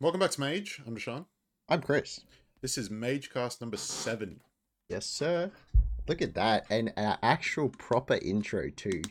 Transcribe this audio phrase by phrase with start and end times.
[0.00, 0.80] Welcome back to Mage.
[0.86, 1.26] I'm Dusan.
[1.68, 2.20] I'm Chris.
[2.62, 4.40] This is Magecast number seven.
[4.88, 5.50] Yes, sir.
[6.06, 6.66] Look at that.
[6.70, 9.02] And our actual proper intro, too.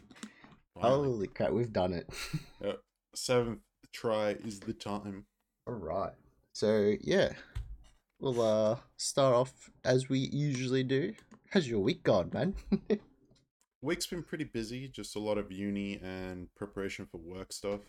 [0.80, 1.08] Finally.
[1.10, 2.10] Holy crap, we've done it.
[3.16, 3.60] Seventh
[3.94, 5.26] try is the time.
[5.66, 6.14] All right.
[6.54, 7.34] So, yeah.
[8.20, 11.14] We'll uh start off as we usually do.
[11.52, 12.56] How's your week gone, man?
[13.84, 17.82] Week's been pretty busy, just a lot of uni and preparation for work stuff.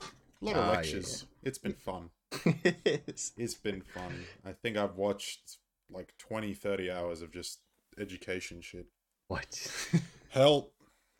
[0.43, 1.25] A lot of Ah, yeah, lectures.
[1.43, 2.11] It's been fun.
[2.65, 4.25] It's been fun.
[4.45, 5.59] I think I've watched
[5.91, 7.61] like 20, 30 hours of just
[7.99, 8.87] education shit.
[9.29, 9.91] what?
[10.31, 10.75] Help!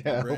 [0.05, 0.29] Help.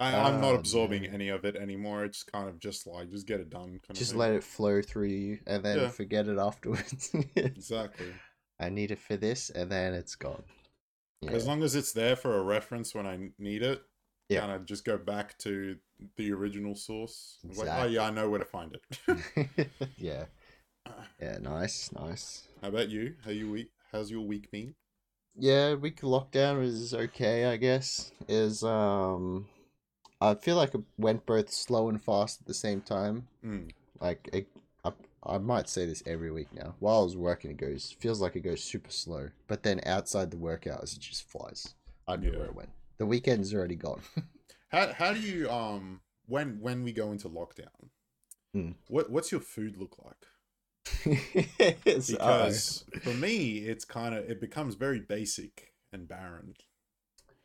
[0.00, 2.04] I, I'm not Oh, absorbing any of it anymore.
[2.04, 3.80] It's kind of just like, just get it done.
[3.86, 5.88] Kind Just let it flow through you and then Yeah.
[5.88, 7.14] forget it afterwards.
[7.36, 8.14] Exactly.
[8.58, 10.42] I need it for this and then it's gone.
[11.22, 11.32] Yeah.
[11.32, 13.82] As long as it's there for a reference when I need it,
[14.30, 14.40] Yeah.
[14.40, 15.76] kind of just go back to
[16.16, 17.38] the original source.
[17.48, 17.94] It's Like, oh Exactly.
[17.94, 19.68] yeah, I know where to find it.
[19.96, 20.24] yeah.
[21.20, 22.48] Yeah, nice, nice.
[22.62, 23.14] How about you?
[23.24, 23.70] How you week?
[23.92, 24.74] How's your week been?
[25.36, 28.12] Yeah, week lockdown was okay, I guess.
[28.28, 29.46] Is um
[30.20, 33.28] I feel like it went both slow and fast at the same time.
[33.44, 33.70] Mm.
[34.00, 34.48] Like it,
[34.84, 34.92] I,
[35.24, 36.74] I might say this every week now.
[36.80, 40.30] While I was working, it goes feels like it goes super slow, but then outside
[40.30, 41.74] the work hours, it just flies.
[42.08, 42.38] I don't Yeah.
[42.38, 42.70] where it went.
[42.98, 44.00] The weekend's already gone.
[44.70, 47.90] How how do you um when when we go into lockdown?
[48.54, 48.70] Hmm.
[48.88, 50.26] What what's your food look like?
[52.18, 56.54] Uh, Because for me, it's kind of it becomes very basic and barren.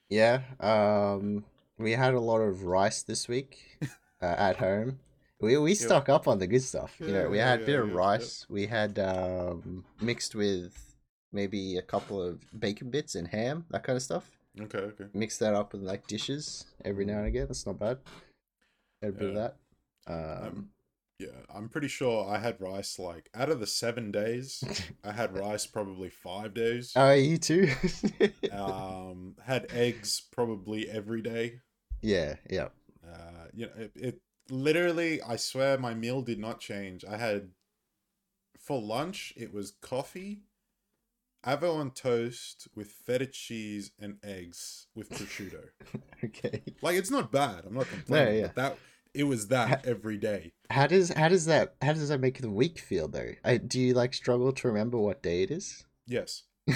[0.10, 1.46] Yeah, um,
[1.78, 3.80] we had a lot of rice this week
[4.22, 5.00] uh, at home.
[5.42, 7.02] We we stock up on the good stuff.
[7.06, 8.26] You know, we Yeah, had a yeah, bit of yeah, yeah.
[8.26, 8.46] rice.
[8.50, 10.96] We had um, mixed with
[11.32, 14.35] maybe a couple of bacon bits and ham, that kind of stuff.
[14.62, 15.06] Okay, okay.
[15.14, 17.48] Mix that up with like dishes every now and again.
[17.48, 17.98] That's not bad.
[19.02, 19.56] Had a bit of that.
[20.08, 20.70] Um, Um,
[21.20, 24.64] yeah, I'm pretty sure I had rice like out of the seven days,
[25.04, 26.94] I had rice probably five days.
[26.96, 27.70] oh, you too.
[28.52, 31.62] um, had eggs probably every day.
[32.02, 32.68] yeah, yeah.
[33.06, 37.06] Uh, you know, it, it literally, I swear, my meal did not change.
[37.06, 37.50] I had
[38.60, 40.42] for lunch, it was coffee,
[41.46, 45.66] avo on toast with feta cheese and eggs with prosciutto.
[46.24, 46.64] Okay.
[46.82, 47.66] like, it's not bad.
[47.68, 48.40] I'm not complaining.
[48.42, 48.50] yeah.
[48.56, 48.78] That
[49.14, 50.54] it was that every day.
[50.70, 53.32] How does how does that how does that make the week feel though?
[53.44, 55.86] I, do you like struggle to remember what day it is?
[56.08, 56.44] Yes.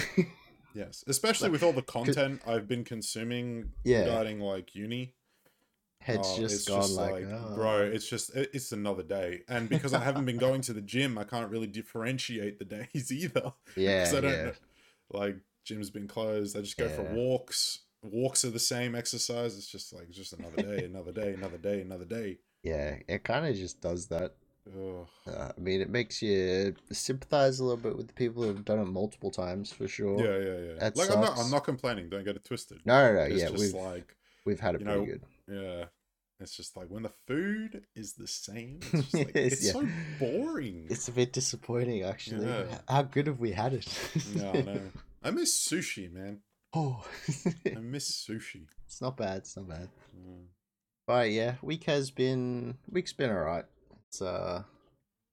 [0.72, 4.02] Yes, especially with all the content I've been consuming Yeah.
[4.04, 5.14] regarding like uni.
[6.02, 7.52] Head's Oh, just it's gone just like, oh.
[7.54, 11.18] bro, it's just it's another day, and because I haven't been going to the gym,
[11.18, 13.52] I can't really differentiate the days either.
[13.76, 14.44] Yeah, 'Cause I don't yeah.
[14.46, 14.52] know-
[15.12, 16.56] like gym's been closed.
[16.56, 17.80] I just go for walks.
[18.02, 19.58] Walks are the same exercise.
[19.58, 22.38] It's just like it's just another day, another day, another day, another day.
[22.62, 24.34] Yeah, it kind of just does that.
[24.74, 25.04] Uh,
[25.56, 28.78] I mean, it makes you sympathize a little bit with the people who have done
[28.78, 30.18] it multiple times for sure.
[30.18, 30.78] Yeah, yeah, yeah.
[30.78, 31.38] That like I'm not.
[31.38, 32.08] I'm not complaining.
[32.08, 32.80] Don't get it twisted.
[32.84, 33.20] No, no, no.
[33.24, 35.22] It's yeah, just we've like we've had it pretty know, good.
[35.50, 35.84] Yeah.
[36.40, 39.72] It's just like when the food is the same, it's just like Yes, it's yeah.
[39.72, 39.88] so
[40.18, 40.86] boring.
[40.88, 42.46] It's a bit disappointing, actually.
[42.46, 42.78] Yeah.
[42.88, 43.86] How good have we had it?
[44.34, 44.80] No, no.
[45.22, 46.40] I miss sushi, man.
[46.74, 47.04] oh,
[47.66, 48.66] I miss sushi.
[48.86, 49.38] it's not bad.
[49.38, 49.88] It's not bad.
[50.16, 50.44] Mm.
[51.06, 53.66] But yeah, week has been week's been alright.
[54.08, 54.62] It's uh,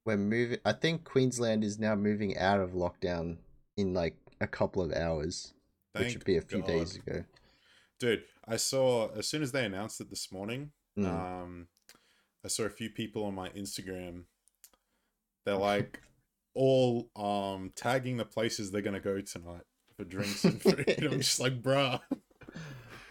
[0.05, 0.57] we're moving.
[0.66, 3.38] I think Queensland is now moving out of lockdown
[3.78, 5.53] in like a couple of hours,
[5.94, 6.67] which would be a few God.
[6.67, 7.23] days ago.
[8.00, 11.06] Dude, I saw as soon as they announced it this morning, Mm.
[11.08, 11.68] um,
[12.44, 14.24] I saw a few people on my Instagram.
[15.46, 16.02] They're like
[16.53, 19.62] all um tagging the places they're gonna go tonight
[19.96, 20.85] for drinks and food.
[21.03, 22.00] I'm just like, bruh.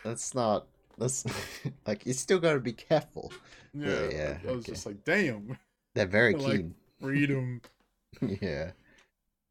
[0.04, 0.66] That's not.
[0.98, 1.24] That's
[1.86, 3.32] like you still got to be careful.
[3.74, 4.72] Yeah, yeah, I was okay.
[4.72, 5.58] just like, damn,
[5.94, 6.74] They're very Like- keen.
[7.00, 7.60] freedom.
[8.40, 8.70] yeah,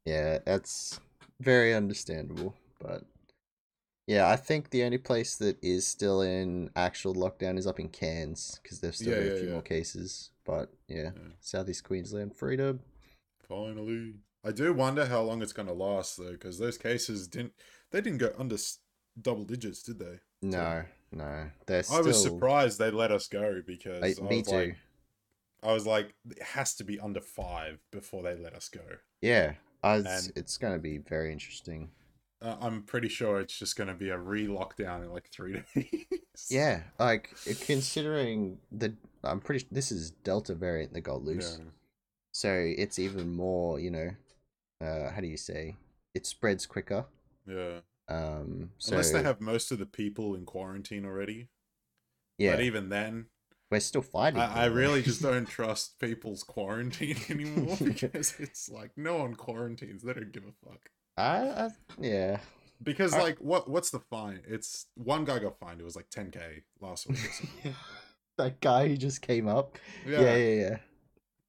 [0.05, 0.99] yeah, that's
[1.39, 2.55] very understandable.
[2.79, 3.03] But
[4.07, 7.89] yeah, I think the only place that is still in actual lockdown is up in
[7.89, 9.53] Cairns because they've still Yeah, a yeah, few yeah.
[9.53, 10.29] more cases.
[10.45, 11.11] But yeah.
[11.39, 12.81] Southeast Queensland freedom.
[13.47, 17.53] Finally, I do wonder how long it's gonna last though, because those cases didn't
[17.91, 18.57] they didn't go under
[19.21, 20.19] double digits, did they?
[20.41, 22.05] No, no, they're I still.
[22.07, 24.51] was surprised they let us go because I, I, me was too.
[24.51, 24.77] like,
[25.63, 28.81] I was like, it has to be under five before they let us go.
[29.21, 29.53] yeah,
[29.83, 31.89] was, it's gonna be very interesting.
[32.45, 36.47] Uh, I'm pretty sure it's just gonna be a re-lockdown in like three days.
[36.49, 37.29] Yeah, like
[37.65, 38.93] considering the,
[39.23, 39.65] I'm pretty.
[39.71, 41.59] This is Delta variant that got yeah, loose.
[42.33, 44.09] So it's even more, you know,
[44.81, 45.75] uh, how do you say?
[46.13, 47.05] It spreads quicker.
[47.47, 47.79] yeah.
[48.07, 51.47] Um, so Unless they have most of the people in quarantine already.
[52.37, 53.27] yeah, But even then,
[53.71, 54.39] We're still fighting.
[54.39, 54.81] I, I by the way.
[54.81, 60.03] really just don't trust people's quarantine anymore because it's like no one quarantines.
[60.03, 60.89] They don't give a fuck.
[61.17, 61.69] I, I
[61.99, 62.39] yeah.
[62.83, 64.41] Because I- like what what's the fine?
[64.47, 65.79] It's one guy got fined.
[65.79, 67.19] It was like 10k last week.
[67.63, 67.71] Or
[68.37, 69.77] that guy who just came up.
[70.05, 70.77] yeah, Yeah, yeah, yeah.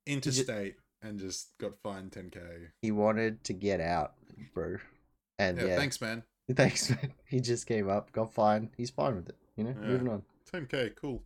[0.07, 2.39] interstate and just got fined 10k.
[2.83, 4.15] He wanted to get out,
[4.55, 4.77] bro.
[5.39, 6.23] And Yeah, yeah, thanks, man.
[6.55, 7.13] thanks, man.
[7.27, 8.71] He just came up, got fined.
[8.77, 9.37] He's fine with it.
[9.57, 9.87] You know, Yeah.
[9.89, 10.23] moving on.
[10.53, 11.25] 10k, cool.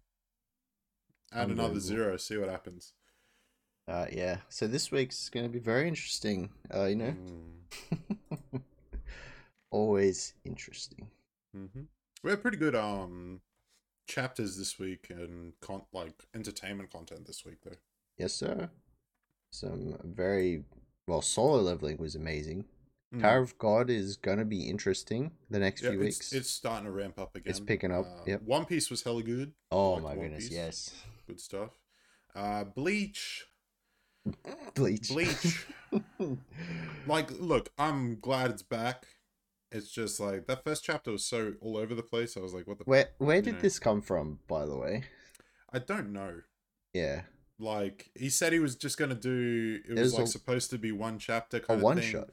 [1.33, 2.95] Add another zero, see what happens.
[3.87, 4.39] Uh, yeah.
[4.49, 6.51] So this week's going to be very interesting.
[6.75, 8.17] Uh, you know, Mm.
[9.71, 11.09] always interesting.
[11.55, 11.83] hmm
[12.23, 13.41] We have pretty good um
[14.07, 17.77] chapters this week and con- like entertainment content this week though.
[18.19, 18.71] Yes, sir.
[19.53, 20.65] Some very
[21.07, 21.23] well.
[21.23, 22.65] Solo leveling was amazing.
[23.15, 23.23] Mm.
[23.23, 26.33] Tower of God is gonna be interesting the next Yeah, few it's, weeks.
[26.33, 27.51] it's starting to ramp up again.
[27.51, 28.43] It's picking up, Uh, yep.
[28.43, 29.53] One Piece was hella good.
[29.73, 30.53] oh like my One goodness, Piece.
[30.57, 30.95] yes.
[31.27, 31.71] Good stuff.
[32.35, 33.47] Uh, Bleach.
[34.75, 35.09] Bleach.
[35.09, 35.67] Bleach.
[37.07, 39.07] like, look, I'm glad it's back.
[39.73, 42.37] It's just like that first chapter was so all over the place.
[42.37, 42.85] I was like, what the?
[42.85, 43.61] where where did know.
[43.61, 45.05] this come from, by the way?
[45.73, 46.41] I don't know.
[46.93, 47.23] Yeah,
[47.61, 49.79] Like he said, he was just gonna do.
[49.89, 52.11] It was There's like a- supposed to be one chapter a kind of one thing,
[52.11, 52.31] shot.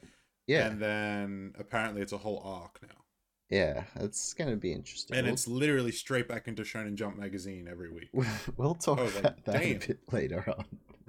[0.48, 3.04] Yeah, and then apparently it's a whole arc now,
[3.50, 5.16] yeah, it's gonna be interesting.
[5.16, 8.08] and We'll- it's literally straight back into Shonen Jump magazine every week.
[8.56, 9.76] we'll talk was like, about that damn.
[9.76, 10.64] a bit later on.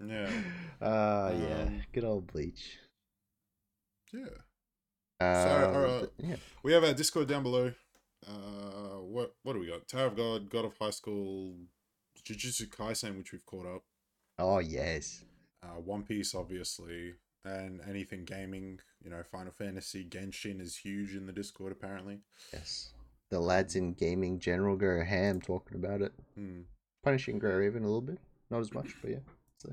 [0.08, 0.30] Yeah,
[0.80, 2.78] Uh yeah, Um, good old Bleach.
[4.14, 4.26] yeah.
[5.22, 6.00] Uh, alright.
[6.18, 7.74] th- yeah, We have our Discord down below.
[8.28, 9.88] Uh, what what do we got?
[9.88, 11.56] Tower of God, God of High School,
[12.26, 13.84] Jujutsu Kaisen, which we've caught up.
[14.38, 15.24] oh yes,
[15.64, 18.80] Uh, One Piece, obviously, and anything gaming.
[19.04, 22.20] You know, Final Fantasy, Genshin is huge in the Discord apparently.
[22.54, 22.92] yes.
[23.30, 26.62] The lads in gaming general go ham talking about it, Hmm.
[27.04, 28.18] punishing Gray Raven a little bit,
[28.50, 29.20] not as much, but yeah.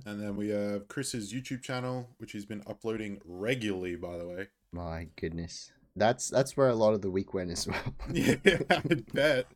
[0.05, 4.49] And then we have Chris's YouTube channel, which he's been uploading regularly, by the way.
[4.73, 7.95] My goodness, that's that's where a lot of the week went as well.
[8.13, 8.37] Yeah,
[8.71, 8.81] I
[9.13, 9.47] bet.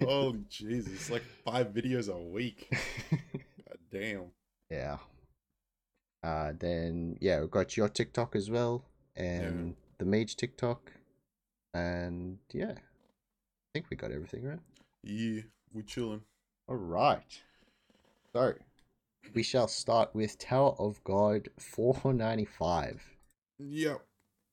[0.00, 2.68] Holy Jesus, like five videos a week.
[3.10, 4.24] God damn.
[4.70, 4.98] yeah.
[6.22, 8.84] Uh, then yeah, we've got your TikTok as well,
[9.16, 10.92] and the Mage TikTok,
[11.74, 14.58] and yeah, I think we got everything right.
[15.04, 15.42] Yeah,
[15.72, 16.22] we're chilling.
[16.68, 17.40] All right.
[18.32, 18.54] So
[19.34, 23.02] we shall start with Tower of God 495.
[23.58, 24.00] Yep.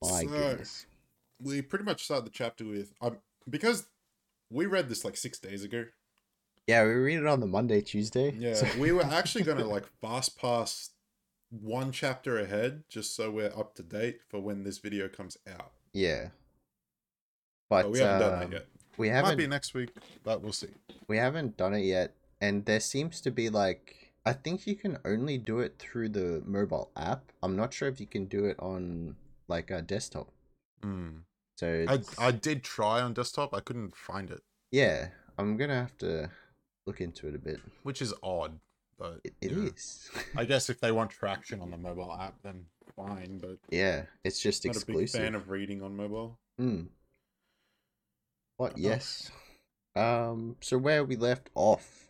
[0.02, 0.86] My So, goodness.
[1.42, 3.86] We pretty much start the chapter with um because
[4.50, 5.84] we read this like six days ago.
[6.66, 8.34] Yeah, we read it on the Monday, Tuesday.
[8.36, 10.90] Yeah, so- we were actually gonna like fast pass
[11.50, 15.72] one chapter ahead just so we're up to date for when this video comes out.
[15.92, 16.28] yeah.
[17.68, 18.66] But, But, we haven't done um, that yet.
[18.96, 19.90] We haven't might be next week,
[20.22, 20.68] but we'll see.
[21.08, 24.98] we haven't done it yet, and there seems to be like I think you can
[25.04, 27.32] only do it through the mobile app.
[27.42, 29.16] I'm not sure if you can do it on
[29.48, 30.30] like a desktop.
[30.82, 33.54] So I it's- I did try on desktop.
[33.54, 35.08] I couldn't find it, yeah,
[35.38, 36.30] I'm gonna have to
[36.86, 37.60] look into it a bit.
[37.82, 38.60] which is odd.
[38.98, 40.10] But It, it know, is.
[40.36, 42.66] I guess if they want traction on the mobile app, then
[42.96, 43.38] fine.
[43.38, 45.20] But yeah, it's just not a big exclusive.
[45.20, 46.38] fan of reading on mobile.
[46.60, 46.88] Mm.
[48.56, 48.78] What?
[48.78, 49.30] Yes.
[49.94, 50.56] Um.
[50.60, 52.08] So where we left off,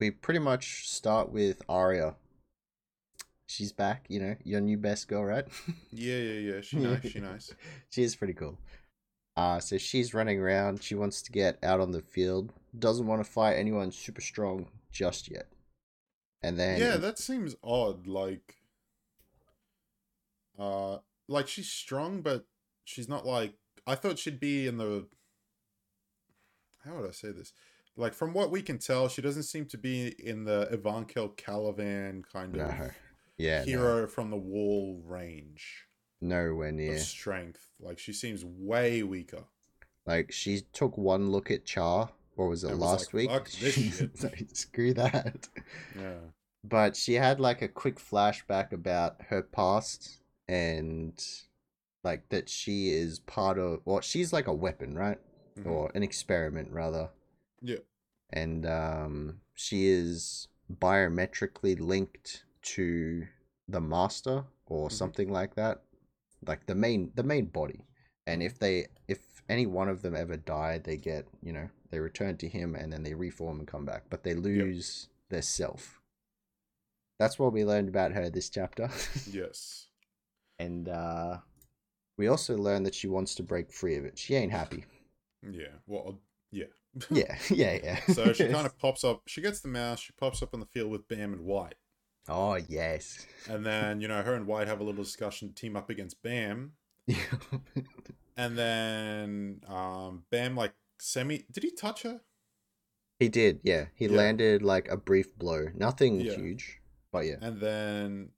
[0.00, 2.16] we pretty much start with Arya.
[3.48, 4.04] She's back.
[4.08, 5.46] You know, your new best girl, right?
[5.90, 6.60] Yeah, yeah, yeah.
[6.60, 7.08] She nice.
[7.10, 7.54] She nice.
[7.90, 8.58] she is pretty cool.
[9.36, 10.82] Uh, so she's running around.
[10.82, 12.52] She wants to get out on the field.
[12.78, 15.46] Doesn't want to fight anyone super strong just yet.
[16.42, 18.06] And then yeah, that seems odd.
[18.06, 18.56] Like,
[20.58, 22.44] uh, like she's strong, but
[22.84, 23.54] she's not like.
[23.86, 25.06] I thought she'd be in the.
[26.84, 27.54] How would I say this?
[27.96, 32.22] Like from what we can tell, she doesn't seem to be in the Ivankel Kallavan
[32.30, 32.90] kind of No.
[33.38, 35.86] Yeah, no, hero from the wall range
[36.20, 36.98] nowhere near.
[36.98, 37.68] strength.
[37.80, 39.44] Like she seems way weaker.
[40.06, 43.30] Like she took one look at Char, or was it And was last like, week?
[43.30, 45.48] "Fuck this shit." Like, Screw that.
[45.98, 46.18] Yeah.
[46.64, 51.22] But she had like a quick flashback about her past and
[52.02, 55.18] like that she is part of well, she's like a weapon, right?
[55.58, 55.66] Mhm.
[55.66, 57.10] Or an experiment rather.
[57.62, 57.78] Yeah.
[58.30, 63.26] And um she is biometrically linked to
[63.68, 64.92] the master or Mhm.
[64.92, 65.82] something like that.
[66.46, 67.84] Like the main the main body.
[68.26, 71.98] And if they if any one of them ever die, they get, you know, they
[72.00, 74.04] return to him and then they reform and come back.
[74.10, 76.00] But they lose their self.
[77.18, 78.88] That's what we learned about her this chapter.
[79.30, 79.86] Yes.
[80.58, 81.38] and uh
[82.16, 84.18] we also learned that she wants to break free of it.
[84.18, 84.84] She ain't happy.
[85.48, 85.76] Yeah.
[85.86, 86.18] Well,
[86.50, 86.64] yeah.
[87.10, 88.00] Yeah, yeah, yeah.
[88.12, 89.22] so she kind of pops up.
[89.28, 90.00] She gets the mouse.
[90.00, 91.76] She pops up on the field with Bam and White.
[92.28, 93.26] Oh yes.
[93.48, 96.72] And then, you know, her and White have a little discussion, team up against Bam.
[98.36, 102.20] And then um Bam like semi did he touch her?
[103.18, 103.86] he did, yeah.
[103.94, 104.16] He Yeah.
[104.16, 105.66] landed like a brief blow.
[105.74, 106.36] Nothing Yeah.
[106.36, 106.80] huge.
[107.10, 107.36] But yeah.
[107.40, 108.30] And then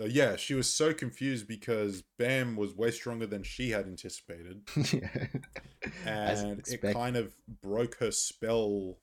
[0.00, 4.62] uh, yeah, she was so confused because Bam was way stronger than she had anticipated.
[4.92, 5.26] yeah.
[6.04, 8.98] And it kind of broke her spell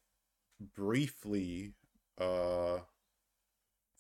[0.76, 1.74] briefly
[2.20, 2.80] uh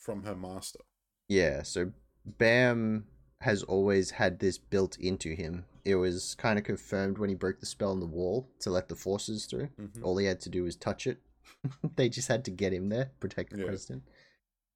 [0.07, 0.79] from her master.
[1.27, 1.91] Yeah, so
[2.25, 3.05] Bam
[3.41, 5.65] has always had this built into him.
[5.83, 8.87] It was kind of confirmed when he broke the spell on the wall to let
[8.87, 9.67] the forces through.
[9.77, 10.01] Mhm.
[10.03, 11.17] All he had to do was touch it.
[11.97, 13.65] they just had to get him there, protect the Yeah.
[13.65, 14.03] president.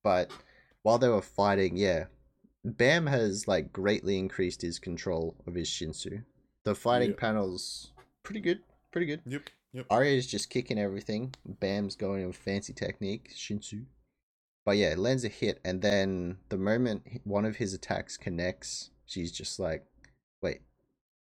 [0.04, 0.32] But
[0.84, 2.08] while they were fighting, yeah,
[2.66, 6.26] Bam has like greatly increased his control of his Shinsu.
[6.66, 7.16] The fighting Yeah.
[7.16, 8.60] panels pretty good,
[8.92, 9.22] pretty good.
[9.26, 9.50] Yep.
[9.74, 9.86] Yep.
[9.90, 11.34] Arya is just kicking everything.
[11.46, 13.86] Bam's going with fancy technique, Shinsu.
[14.66, 18.92] But yeah, it lands a hit, and then the moment one of his attacks connects,
[19.06, 19.86] she's just like,
[20.42, 20.62] "Wait,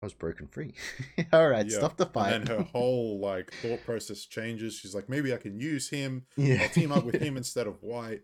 [0.03, 0.75] I was broken free.
[1.33, 4.75] All right, Yeah, stop the fight." And then her whole like thought process changes.
[4.75, 6.27] She's like, maybe I can use him.
[6.37, 8.23] yeah, I'll team up with him instead of White.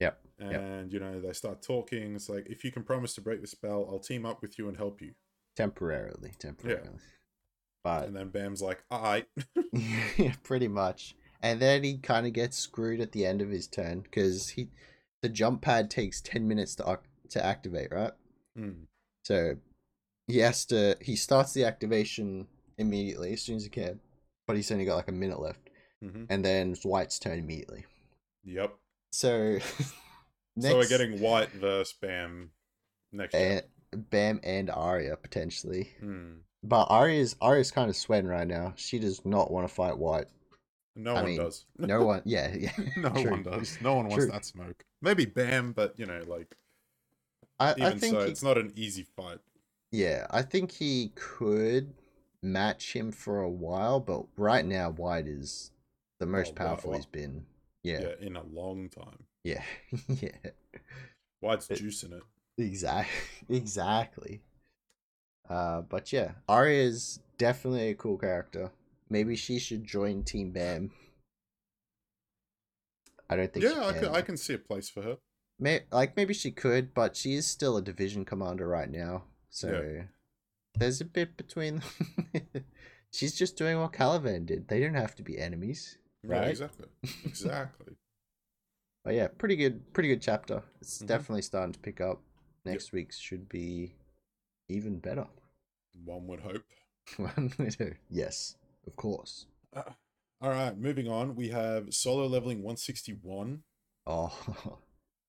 [0.00, 2.14] Yep, And you know, they start talking.
[2.14, 4.68] It's like, if you can promise to break the spell, I'll team up with you
[4.68, 5.12] and help you.
[5.56, 6.88] temporarily, temporarily.
[6.92, 6.98] Yeah.
[7.84, 9.26] But And then Bam's like, alright.
[10.18, 11.14] yeah, pretty much.
[11.42, 14.68] And then he kind of gets screwed at the end of his turn because he,
[15.22, 16.98] the jump pad takes ten minutes to
[17.30, 18.12] to activate, right?
[18.56, 18.84] Hmm.
[19.24, 19.56] So
[20.26, 22.46] he has to he starts the activation
[22.78, 24.00] immediately as soon as he can,
[24.46, 25.70] but he's only got like a minute left,
[26.02, 27.86] hmm and then it's White's turn immediately.
[28.44, 28.74] Yep.
[29.12, 29.94] So next,
[30.60, 32.50] So we're getting White versus Bam
[33.12, 36.38] next and Bam and Arya potentially, Hmm.
[36.62, 38.74] but Arya's Arya's kind of sweating right now.
[38.76, 40.26] She does not want to fight White.
[40.96, 41.64] No I one mean, does.
[41.78, 42.72] No one, yeah, yeah.
[42.96, 43.30] no true.
[43.30, 43.78] one does.
[43.80, 44.32] No one wants True.
[44.32, 44.84] that smoke.
[45.02, 46.56] Maybe Bam, but you know, like
[47.58, 49.38] I, even I think so, he- it's not an easy fight.
[49.92, 51.94] yeah, I think he could
[52.42, 55.70] match him for a while, but right now White is
[56.18, 57.46] the most Whi- powerful he's been.
[57.82, 59.24] Yeah, Yeah, in a long time.
[59.44, 59.62] yeah,
[60.08, 60.30] yeah.
[61.40, 62.22] White's It- juicing it.
[62.58, 63.56] Exactly.
[63.56, 64.40] Exactly.
[65.48, 68.70] Uh, but yeah, Arya's definitely a cool character.
[69.10, 70.92] Maybe she should join Team Bam.
[73.28, 73.66] I don't think.
[73.66, 74.04] she Yeah, I can.
[74.08, 75.16] I can see a place for her.
[75.58, 79.24] May- like maybe she could, but she is still a division commander right now.
[79.50, 80.04] So
[80.76, 81.82] there's a bit between.
[82.32, 82.64] them.
[83.12, 84.68] She's just doing what Kallavan did.
[84.68, 86.48] They don't have to be enemies, Yeah, right?
[86.48, 86.86] exactly.
[87.24, 87.94] Exactly.
[89.02, 89.94] But yeah, pretty good.
[89.94, 90.62] Pretty good chapter.
[90.82, 91.06] It's Mhm.
[91.06, 92.20] definitely starting to pick up.
[92.66, 93.94] Next week's should be
[94.68, 95.26] even better.
[96.04, 96.64] One would hope.
[97.16, 97.94] One widow.
[98.10, 98.56] Yes,
[98.86, 99.46] of course.
[99.74, 99.82] Uh,
[100.40, 101.34] all right, moving on.
[101.36, 103.62] We have solo leveling 161.
[104.06, 104.32] Oh,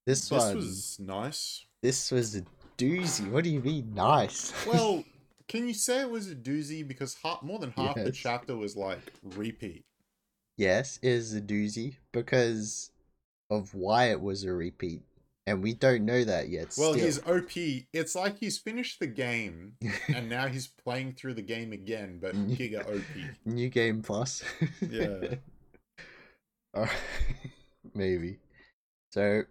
[0.05, 0.55] this, This one.
[0.55, 1.65] was nice.
[1.81, 2.43] This was a
[2.77, 3.29] doozy.
[3.29, 4.53] What do you mean nice?
[4.67, 5.03] Well,
[5.47, 8.77] can you say it was a doozy because half, more than half the chapter was
[8.77, 9.01] like
[9.35, 9.83] repeat.
[10.57, 12.91] yes, it is a doozy because
[13.49, 15.01] of why it was a repeat,
[15.51, 16.73] and we don't know that yet.
[16.77, 17.05] Well, still.
[17.05, 17.85] he's OP.
[17.93, 19.73] It's like he's finished the game
[20.15, 23.35] and now he's playing through the game again, but giga OP.
[23.45, 24.43] New game plus.
[24.81, 25.35] Yeah.
[26.75, 26.91] Alright,
[27.93, 28.39] Maybe.
[29.11, 29.43] So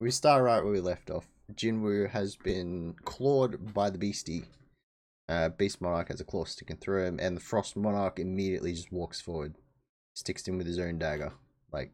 [0.00, 1.28] we start right where we left off.
[1.54, 4.46] Jinwoo has been clawed by the beastie.
[5.28, 8.92] Uh, Beast Monarch has a claw sticking through him, and the Frost Monarch immediately just
[8.92, 9.54] walks forward,
[10.14, 11.32] sticks him with his own dagger.
[11.72, 11.92] Like,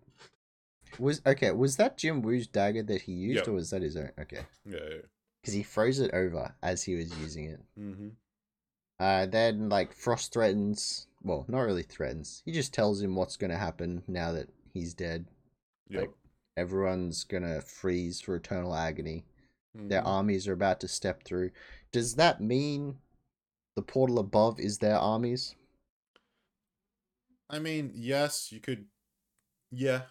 [0.99, 1.51] was okay?
[1.53, 3.49] Was that Jinwoo's dagger that he used, Yep.
[3.49, 4.11] or was that his own?
[4.19, 4.79] Okay, Yeah.
[4.91, 4.97] yeah.
[5.41, 7.61] because he froze it over as he was using it.
[7.79, 8.09] Mm-hmm.
[9.01, 11.07] Uh, then like Frost threatens.
[11.25, 12.43] Well, not really threatens.
[12.45, 15.27] He just tells him what's gonna happen now that he's dead.
[15.89, 16.01] Yep.
[16.01, 16.11] Like,
[16.57, 19.25] Everyone's gonna freeze for eternal agony.
[19.75, 20.07] Their Mhm.
[20.07, 21.51] armies are about to step through.
[21.93, 22.99] Does that mean
[23.75, 25.55] the portal above is their armies,
[27.49, 28.87] I mean, yes, you could.
[29.71, 30.03] Yeah.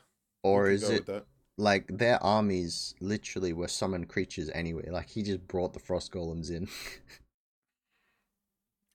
[0.43, 1.25] Or is it that.
[1.57, 4.89] like their armies literally were summoned creatures anyway?
[4.89, 6.67] Like he just brought the frost golems in.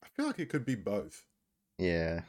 [0.03, 1.25] I feel like it could be both.
[1.79, 2.23] yeah.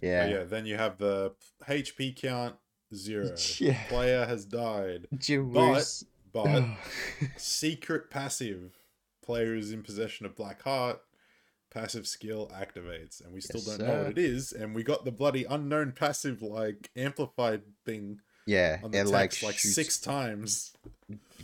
[0.00, 0.26] But Yeah.
[0.28, 1.32] yeah, then you have the
[1.68, 2.56] HP count
[2.94, 3.34] zero.
[3.58, 3.78] Yeah.
[3.88, 5.06] Player has died.
[5.18, 6.64] Jim But- But
[7.36, 8.78] secret passive.
[9.22, 11.00] Player is in possession of Black Heart.
[11.70, 14.02] Passive skill activates, and we still Yes, don't know sir.
[14.02, 14.52] what it is.
[14.52, 19.30] And we got the bloody unknown passive like amplified thing yeah, on the it like
[19.30, 20.72] text like, shoots- six times.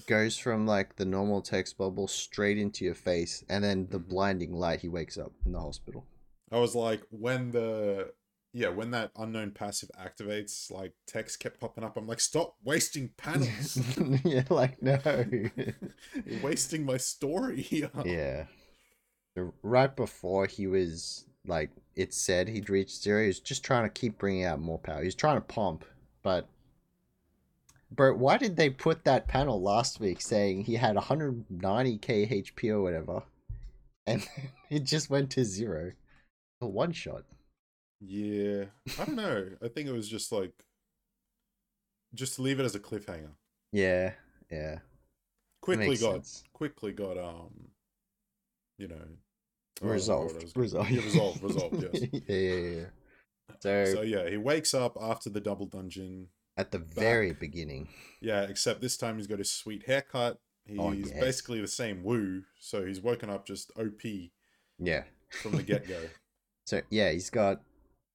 [0.06, 4.08] goes from like the normal text bubble straight into your face, and then the Mhm.
[4.08, 4.80] blinding light.
[4.80, 6.04] He wakes up in the hospital.
[6.50, 8.12] I was like, when the
[8.52, 11.96] yeah, when that unknown passive activates, like text kept popping up.
[11.96, 13.78] I'm like, stop wasting panels.
[14.24, 14.98] yeah, like no.
[16.42, 17.90] Wasting my story here.
[18.04, 18.46] yeah.
[19.62, 23.22] Right before he was like, it said he'd reached zero.
[23.22, 25.00] He was just trying to keep bringing out more power.
[25.00, 25.84] He was trying to pump,
[26.22, 26.48] but.
[27.92, 32.82] Bro, why did they put that panel last week saying he had 190k HP or
[32.82, 33.22] whatever,
[34.06, 34.26] and
[34.70, 35.92] it just went to zero,
[36.60, 37.22] a one shot?
[38.00, 38.64] Yeah,
[38.98, 39.50] I don't know.
[39.62, 40.52] I think it was just like,
[42.14, 43.30] just to leave it as a cliffhanger.
[43.72, 44.12] Yeah,
[44.50, 44.80] yeah.
[45.62, 46.44] Quickly got, sense.
[46.52, 47.68] quickly got, um,
[48.78, 49.06] you know,
[49.82, 50.42] Resolved.
[50.42, 50.90] was gonna- Resolved.
[50.90, 51.42] Yeah, resolved.
[51.42, 51.82] Resolved.
[51.92, 52.02] Yes.
[52.28, 52.84] yeah, yeah, yeah.
[53.60, 56.28] So, So yeah, he wakes up after the double dungeon.
[56.56, 57.88] at the very beginning,
[58.20, 60.38] Yeah, except this time he's got his sweet haircut.
[60.66, 61.10] He's Oh, yes.
[61.20, 64.32] basically the same Woo, so he's woken up just OP
[64.78, 65.04] yeah.
[65.42, 66.00] from the get go.
[66.66, 67.62] So yeah, he's got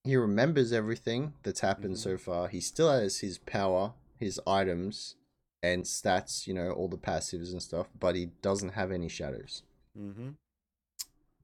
[0.04, 1.98] he remembers everything that's happened Mhm.
[1.98, 2.48] so far.
[2.48, 5.14] He still has his power, his items,
[5.62, 9.62] and stats, you know, all the passives and stuff, but he doesn't have any shadows.
[9.98, 10.30] mm-hmm.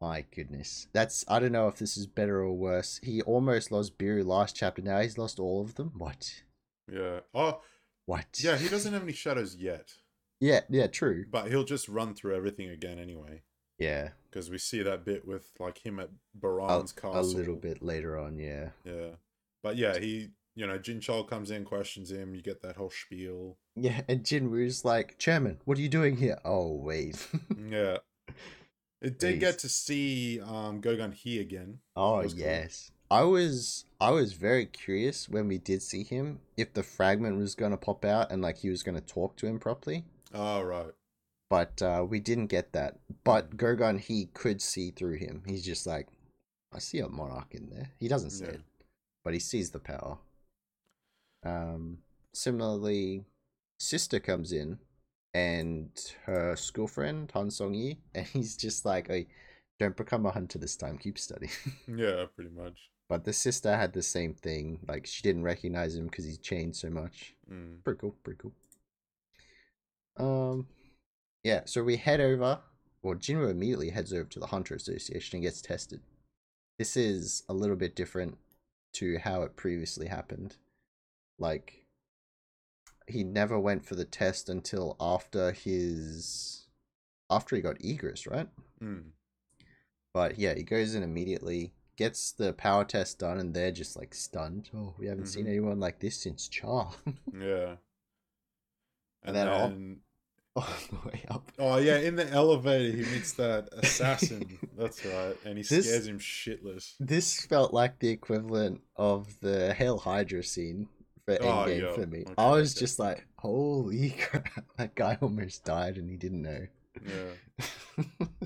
[0.00, 0.87] My goodness.
[0.93, 3.00] That's I don't know if this is better or worse.
[3.02, 5.93] He almost lost Beru last chapter, now he's lost all of them.
[5.99, 6.43] What?
[6.93, 7.21] Yeah.
[7.35, 7.61] Oh,
[8.07, 8.26] What?
[8.40, 8.57] yeah.
[8.57, 9.93] He doesn't have any shadows yet,
[10.40, 11.25] Yeah, yeah, true.
[11.31, 13.43] but he'll just run through everything again anyway.
[13.78, 14.11] Yeah.
[14.31, 17.21] Because we see that bit with like him at A, Baran's castle.
[17.21, 18.71] a little bit later on, yeah.
[18.85, 19.11] Yeah.
[19.62, 22.35] But yeah, he, you know, Jinchul comes in, questions him.
[22.35, 23.59] You get that whole spiel.
[23.76, 26.38] Yeah, and Jinwoo's like, Chairman, what are you doing here?
[26.45, 27.26] Oh wait.
[27.69, 27.99] Yeah.
[29.00, 31.78] It did get to see um Go Gunhee again.
[31.95, 32.43] Oh was cool.
[32.43, 32.90] yes.
[33.11, 37.55] I was I was very curious when we did see him if the fragment was
[37.55, 40.05] gonna pop out and like he was gonna talk to him properly.
[40.35, 40.93] Oh, right.
[41.49, 42.99] But uh, we didn't get that.
[43.25, 45.43] But Go Gunhee could see through him.
[45.47, 46.09] He's just like,
[46.75, 47.93] I see a monarch in there.
[47.99, 48.50] He doesn't see Yeah.
[48.50, 48.61] it,
[49.25, 50.19] but he sees the power.
[51.43, 51.99] Um,
[52.35, 53.25] similarly,
[53.80, 54.78] sister comes in,
[55.34, 55.91] and
[56.25, 59.28] her school friend Han Song Yi, and he's just like, "Hey,
[59.78, 60.99] don't become a hunter this time.
[60.99, 61.52] Keep studying."
[61.88, 62.91] Yeah, pretty much.
[63.08, 64.80] But the sister had the same thing.
[64.86, 67.34] Like she didn't recognize him because he's changed so much.
[67.50, 67.82] Mm.
[67.82, 68.14] Pretty cool.
[68.23, 68.52] Pretty cool.
[70.19, 70.67] Um,
[71.43, 71.62] yeah.
[71.64, 72.60] So we head over.
[73.02, 76.00] Well, Jinwoo immediately heads over to the Hunter Association and gets tested.
[76.78, 78.36] This is a little bit different
[78.95, 80.56] to how it previously happened.
[81.38, 81.86] Like,
[83.08, 86.66] he never went for the test until after his
[87.30, 88.49] after he got Igris, right?
[88.82, 89.10] Mm.
[90.14, 94.14] But yeah, he goes in immediately, gets the power test done, and they're just like
[94.14, 94.71] stunned.
[94.75, 95.49] Oh, we haven't seen Mhm.
[95.50, 96.92] anyone like this since Char.
[97.34, 97.76] Yeah.
[99.23, 100.00] And And, then then,
[100.56, 101.52] On the way up.
[101.58, 104.58] oh yeah, in the elevator he meets that assassin.
[104.76, 106.94] That's right, and he This- scares him shitless.
[106.99, 110.88] This felt like the equivalent of the Hail Hydra scene
[111.36, 112.21] for Oh, Endgame yeah, for me.
[112.23, 112.80] okay, I was okay.
[112.80, 116.67] just like, holy crap, that guy almost died and he didn't know.
[117.06, 117.67] Yeah,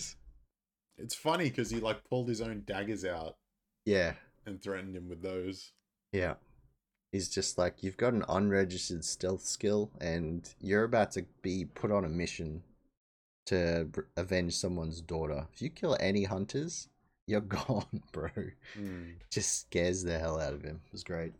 [0.99, 3.37] it's funny because he like pulled his own daggers out
[3.85, 4.15] yeah,
[4.47, 5.73] and threatened him with those.
[6.13, 6.35] yeah.
[7.13, 11.91] He's just like, you've got an unregistered stealth skill and you're about to be put
[11.93, 12.63] on a mission
[13.47, 15.47] to avenge someone's daughter.
[15.53, 16.89] If you kill any hunters,
[17.27, 18.31] you're gone, bro.
[18.79, 19.17] Mm.
[19.31, 20.81] just scares the hell out of him.
[20.87, 21.35] It was great.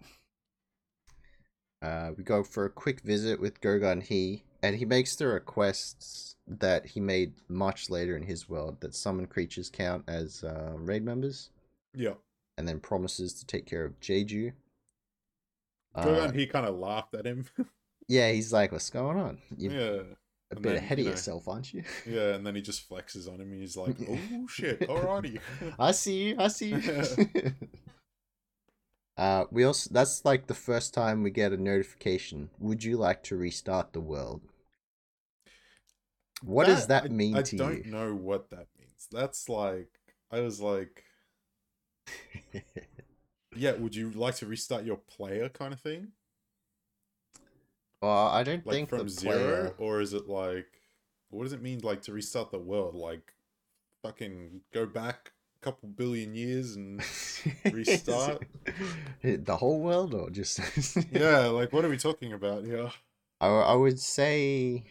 [1.83, 6.37] Uh, we go for a quick visit with Go Gunhee, and he makes the requests
[6.47, 11.05] that he made much later in his world that summon creatures count as uh, raid
[11.05, 11.51] members,
[11.95, 12.15] Yeah,
[12.57, 14.53] and then promises to take care of Jeju.
[15.95, 17.47] Uh, he kind of laughed at him.
[18.09, 19.39] yeah, he's like, "What's going on?
[19.59, 22.47] You're yeah, a and bit then, ahead you of know- yourself, aren't you?" yeah, and
[22.47, 23.51] then he just flexes on him.
[23.53, 25.41] And he's like, "Oh shit, alrighty."
[25.79, 26.37] I see you.
[26.39, 26.81] I see you.
[29.17, 32.51] Uh, we also that's like the first time we get a notification.
[32.59, 34.43] Would you like to restart the world?
[36.43, 39.09] What does that I- mean I to don't know what that means.
[39.11, 41.05] That's like I was like,
[43.55, 46.13] yeah, would you like to restart your player kind of thing?
[48.01, 49.71] well, I don't Like think from zero?
[49.71, 49.75] player.
[49.79, 50.67] Or is it like
[51.31, 52.95] what does it mean like to restart the world?
[52.95, 53.35] Like
[54.03, 57.01] fucking go back couple billion years and
[57.73, 58.45] Restart?
[59.23, 60.61] the whole world, or just
[61.13, 62.91] Yeah, like what are we talking about here?
[63.41, 64.85] I, I would say,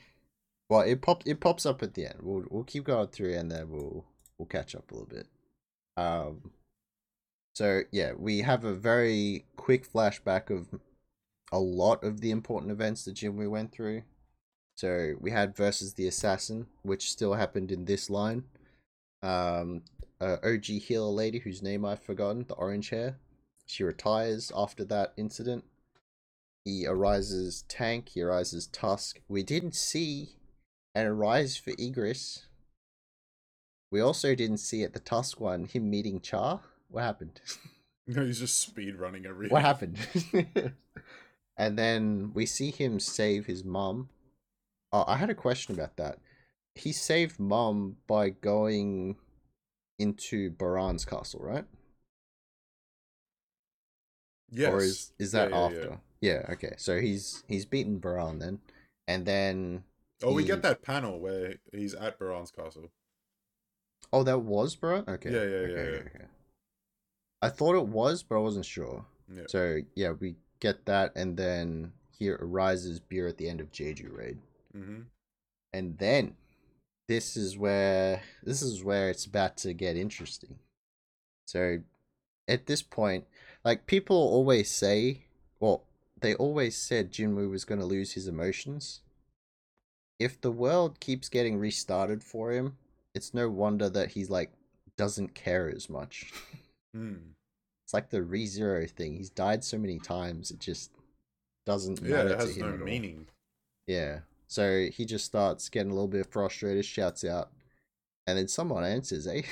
[0.70, 2.20] well, it pops it pops up at the end.
[2.22, 4.06] We'll we'll keep going through and then we'll
[4.38, 5.28] we'll catch up a little bit.
[5.98, 6.52] Um,
[7.54, 10.80] so yeah, we have a very quick flashback of
[11.52, 14.04] a lot of the important events that Jinwoo went through.
[14.76, 18.46] So we had versus the assassin, which still happened in this line.
[19.22, 19.84] Um,
[20.22, 23.18] uh, OG healer lady whose name I've forgotten, the orange hair.
[23.66, 25.66] She retires after that incident.
[26.64, 29.20] He arises tank, he arises Tusk.
[29.28, 30.36] We didn't see
[30.94, 32.46] an arise for Igris.
[33.92, 36.62] We also didn't see at the Tusk one him meeting Char.
[36.90, 37.42] What happened?
[38.08, 39.48] No, he's just speed running every.
[39.48, 39.98] what happened?
[41.58, 44.10] and then we see him save his mom.
[44.92, 46.18] Oh, I had a question about that.
[46.76, 49.18] He saved mom by going
[50.02, 51.66] into Baran's castle, right?
[54.52, 54.74] Yes.
[54.74, 55.66] Or is is that yeah, yeah.
[55.66, 56.00] after?
[56.20, 56.46] Yeah.
[56.52, 56.74] okay.
[56.78, 58.60] So he's he's beaten Baran then,
[59.08, 59.84] and then
[60.24, 62.92] Oh, we get that panel where he's at Baran's castle.
[64.14, 65.06] oh, that was Baran.
[65.08, 65.32] Okay.
[65.32, 66.00] Yeah, yeah, okay, yeah, okay, yeah.
[66.16, 66.26] okay.
[67.42, 69.06] I thought it was, but I wasn't sure.
[69.34, 69.44] Yeah.
[69.48, 74.16] So yeah, we get that, and then here arises Beru at the end of Jeju
[74.16, 74.38] raid.
[74.78, 75.02] Mm-hmm.
[75.74, 76.36] and then
[77.08, 80.60] this is where this is where it's about to get interesting
[81.46, 81.80] so
[82.48, 83.26] at this point
[83.64, 85.26] like people always say
[85.60, 85.84] well
[86.20, 89.02] they always said jinwoo was going to lose his emotions
[90.20, 92.78] if the world keeps getting restarted for him
[93.14, 94.52] it's no wonder that he's like
[94.98, 96.32] doesn't care as much
[96.96, 97.22] Mm.
[97.86, 100.92] it's like the rezero thing he's died so many times it just
[101.66, 103.28] doesn't Yeah, matter it has to him no meaning.
[103.88, 104.20] Yeah.
[104.52, 107.52] So he just starts getting a little bit frustrated, shouts out,
[108.28, 109.44] and then someone answers, eh?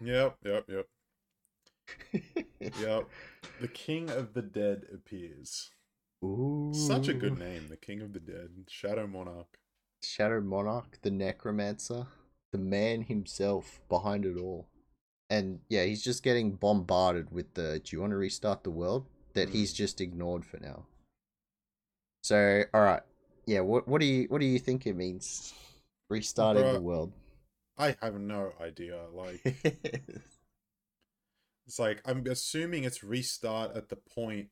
[0.00, 0.86] Yep, yep, yep,
[2.80, 3.08] yep.
[3.60, 5.70] The King of the Dead appears.
[6.24, 6.72] Ooh.
[6.74, 9.58] Such a good name, the King of the Dead, Shadow Monarch.
[10.02, 12.08] Shadow Monarch, the Necromancer,
[12.50, 14.66] the man himself behind it all.
[15.30, 19.06] And yeah, he's just getting bombarded with the do you want to restart the world?
[19.34, 19.52] That Mm.
[19.52, 20.86] he's just ignored for now.
[22.24, 23.02] So alright.
[23.46, 25.52] Yeah, what what do you what do you think it means?
[26.08, 27.12] Restarting the world.
[27.78, 28.98] I have no idea.
[29.14, 29.40] Like,
[31.66, 34.48] it's like I'm assuming it's restart at the point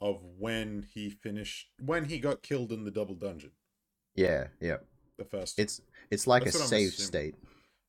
[0.00, 3.50] of when he finished, when he got killed in the double dungeon.
[4.14, 4.76] yeah, yeah.
[5.18, 5.58] The first.
[5.58, 7.34] It's it's like That's a save state.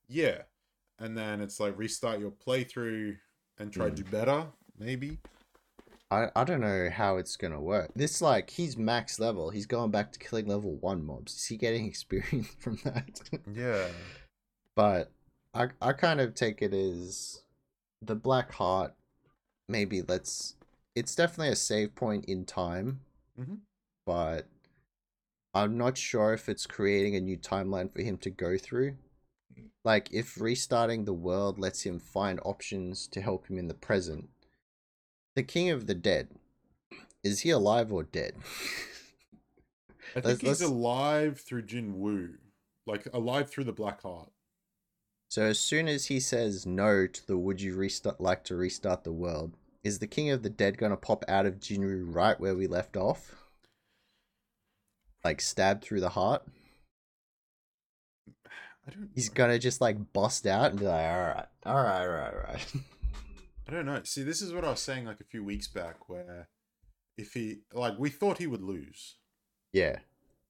[0.08, 0.42] yeah,
[0.98, 3.18] and then it's like restart your playthrough
[3.60, 3.96] and try to Mm.
[3.96, 4.48] do better,
[4.80, 5.20] maybe.
[6.12, 7.92] I, I don't know how it's gonna work.
[7.96, 9.50] This like he's max level.
[9.52, 11.36] He's going back to killing level one mobs.
[11.36, 13.22] Is he getting experience from that?
[13.54, 13.88] Yeah.
[14.76, 15.12] but
[15.54, 17.44] I I kind of take it as
[18.02, 18.94] the Black Heart.
[19.68, 20.56] Maybe let's.
[20.96, 23.02] It's definitely a save point in time,
[23.40, 23.60] Mhm.
[24.06, 24.48] but
[25.54, 28.96] I'm not sure if it's creating a new timeline for him to go through.
[29.86, 34.30] Like if restarting the world lets him find options to help him in the present.
[35.40, 36.28] The King of the Dead,
[37.24, 38.34] is he alive or dead?
[40.14, 42.32] I think Let's- he's let's- alive through Jin Woo,
[42.86, 44.34] like alive through the Black Heart.
[45.30, 49.06] So as soon as he says no to the would you restart like to restart
[49.06, 52.54] the world, is the King of the Dead gonna pop out of Jinwoo right where
[52.56, 53.34] we left off?
[55.24, 56.44] Like stabbed through the heart?
[58.86, 59.10] I don't.
[59.16, 59.36] He's know.
[59.36, 62.68] gonna just like bust out and be like, alright, alright, alright, alright.
[63.70, 64.02] I don't know.
[64.04, 66.48] See, this is what I was saying like a few weeks back, where
[67.20, 69.18] if he like we thought he would lose
[69.74, 69.98] yeah.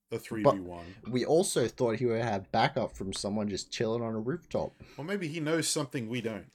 [0.10, 4.02] the three v one, We also thought he would have backup from someone just chilling
[4.02, 4.72] on a rooftop.
[4.98, 6.50] or maybe he knows something we don't.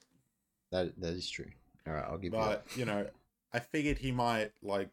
[0.72, 1.50] That that is true.
[1.87, 2.64] Alright, I'll give you that.
[2.66, 3.09] But you know,
[3.53, 4.88] I figured he might like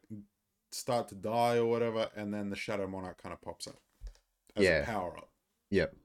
[0.74, 3.80] start to die or whatever, and then the Shadow Monarch kind of pops up
[4.58, 4.80] as Yeah.
[4.80, 5.30] a power up.
[5.70, 5.96] Yep.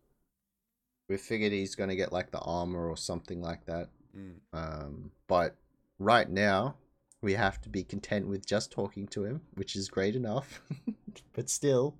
[1.08, 3.88] We figured he's gonna get like the armor or something like that.
[4.16, 4.36] Mm.
[4.52, 5.56] Um, but
[5.98, 6.76] right now,
[7.22, 10.62] we have to be content with just talking to him, which is great enough.
[11.34, 11.96] but still,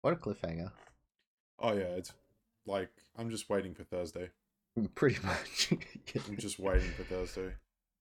[0.00, 0.70] what a cliffhanger.
[1.58, 2.12] Oh yeah, it's
[2.66, 4.30] like I'm just waiting for Thursday.
[4.94, 5.72] Pretty much.
[6.28, 7.52] I'm just waiting for Thursday.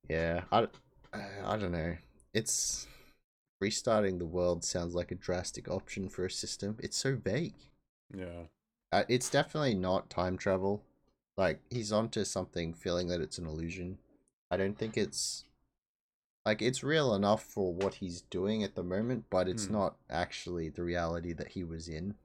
[0.10, 0.68] yeah, I,
[1.46, 1.96] I don't know.
[2.34, 2.88] It's
[3.60, 6.78] restarting the world sounds like a drastic option for a system.
[6.80, 7.56] It's so vague.
[8.16, 8.46] Yeah.
[8.92, 10.84] Uh, it's definitely not time travel.
[11.38, 13.98] Like he's onto something, feeling that it's an illusion.
[14.50, 15.46] I don't think it's
[16.46, 19.74] like it's real enough for what he's doing at the moment, but it's Hmm.
[19.74, 22.16] not actually the reality that he was in.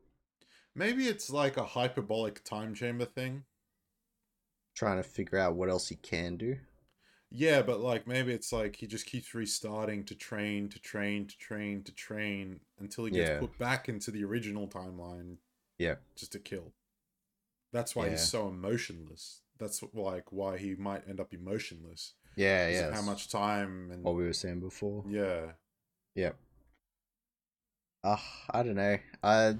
[0.76, 3.46] Maybe it's like a hyperbolic time chamber thing.
[4.76, 6.58] Trying to figure out what else he can do.
[7.30, 11.36] Yeah, but like maybe it's like he just keeps restarting to train, to train, to
[11.38, 13.38] train, to train until he gets Yeah.
[13.38, 15.38] put back into the original timeline
[15.78, 15.96] Yeah.
[16.16, 16.74] just to kill.
[17.72, 18.10] That's why Yeah.
[18.12, 19.42] he's so emotionless.
[19.58, 22.14] That's like why he might end up emotionless.
[22.36, 22.92] Yeah, yeah.
[22.92, 25.04] How much time and What we were saying before.
[25.08, 25.52] yeah.
[26.14, 26.36] Yep.
[28.04, 28.98] Ah, I don't know.
[29.22, 29.56] I,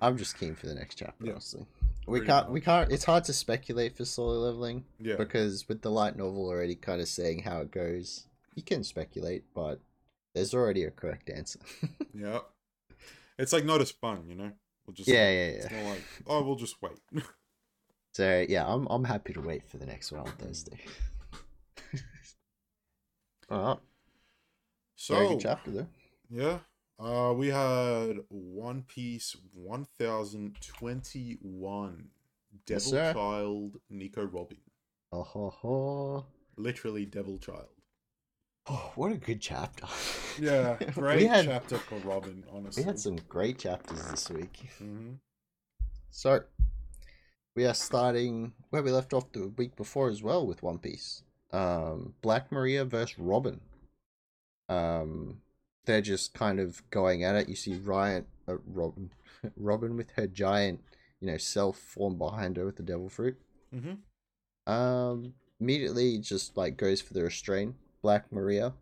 [0.00, 1.32] I'm just keen for the next chapter, Yeah.
[1.32, 1.66] honestly.
[2.06, 5.14] we pretty can't we can't it's hard to speculate for solo leveling Yeah.
[5.16, 9.44] because with the light novel already kind of saying how it goes you can speculate
[9.54, 9.78] but
[10.34, 11.60] there's already a correct answer
[12.14, 12.40] Yeah.
[13.38, 14.52] It's like not as fun, you know?
[14.86, 16.92] We'll just yeah yeah It's yeah more like, oh, we'll just wait.
[18.12, 20.78] so yeah i'm i'm happy to wait for the next one on thursday
[23.50, 23.78] all right
[25.08, 25.86] very so, good chapter though
[26.30, 26.58] yeah.
[26.98, 32.08] Uh, we had One Piece 1021.
[32.64, 33.14] Devil Yes.
[33.14, 34.56] Child Nico Robin.
[35.12, 36.24] oh ho ho
[36.56, 37.81] Literally Devil Child.
[38.68, 39.86] Oh what a good chapter
[40.40, 42.82] Yeah, we great had chapter for Robin, honestly.
[42.82, 45.12] we had some great chapters this week hmm
[46.10, 46.40] So,
[47.54, 51.22] we are starting where we left off the week before as well with One Piece.
[51.52, 53.60] Um, Black Maria versus Robin.
[54.68, 55.40] Um,
[55.84, 57.48] they're just kind of going at it.
[57.48, 59.10] You see Ryan, uh, Robin,
[59.56, 60.80] Robin with her giant,
[61.20, 63.36] you know, self form behind her with the devil fruit.
[63.72, 63.94] hmm
[64.66, 67.74] Um, immediately just like goes for the restraint.
[68.02, 68.74] Black Maria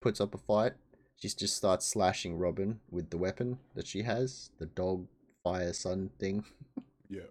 [0.00, 0.74] puts up a fight.
[1.16, 5.06] She just starts slashing Robin with the weapon that she has, the dog
[5.42, 6.44] fire sun thing.
[7.10, 7.22] Yeah.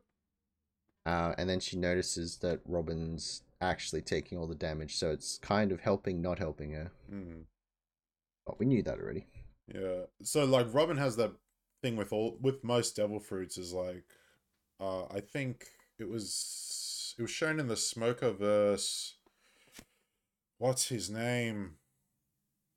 [1.05, 5.71] Uh, and then she notices that Robin's actually taking all the damage, so it's kind
[5.71, 6.91] of helping, not helping her.
[7.07, 7.41] hmm
[8.45, 9.27] But we knew that already.
[9.71, 10.05] Yeah.
[10.23, 11.31] So like Robin has that
[11.83, 14.05] thing with all with most devil fruits is like
[14.79, 15.67] uh I think
[15.99, 19.16] it was it was shown in the Smoker verse
[20.57, 21.75] what's his name?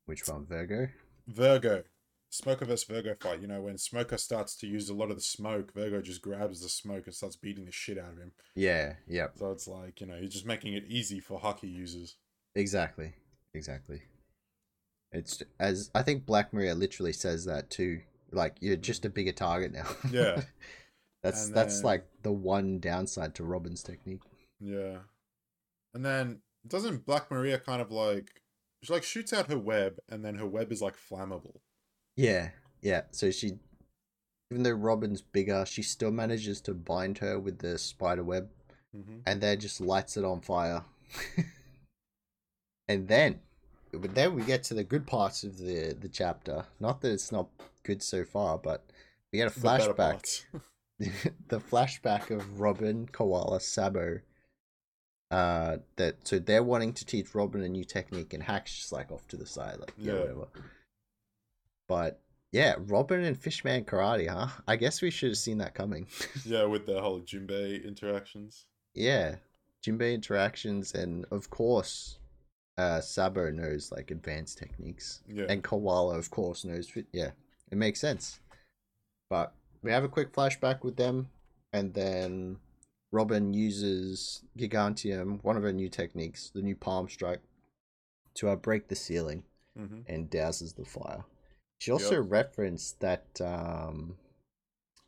[0.06, 0.88] Which one, Vergo?
[1.28, 1.84] Vergo.
[2.32, 3.40] Smoker versus Vergo fight.
[3.40, 6.62] You know, when Smoker starts to use a lot of the smoke, Vergo just grabs
[6.62, 8.32] the smoke and starts beating the shit out of him.
[8.54, 12.16] Yeah, yep, So it's like, you know, he's just making it easy for haki users.
[12.54, 13.14] exactly,
[13.52, 14.02] exactly.
[15.12, 18.00] It's as I think Black Maria literally says that too.
[18.30, 19.86] Like you're just a bigger target now.
[20.12, 20.42] Yeah.
[21.24, 24.22] that's And that's like the one downside to Robin's technique.
[24.60, 24.98] Yeah.
[25.94, 28.42] And then doesn't Black Maria kind of like
[28.82, 31.60] she like shoots out her web and then her web is like flammable.
[32.16, 33.02] Yeah, yeah.
[33.10, 33.58] So she,
[34.50, 38.48] even though Robin's bigger, she still manages to bind her with the spider web
[38.96, 39.18] Mm-hmm.
[39.24, 40.82] and then just lights it on fire.
[42.88, 43.38] and then,
[43.92, 46.64] but then we get to the good parts of the the chapter.
[46.80, 47.48] Not that it's not
[47.84, 48.84] good so far, but
[49.32, 50.44] we get a flashback.
[50.98, 54.20] the flashback of Robin, Koala, Sabo.
[55.30, 59.12] Uh, that so they're wanting to teach Robin a new technique, and Hack's just like
[59.12, 60.18] off to the side, like yeah, Yeah.
[60.20, 60.48] whatever.
[61.88, 62.20] But
[62.52, 64.48] yeah, Robin and Fishman karate, huh?
[64.66, 66.06] I guess we should have seen that coming.
[66.44, 68.66] yeah, with the whole Jinbei interactions.
[68.94, 69.36] yeah,
[69.86, 72.18] Jinbei interactions, and of course,
[72.76, 75.46] uh, Sabo knows like advanced techniques, Yeah.
[75.48, 76.88] and Koala, of course, knows.
[76.88, 77.30] fit- Yeah,
[77.70, 78.40] it makes sense.
[79.28, 81.30] But we have a quick flashback with them,
[81.72, 82.56] and then
[83.12, 87.40] Robin uses Gigantium, one of her new techniques, the new palm strike,
[88.34, 89.42] to uh, break the ceiling
[89.78, 90.00] mm-hmm.
[90.06, 91.24] and douses the fire.
[91.78, 94.16] She also referenced that um,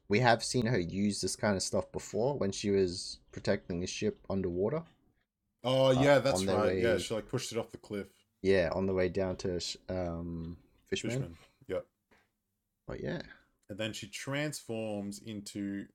[0.09, 3.87] we have seen her use this kind of stuff before when she was protecting a
[3.87, 4.83] ship underwater.
[5.65, 6.79] Oh yeah, that's right.
[6.79, 8.09] Yeah, she like pushed it off the cliff.
[8.41, 10.57] Yeah, on the way down to um,
[10.89, 11.13] Fishman.
[11.13, 11.37] Fishman.
[11.69, 11.79] Yeah.
[12.89, 13.23] But yeah,
[13.71, 15.87] And then she transforms into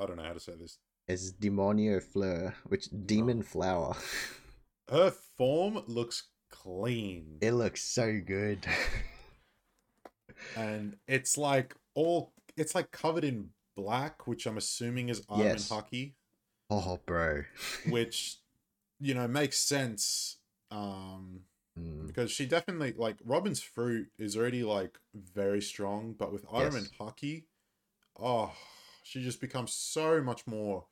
[0.00, 0.78] I don't know how to say this.
[1.08, 3.96] It's Demonio Fleur, which demon flower.
[4.90, 7.38] Her form looks clean.
[7.40, 8.66] it looks so good.
[10.56, 15.70] and it's like all it's like covered in black, which I'm assuming is Arm Yes.
[15.70, 16.12] and Haki,
[16.70, 17.44] oh, bro.
[17.88, 18.36] which
[19.00, 20.36] you know makes sense.
[20.70, 21.40] Um
[21.78, 26.72] Mm, because she definitely like Robin's fruit is already like very strong, but with Arm
[26.72, 26.74] Yes.
[26.74, 27.44] and Haki,
[28.18, 28.52] oh
[29.04, 30.86] she just becomes so much more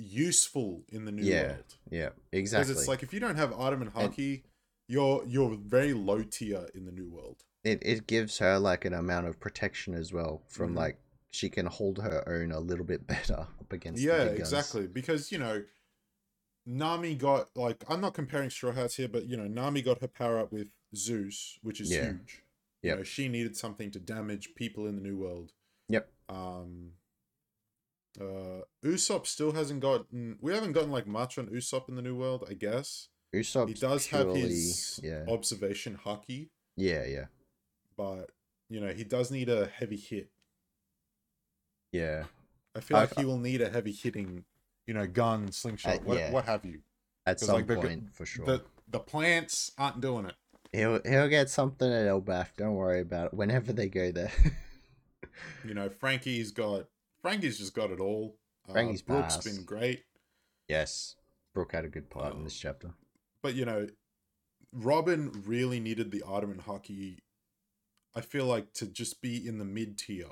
[0.00, 1.74] useful in the new Yeah, world.
[1.90, 2.72] yeah, Because exactly.
[2.74, 4.42] Cuz it's like if you don't have Armament Haki,
[4.88, 7.44] you're you're very low tier in the new world.
[7.62, 10.76] it, it gives her like an amount of protection as well from Mhm.
[10.76, 10.98] like
[11.30, 14.86] she can hold her own a little bit better up against yeah, exactly.
[14.86, 15.64] Because you know,
[16.66, 20.08] Nami got like I'm not comparing Straw Hats here, but you know, Nami got her
[20.08, 22.12] power up with Zeus, which is Yeah.
[22.12, 22.42] huge.
[22.82, 25.52] You know, she needed something to damage people in the new world.
[25.88, 26.10] Yep.
[26.30, 26.92] Um.
[28.20, 30.36] Uh, Usopp still hasn't gotten.
[30.40, 32.44] We haven't gotten like much on Usopp in the new world.
[32.48, 37.24] I guess Usopp's he does purely, have his yeah observation haki, yeah yeah
[37.96, 38.30] but
[38.68, 40.30] you know he does need a heavy hit.
[41.92, 42.24] yeah
[42.74, 44.44] I feel I- like he will need a heavy hitting,
[44.86, 46.30] you know, gun, slingshot, Uh, what, yeah.
[46.30, 46.80] what have you.
[47.26, 50.34] at some like, the- point for sure The the plants aren't doing it.
[50.72, 54.32] he'll he'll get something at Elbaf don't worry about it whenever they go there
[55.64, 56.86] You know, Franky's got
[57.22, 58.36] Franky's just got it all.
[58.68, 59.44] Uh, Franky's Brooke's badass.
[59.44, 60.04] been great,
[60.68, 61.16] Yes,
[61.54, 62.44] Brooke had a good part in Oh.
[62.44, 62.94] this chapter.
[63.42, 63.88] but you know,
[64.72, 67.18] Robin really needed the in haki.
[68.14, 70.28] I feel like to just be in the mid tier,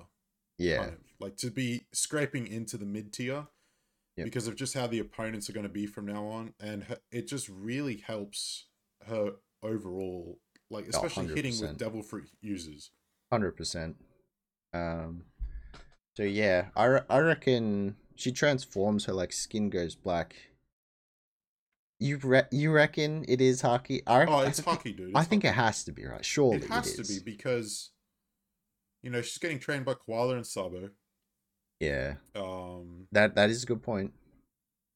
[0.58, 3.48] Yeah, kind of like to be scraping into the mid tier
[4.16, 4.24] Yep.
[4.26, 6.98] because of just how the opponents are going to be from now on, and her,
[7.10, 8.66] it just really helps
[9.06, 11.60] her overall, like Oh, especially hitting 100%.
[11.70, 12.90] with devil fruit users.
[13.32, 13.96] hundred percent.
[14.72, 15.24] Um,
[16.18, 19.04] so yeah, I re- I reckon she transforms.
[19.04, 20.34] Her like skin goes black.
[22.00, 24.02] You re- you reckon it is haki?
[24.04, 25.12] I Oh, it's haki, dude.
[25.14, 25.50] I think haki.
[25.50, 26.24] it has to be right.
[26.24, 27.90] Surely it has to be because
[29.04, 30.90] you know she's getting trained by Koala and Sabo.
[31.78, 34.12] Yeah, Um, that that is a good point.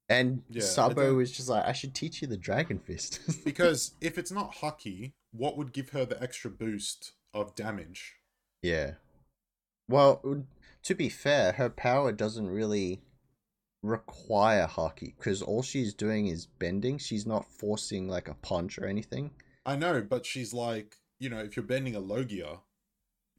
[0.08, 3.20] And Yeah, Sabo was just like, I should teach you the Dragon Fist.
[3.44, 8.16] because if it's not haki, what would give her the extra boost of damage?
[8.60, 8.94] Yeah.
[9.88, 10.20] Well,
[10.84, 13.02] to be fair, her power doesn't really
[13.82, 16.98] require haki because all she's doing is bending.
[16.98, 19.30] She's not forcing like a punch or anything.
[19.66, 22.60] I know, but she's like, you know, if you're bending a Logia,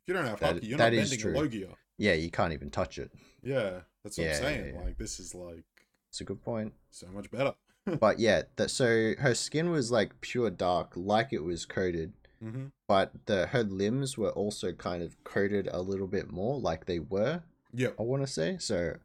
[0.01, 1.69] if you don't have That- haki, you're not bending a Logia.
[1.97, 3.11] Yeah, you can't even touch it.
[3.43, 4.65] Yeah, that's what Yeah, I'm saying.
[4.65, 4.85] yeah, yeah.
[4.85, 5.63] Like, this is like
[6.09, 6.73] It's a good point.
[6.91, 7.53] so much better.
[7.99, 12.65] But yeah, that so her skin was like pure dark, like it was coated, hmm
[12.87, 16.99] but the her limbs were also kind of coated a little bit more, like they
[16.99, 17.43] were.
[17.73, 17.95] Yep.
[17.99, 18.97] I want to say so.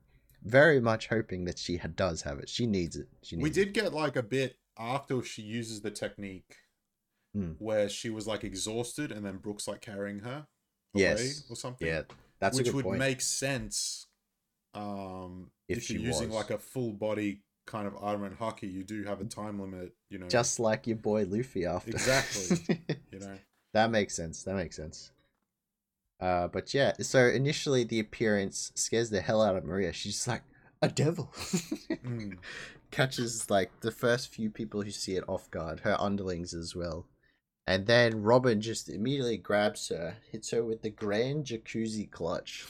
[0.42, 2.48] Very much hoping that she ha- does have it.
[2.48, 3.08] She needs it.
[3.22, 3.54] She needs We it.
[3.54, 6.56] did get like a bit after she uses the technique
[7.34, 7.52] Hmm.
[7.58, 10.46] where she was like exhausted and then Brooks like carrying her
[10.94, 11.44] away Yes.
[11.50, 11.86] or something.
[11.88, 12.02] Yeah,
[12.40, 12.98] that's which a good would point.
[13.00, 14.06] make sense
[14.74, 16.36] um If if, you're she using was.
[16.36, 20.18] like a full body kind of in haki you do have a time limit you
[20.18, 21.90] know Just like your boy Luffy after.
[21.90, 22.80] Exactly.
[23.12, 23.36] you know
[23.74, 24.42] that makes sense.
[24.44, 25.12] That makes sense.
[26.20, 29.92] Uh, but yeah, so initially the appearance scares the hell out of Maria.
[29.92, 30.42] She's like
[30.82, 31.32] a devil.
[31.90, 32.38] Mm.
[32.90, 37.06] Catches like the first few people who see it off guard, her underlings as well.
[37.66, 42.66] And then Robin just immediately grabs her, hits her with the Grand Jacuzzi Clutch.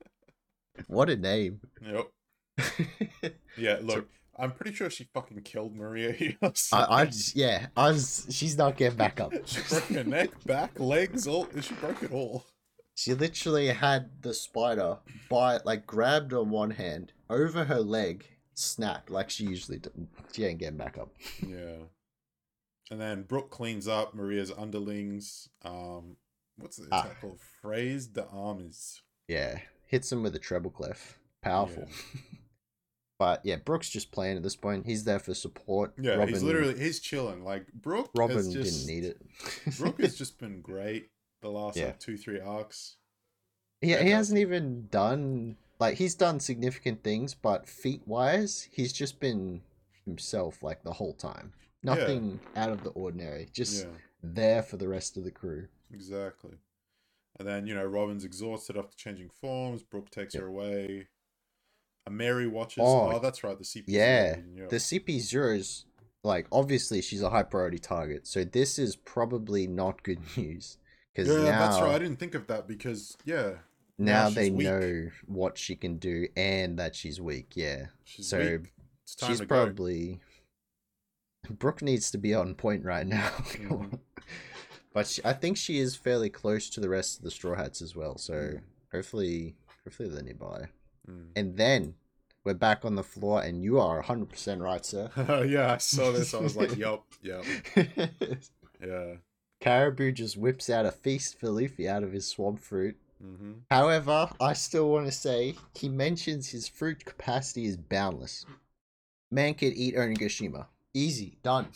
[0.86, 1.60] what a name.
[1.82, 2.10] yep
[3.58, 6.50] yeah look i'm pretty sure she fucking killed maria here I,
[6.90, 9.32] I just, yeah, I was, she's not getting back up.
[9.46, 12.44] she broke her neck back legs all she broke it all
[12.94, 14.98] She literally had the spider
[15.30, 19.92] by like grabbed on one hand over her leg, snapped like she usually does.
[20.32, 21.10] She ain't getting back up.
[21.46, 21.76] yeah
[22.90, 26.16] and then brook cleans up maria's underlings um
[26.56, 27.00] what's the Ah.
[27.02, 29.02] attack called phrase the armies.
[29.28, 31.18] Yeah, hits him with a treble clef.
[31.42, 31.88] Powerful.
[33.18, 34.86] But yeah, Brooks just playing at this point.
[34.86, 35.94] He's there for support.
[35.98, 39.20] yeah Robin, he's literally he's chilling like brook Robin just, didn't need it.
[39.78, 41.86] brook has just been great the last Yeah.
[41.86, 42.96] like two three arcs
[43.82, 49.20] yeah, he hasn't even done like he's done significant things, but feet wise, he's just
[49.20, 49.60] been
[50.06, 51.52] himself like the whole time.
[51.82, 51.94] Yeah.
[51.94, 53.48] Nothing out of the ordinary.
[53.52, 53.90] Just yeah
[54.22, 55.68] there for the rest of the crew.
[55.92, 56.54] Exactly.
[57.38, 59.82] And then, you know, Robin's exhausted after changing forms.
[59.82, 60.42] Brook takes Yep.
[60.42, 61.08] her away.
[62.10, 62.82] Mary watches.
[62.86, 63.58] Oh, Oh, that's right.
[63.58, 63.84] The CP.
[63.88, 64.36] Yeah,
[64.68, 65.86] The CP zeros,
[66.24, 70.78] like obviously she's a high priority target, so this is probably not good news
[71.14, 71.94] because Yeah, now that's right.
[71.94, 73.54] I didn't think of that because, yeah,
[73.98, 74.66] now now they weak.
[74.66, 77.52] know what she can do and that she's weak.
[77.54, 78.72] Yeah, she's So, weak.
[79.24, 80.20] She's probably
[81.48, 83.28] Brook needs to be on point right now.
[83.28, 84.00] Mhm.
[84.92, 87.80] but she, I think she is fairly close to the rest of the Straw Hats
[87.82, 88.18] as well.
[88.18, 88.60] So Mm.
[88.92, 90.68] hopefully, hopefully they're nearby.
[91.10, 91.26] Mm.
[91.36, 91.94] And then
[92.44, 95.10] we're back on the floor, and you are hundred percent right, sir.
[95.48, 96.32] yeah, I saw this.
[96.34, 97.44] I was like, yup, yup.
[98.84, 99.14] Yeah.
[99.60, 102.96] Caribou just whips out a feast for Luffy out of his swamp fruit.
[103.22, 108.44] hmm However, I still want to say he mentions his fruit capacity is boundless.
[109.30, 110.66] Man could eat Onigashima.
[110.92, 111.68] Easy, done.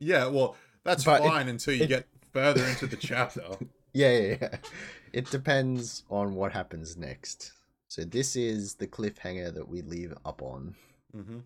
[0.00, 3.44] Yeah, well, that's But it- fine until you it- get further into the chapter.
[3.92, 4.56] Yeah, yeah, yeah.
[5.12, 7.52] It depends on what happens next.
[7.94, 10.74] So this is the cliffhanger that we leave up on.
[11.12, 11.38] hmm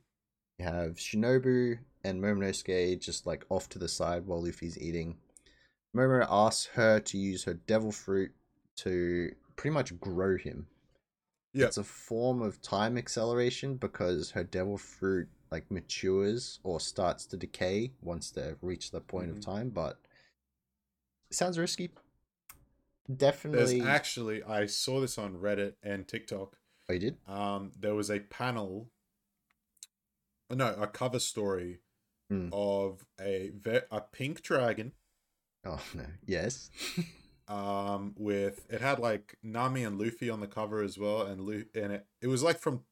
[0.59, 5.19] You have Shinobu and Momonosuke just like off to the side while Luffy's eating.
[5.95, 8.33] Momo asks her to use her devil fruit
[8.77, 10.69] to pretty much grow him.
[11.53, 11.67] Yeah.
[11.67, 17.37] It's a form of time acceleration because her devil fruit like matures or starts to
[17.37, 19.37] decay once they reach the point Mhm.
[19.37, 20.01] of time, but
[21.31, 21.91] it sounds risky.
[23.09, 23.81] There's Definitely.
[23.81, 26.57] actually, I saw this on Reddit and TikTok.
[26.91, 27.17] Oh, you did?
[27.27, 28.91] um, there was a panel,
[30.51, 31.81] no, a cover story
[32.31, 32.51] Hmm.
[32.53, 34.93] of a ve- a pink dragon
[35.65, 36.05] Oh no.
[36.27, 36.71] Yes.
[37.49, 41.65] um, with it had like Nami and Luffy on the cover as well, and Lu-
[41.75, 42.83] and it, it was like from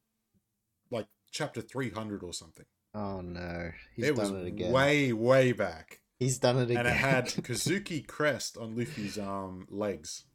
[0.89, 2.65] like chapter three hundred or something.
[2.95, 4.71] Oh no, he's it was done it again.
[4.71, 6.77] way way back, He's done it again.
[6.77, 10.25] and it had Kozuki crest on Luffy's um legs,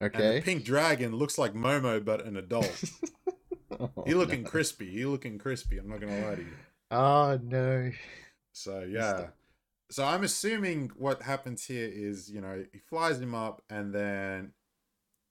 [0.00, 0.40] and the okay.
[0.40, 2.84] pink dragon looks like Momo but an adult.
[3.80, 4.50] Oh, he looking no.
[4.50, 4.90] crispy.
[4.90, 5.78] He looking crispy.
[5.78, 6.52] I'm not gonna lie to you.
[6.90, 7.90] Oh no.
[8.52, 9.28] So yeah.
[9.90, 14.52] So I'm assuming what happens here is, you know, he flies him up, and then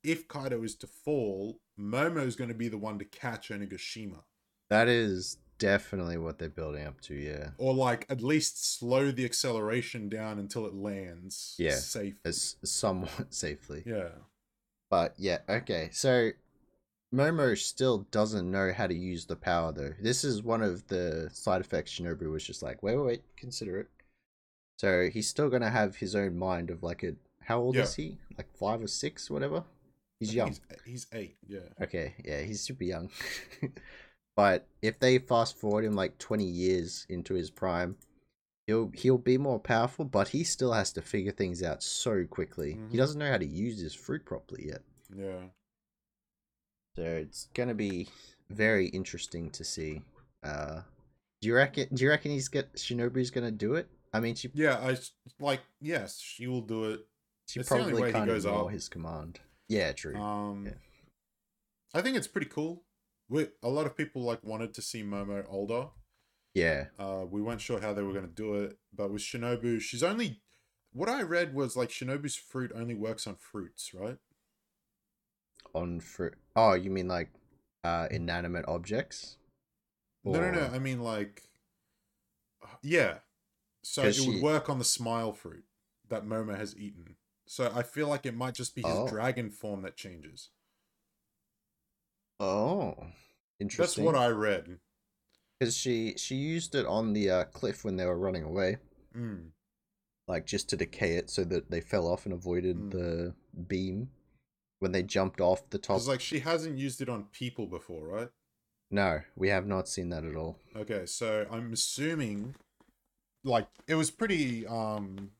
[0.03, 4.21] if Kaido is to fall, Momo's going to be the one to catch Onigashima,
[4.69, 7.13] That is definitely what they're building up to.
[7.13, 7.51] Yeah.
[7.57, 11.55] or like at least slow the acceleration down until it lands.
[11.57, 12.15] Yeah, safe.
[12.25, 13.83] As somewhat safely.
[13.85, 14.09] Yeah.
[14.89, 15.89] But yeah, okay.
[15.93, 16.31] So
[17.13, 19.93] Momo still doesn't know how to use the power though.
[20.01, 23.79] This is one of the side effects Shinobu was just like, wait, wait, wait, consider
[23.79, 23.87] it.
[24.79, 27.83] So he's still gonna have his own mind of like a how old Yeah.
[27.83, 28.17] is he?
[28.37, 29.63] Like five or six, whatever.
[30.19, 30.49] He's young.
[30.49, 31.35] He's, he's eight.
[31.47, 31.59] Yeah.
[31.81, 33.09] Okay, yeah, he's super young.
[34.41, 37.95] but if they fast forward him like twenty years into his prime,
[38.65, 42.73] he'll he'll be more powerful, but he still has to figure things out so quickly.
[42.75, 42.89] Mhm.
[42.91, 44.81] He doesn't know how to use his fruit properly yet.
[45.15, 45.43] Yeah.
[46.95, 48.07] So it's gonna be
[48.49, 50.01] very interesting to see.
[50.41, 50.81] Uh,
[51.41, 51.87] do you reckon?
[51.93, 53.87] Do you reckon he's get Shinobu's gonna do it?
[54.11, 54.77] I mean, she Yeah.
[54.79, 54.97] I
[55.39, 55.61] like.
[55.79, 57.07] Yes, she will do it.
[57.47, 58.71] she it's the only probably way can't goes ignore up.
[58.71, 59.39] his command.
[59.67, 60.15] Yeah, true.
[60.17, 60.73] Um, Yeah.
[61.93, 62.83] I think it's pretty cool.
[63.31, 65.87] We, a lot of people like wanted to see Momo older.
[66.53, 69.79] yeah, Uh, we weren't sure how they were going to do it, but with Shinobu,
[69.79, 70.41] she's only.
[70.91, 74.17] What I read was like Shinobu's fruit only works on fruits, right?
[75.73, 76.33] on fruit.
[76.57, 77.29] Oh, you mean like
[77.85, 79.37] uh inanimate objects?
[80.25, 80.65] No, no, no.
[80.73, 81.43] I mean like,
[82.83, 83.19] yeah.
[83.83, 85.63] So it 'Cause would work on the smile fruit
[86.09, 87.15] that Momo has eaten.
[87.47, 89.07] So I feel like it might just be his Oh.
[89.07, 90.49] dragon form that changes.
[92.41, 92.95] Oh,
[93.59, 94.03] interesting.
[94.03, 94.79] That's what I read.
[95.59, 98.77] Because she she used it on the uh, cliff when they were running away,
[99.15, 99.51] Mm.
[100.27, 102.91] like just to decay it so that they fell off and avoided Mm.
[102.91, 103.35] the
[103.67, 104.09] beam
[104.79, 106.05] when they jumped off the top.
[106.07, 108.29] Like she hasn't used it on people before, right?
[108.89, 110.57] No, we have not seen that at all.
[110.75, 112.55] Okay, so I'm assuming
[113.43, 115.31] like it was pretty um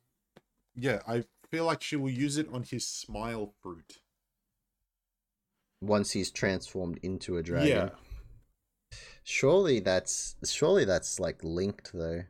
[0.76, 4.00] yeah, I feel like she will use it on his smile fruit.
[5.82, 7.68] Once he's transformed into a dragon.
[7.68, 7.90] Yeah.
[9.24, 12.24] Surely that's surely that's like linked though,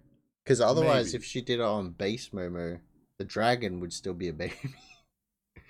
[0.43, 1.17] because otherwise, Maybe.
[1.17, 2.79] if she did it on base Momo,
[3.17, 4.53] the dragon would still be a baby.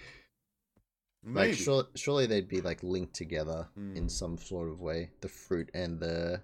[1.24, 1.50] Maybe.
[1.50, 4.08] like sure, surely they'd be like linked together in Hmm.
[4.08, 5.12] some sort of way.
[5.22, 6.42] The fruit and the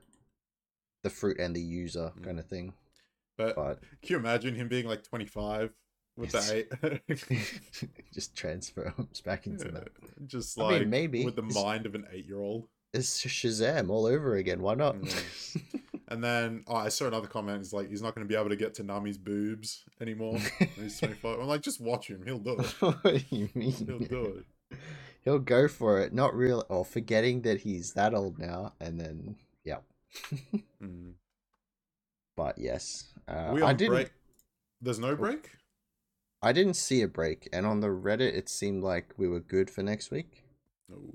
[1.03, 2.23] the fruit and the user Mm.
[2.23, 2.73] kind of thing.
[3.37, 5.73] but But can you imagine him being like 25
[6.17, 6.49] with Yes.
[6.49, 7.81] the eight?
[8.13, 9.89] just transforms back into that.
[10.25, 11.23] Just I mean, like maybe.
[11.25, 12.67] with the It's- mind of an eight year old.
[12.93, 14.61] It's Shazam all over again.
[14.61, 14.95] Why not?
[16.07, 17.59] And then oh, I saw another comment.
[17.59, 20.39] It's like he's not going to be able to get to Nami's boobs anymore.
[20.77, 21.39] he's 25.
[21.39, 22.23] I'm like, just watch him.
[22.25, 22.65] He'll do it.
[22.81, 23.71] what do you mean?
[23.73, 24.77] He'll do it.
[25.21, 26.13] He'll go for it.
[26.13, 29.79] Not real, or forgetting that he's that old now, and then yeah.
[30.81, 31.11] Mm.
[32.37, 33.93] But yes, uh, we I didn't.
[33.95, 34.11] break?
[34.81, 35.49] There's no break.
[36.41, 39.69] I didn't see a break, and on the Reddit, it seemed like we were good
[39.69, 40.43] for next week.
[40.91, 41.13] Oh,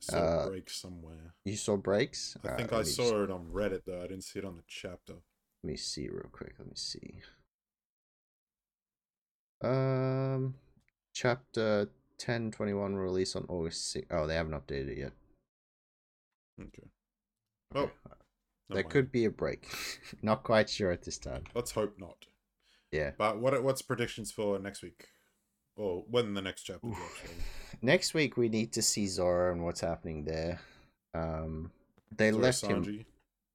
[0.00, 1.34] Saw Uh, a break somewhere.
[1.44, 2.36] You saw breaks.
[2.44, 3.98] I think let I saw just- it on Reddit though.
[4.00, 5.14] I didn't see it on the chapter.
[5.14, 6.54] Let me see real quick.
[6.58, 7.22] Let me see.
[9.60, 10.54] Um,
[11.12, 14.06] chapter ten twenty one release on August 6th.
[14.10, 15.12] Oh, they haven't updated it yet.
[16.60, 16.88] Okay.
[17.74, 17.92] Oh, Okay.
[18.68, 18.90] there mind.
[18.90, 19.66] could be a break.
[20.22, 21.44] Not quite sure at this time.
[21.54, 22.26] Let's hope not.
[22.92, 23.12] Yeah.
[23.16, 25.08] But what what's predictions for next week?
[25.76, 26.88] Or when the next chapter.
[27.82, 30.60] Next week we need to see Zoro and what's happening there.
[31.14, 31.70] Um,
[32.16, 33.04] they Zoro left him.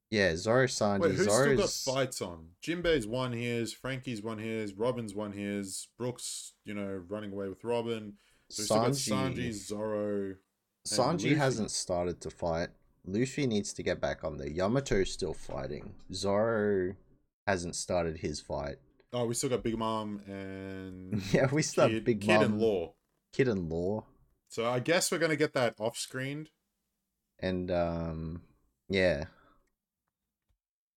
[0.10, 1.00] Yeah, Zoro Sanji.
[1.00, 2.50] Wait, who's still got fights on?
[2.62, 7.64] Jinbei's won his, Franky's won his, Robin's won his, Brooks, you know, running away with
[7.64, 8.14] Robin.
[8.50, 9.54] So we still got Sanji, Sanji.
[9.54, 10.36] Zoro.
[10.88, 11.36] Sanji Luffy.
[11.36, 12.70] hasn't started to fight.
[13.06, 14.50] Luffy needs to get back on there.
[14.50, 15.96] Yamato's still fighting.
[16.14, 16.96] Zoro
[17.48, 18.78] hasn't started his fight.
[19.14, 22.59] Oh, we still got Big Mom and Yeah, we still have Big Kid Mom, and
[22.59, 22.93] Law.
[23.32, 24.05] Kid and Law,
[24.49, 26.49] So I guess we're gonna get that off screened.
[27.39, 28.41] and um,
[28.89, 29.26] yeah,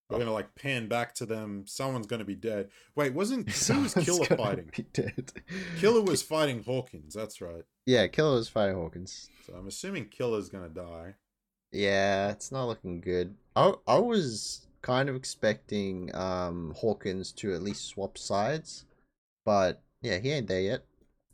[0.09, 1.65] We're gonna like pan back to them.
[1.67, 2.69] Someone's gonna be dead.
[2.95, 4.69] Wait, wasn't who was Killer fighting?
[4.75, 5.31] Be dead.
[5.79, 7.13] Killer was fighting Hawkins.
[7.13, 7.63] That's right.
[7.85, 9.29] Yeah, Killer was fighting Hawkins.
[9.45, 11.15] So I'm assuming Killer's gonna die.
[11.71, 13.35] Yeah, it's not looking good.
[13.55, 18.85] I I was kind of expecting um Hawkins to at least swap sides,
[19.45, 20.85] but Yeah, he ain't there yet.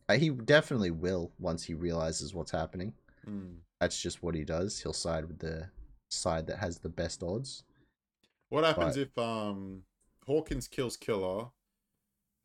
[0.10, 2.94] Uh, he definitely will once he realizes what's happening.
[3.28, 3.58] Mm.
[3.80, 4.80] That's just what he does.
[4.82, 5.70] He'll side with the
[6.10, 7.64] side that has the best odds.
[8.50, 9.84] What happens But- if um
[10.26, 11.48] Hawkins kills Killer?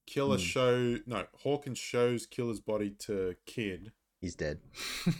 [0.07, 0.43] Killer Hmm.
[0.43, 3.93] show no Hawkins shows Killer's body to Kid.
[4.21, 4.61] He's dead.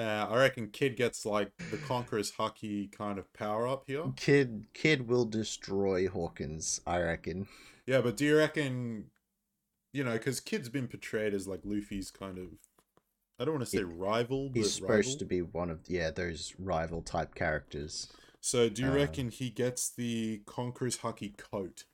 [0.00, 4.04] Uh, I reckon Kid gets like the Conqueror's Haki kind of power up here.
[4.16, 7.48] Kid Kid will destroy Hawkins, I reckon.
[7.86, 9.10] Yeah, but do you reckon,
[9.92, 12.46] you know, because Kid's been portrayed as like Luffy's kind of,
[13.38, 15.18] I don't want to say He- rival, but He's supposed rival.
[15.18, 18.08] to be one of yeah, those rival type characters.
[18.40, 21.84] So do you um, reckon he gets the Conqueror's Haki coat?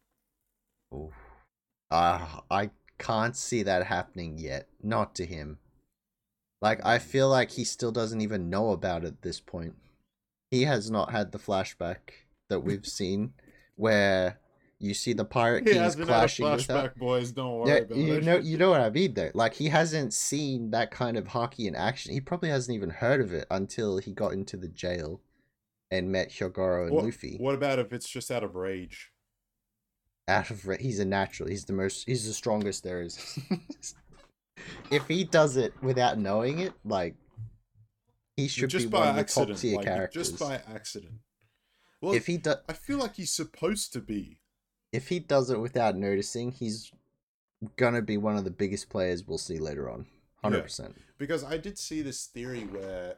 [0.94, 1.12] Ooh.
[1.90, 4.68] Uh, I can't see that happening yet.
[4.80, 5.58] Not to him.
[6.66, 9.74] Like, I feel like he still doesn't even know about it at this point.
[10.50, 11.98] He has not had the flashback
[12.48, 13.34] that we've seen
[13.76, 14.40] where
[14.78, 16.98] you see the Pirate He Kings hasn't had a clashing with that.
[16.98, 17.30] boys.
[17.32, 18.24] Don't worry Yeah, about you it.
[18.24, 19.30] know, you know what I mean though.
[19.32, 22.12] Like he hasn't seen that kind of haki in action.
[22.12, 25.20] He probably hasn't even heard of it until he got into the jail
[25.90, 27.36] and met Hyogoro and what, Luffy.
[27.38, 29.12] what about if it's just out of rage?
[30.28, 33.38] out of re- he's a natural he's the most he's the strongest there is
[34.90, 37.14] if he does it without knowing it like
[38.36, 40.60] he should just be by one of the accident, top tier like, characters just by
[40.72, 41.14] accident.
[42.00, 44.40] Well, if he does I feel like he's supposed to be.
[44.92, 46.92] if he does it without noticing he's
[47.76, 50.06] gonna be one of the biggest players we'll see later on
[50.44, 53.14] 100% because I did see this theory where,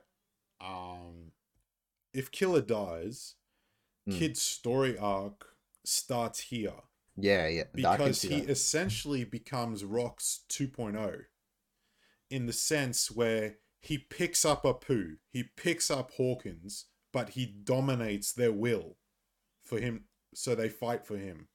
[0.61, 1.33] um,
[2.15, 3.35] if Killer dies,
[4.07, 4.17] Hmm.
[4.19, 6.73] Kid's story arc starts here
[7.21, 8.51] yeah yeah because he that.
[8.51, 11.23] essentially becomes Rock's 2.0
[12.31, 18.33] in the sense where he picks up Apu, he picks up Hawkins, but he dominates
[18.33, 18.97] their will
[19.65, 20.05] for him,
[20.35, 21.49] so they fight for him.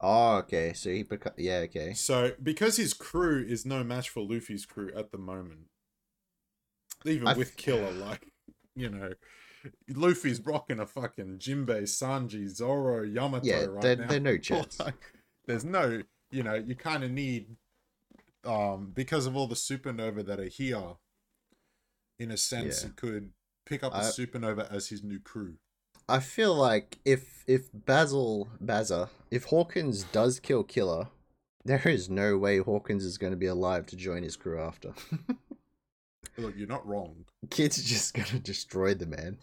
[0.00, 4.20] oh okay so he beca- yeah okay So because his crew is no match for
[4.20, 5.68] Luffy's crew at the moment,
[7.04, 8.26] even I with Killer, like
[8.74, 9.12] you know,
[9.88, 14.06] Luffy's rocking a fucking Jinbei, Sanji, Zoro, Yamato yeah right they're, now.
[14.06, 14.94] they're no chance Like,
[15.46, 17.56] there's no, you know, you kind of need,
[18.44, 20.94] um, because of all the supernova that are here.
[22.18, 22.88] In a sense, Yeah.
[22.88, 23.30] he could
[23.66, 25.54] pick up the I- supernova as his new crew.
[26.08, 31.08] I feel like if if Basil Baza if Hawkins does kill Killer,
[31.64, 34.92] there is no way Hawkins is going to be alive to join his crew after.
[36.36, 37.24] Look, you're not wrong.
[37.50, 39.38] Kid's just going to destroy the man.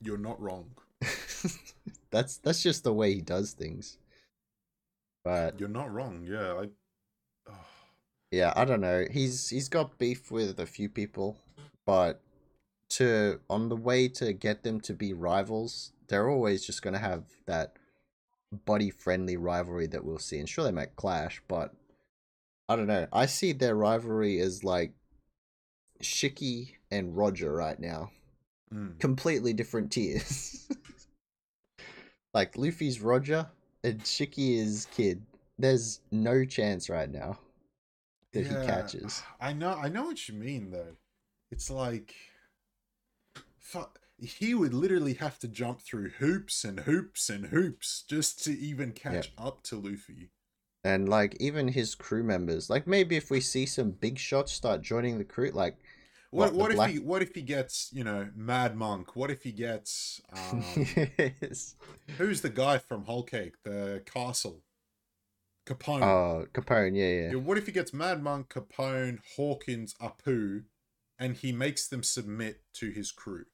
[0.00, 0.70] You're not wrong.
[2.10, 3.98] that's that's just the way he does things.
[5.24, 6.24] But You're not wrong.
[6.28, 6.68] Yeah, I.
[7.48, 7.66] Oh.
[8.30, 9.04] yeah, I don't know.
[9.10, 11.38] He's he's got beef with a few people,
[11.84, 12.20] but
[12.90, 17.24] to on the way to get them to be rivals, they're always just gonna have
[17.46, 17.76] that
[18.64, 20.38] buddy friendly rivalry that we'll see.
[20.38, 21.74] And sure they might clash, but
[22.68, 23.06] I don't know.
[23.12, 24.92] I see their rivalry as like
[26.02, 28.10] Shiki and Roger right now.
[28.72, 28.98] Mm.
[28.98, 30.68] Completely different tiers.
[32.34, 33.46] like Luffy's Roger
[33.84, 35.22] and Shiki is Kid.
[35.58, 37.38] There's no chance right now
[38.32, 39.22] that he catches.
[39.40, 40.96] I know, I know what you mean though.
[41.50, 42.14] It's like,
[43.58, 44.00] fuck.
[44.18, 48.92] He would literally have to jump through hoops and hoops and hoops just to even
[48.92, 50.30] catch up to Luffy.
[50.84, 54.80] And like even his crew members, like maybe if we see some big shots start
[54.80, 55.76] joining the crew, like
[56.36, 56.52] What?
[56.52, 56.98] What, What, if black- he?
[56.98, 57.90] What if he gets?
[57.92, 59.16] You know, Mad Monk.
[59.16, 60.20] What if he gets?
[60.32, 61.74] Um, yes.
[62.18, 63.54] who's the guy from Whole Cake?
[63.64, 64.62] The castle.
[65.66, 66.02] Capone.
[66.02, 67.34] Oh, Capone, yeah, Yeah, yeah.
[67.38, 70.62] what if he gets Mad Monk, Capone, Hawkins, Apu,
[71.18, 73.46] and he makes them submit to his crew?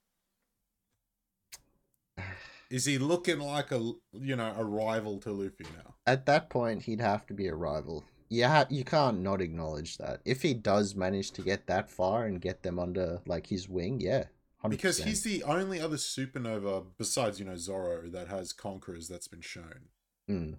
[2.71, 3.79] Is he looking like a
[4.13, 5.95] you know a rival to Luffy now?
[6.07, 8.05] At that point, he'd have to be a rival.
[8.33, 10.23] You ha- you can't not acknowledge that.
[10.25, 14.01] If he does manage to get that far and get them under like his wing,
[14.01, 14.25] yeah,
[14.65, 14.71] 100%.
[14.71, 19.43] Because he's the only other supernova besides you know Zoro that has conquerors that's been
[19.43, 19.91] shown.
[20.31, 20.57] Mm.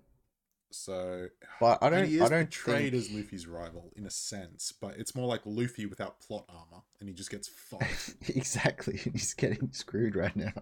[0.69, 2.07] So But I don't.
[2.07, 3.05] he is I don't portrayed think...
[3.05, 7.09] as Luffy's rival in a sense, but it's more like Luffy without plot armor, and
[7.09, 8.13] he just gets fucked.
[8.35, 8.97] exactly.
[9.13, 10.53] He's getting screwed right now.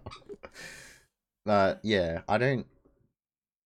[1.46, 2.68] but yeah, I don't.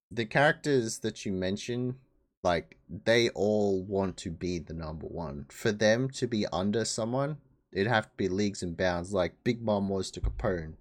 [0.10, 1.98] The characters that you mention,
[2.46, 5.46] like they all want to be the number one.
[5.50, 7.38] For them to be under someone,
[7.74, 10.76] it'd have to be leagues and bounds, like Big Mom was to Capone.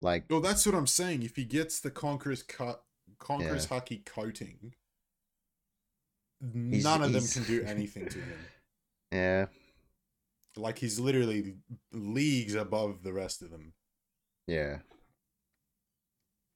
[0.00, 1.22] Like Well, that's what I'm saying.
[1.24, 2.82] If he gets the Conqueror's cut,
[3.18, 4.72] Conqueror's haki coating,
[6.40, 8.38] He's- none of them can do anything to him.
[9.12, 9.46] yeah,
[10.56, 11.56] Like he's literally
[11.92, 13.74] leagues above the rest of them.
[14.46, 14.78] yeah.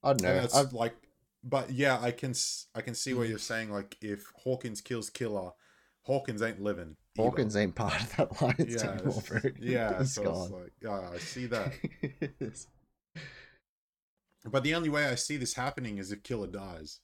[0.05, 0.33] I don't know.
[0.41, 0.95] that's I've, like,
[1.43, 2.33] but yeah, I can
[2.75, 3.71] I can see what you're saying.
[3.71, 5.51] Like if Hawkins kills Killer,
[6.03, 6.95] Hawkins ain't living.
[7.17, 7.29] either.
[7.29, 9.51] Hawkins ain't part of that alliance yeah, anymore, it's- bro.
[9.59, 9.97] yeah.
[10.03, 10.51] So it's gone.
[10.51, 11.73] like, yeah, I see that.
[14.45, 16.99] But the only way I see this happening is if Killer dies.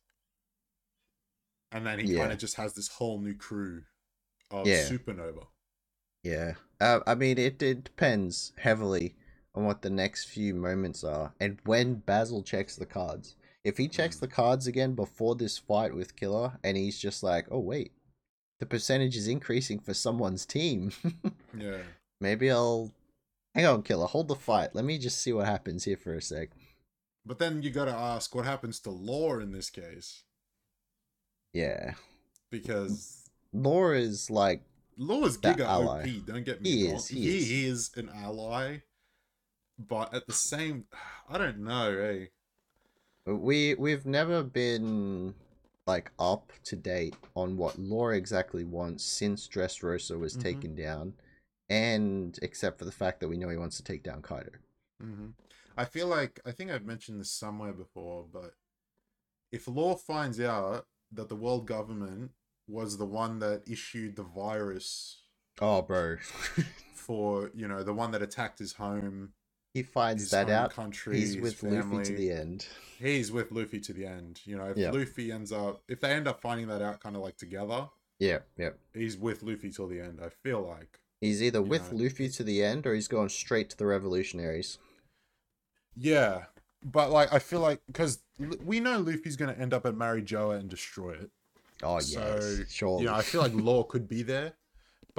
[1.72, 2.20] And then he Yeah.
[2.20, 3.84] kind of just has this whole new crew
[4.52, 4.84] of Yeah.
[4.90, 5.48] Supernova.
[6.24, 6.56] Yeah.
[6.82, 9.16] Uh, I mean, it, it depends heavily
[9.56, 13.36] on what the next few moments are and when Basil checks the cards.
[13.64, 14.20] If he checks Mm.
[14.22, 17.92] the cards again before this fight with Killer and he's just like, oh, wait,
[18.60, 20.92] the percentage is increasing for someone's team,
[21.58, 21.84] Yeah.
[22.22, 22.92] maybe I'll.
[23.56, 24.76] Hang on, Killer, hold the fight.
[24.76, 26.50] Let me just see what happens here for a sec.
[27.26, 30.24] But then you got to ask what happens to Law in this case.
[31.54, 31.96] Yeah.
[32.52, 34.62] Because Law is like,
[34.98, 36.02] Law's That Giga ally.
[36.04, 36.96] OP, don't get me He wrong.
[36.98, 38.78] is, he he is an ally.
[39.78, 40.86] But at the same,
[41.30, 42.26] I don't know, eh?
[43.36, 45.36] We we've never been
[45.88, 50.42] like up to date on what Law exactly wants since Dressrosa was Mhm.
[50.44, 51.14] taken down,
[51.70, 54.52] and except for the fact that we know he wants to take down Kaido.
[55.02, 55.30] hmm
[55.78, 58.54] I feel like I think I've mentioned this somewhere before, but
[59.52, 62.32] if Law finds out that the world government
[62.68, 65.24] was the one that issued the virus
[65.62, 66.18] Oh, bro,
[66.94, 69.34] for you know the one that attacked his home,
[69.74, 70.72] he finds his that out.
[70.72, 72.68] country, He's with family, Luffy to the end.
[72.98, 74.42] He's with Luffy to the end.
[74.46, 74.92] You know, if Yeah.
[74.92, 77.88] Luffy ends up, if they end up finding that out, kind of like together,
[78.20, 78.72] Yeah, yeah.
[78.94, 80.20] he's with Luffy till the end.
[80.24, 81.00] I feel like.
[81.22, 82.04] He's either with know.
[82.04, 84.78] Luffy to the end or he's going straight to the revolutionaries.
[85.96, 86.46] Yeah,
[86.84, 88.20] but like I feel like because
[88.64, 91.30] we know Luffy's gonna end up at Marijoa and destroy it.
[91.84, 93.00] Oh So, yes, sure.
[93.00, 94.54] You know, I feel like Law could be there,